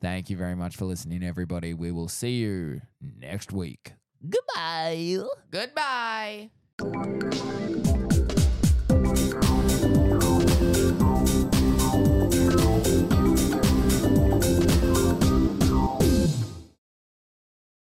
Thank 0.00 0.30
you 0.30 0.36
very 0.36 0.54
much 0.54 0.76
for 0.76 0.84
listening, 0.84 1.24
everybody. 1.24 1.74
We 1.74 1.90
will 1.90 2.08
see 2.08 2.36
you 2.36 2.82
next 3.00 3.52
week. 3.52 3.94
Goodbye. 4.28 5.18
Goodbye. 5.50 6.50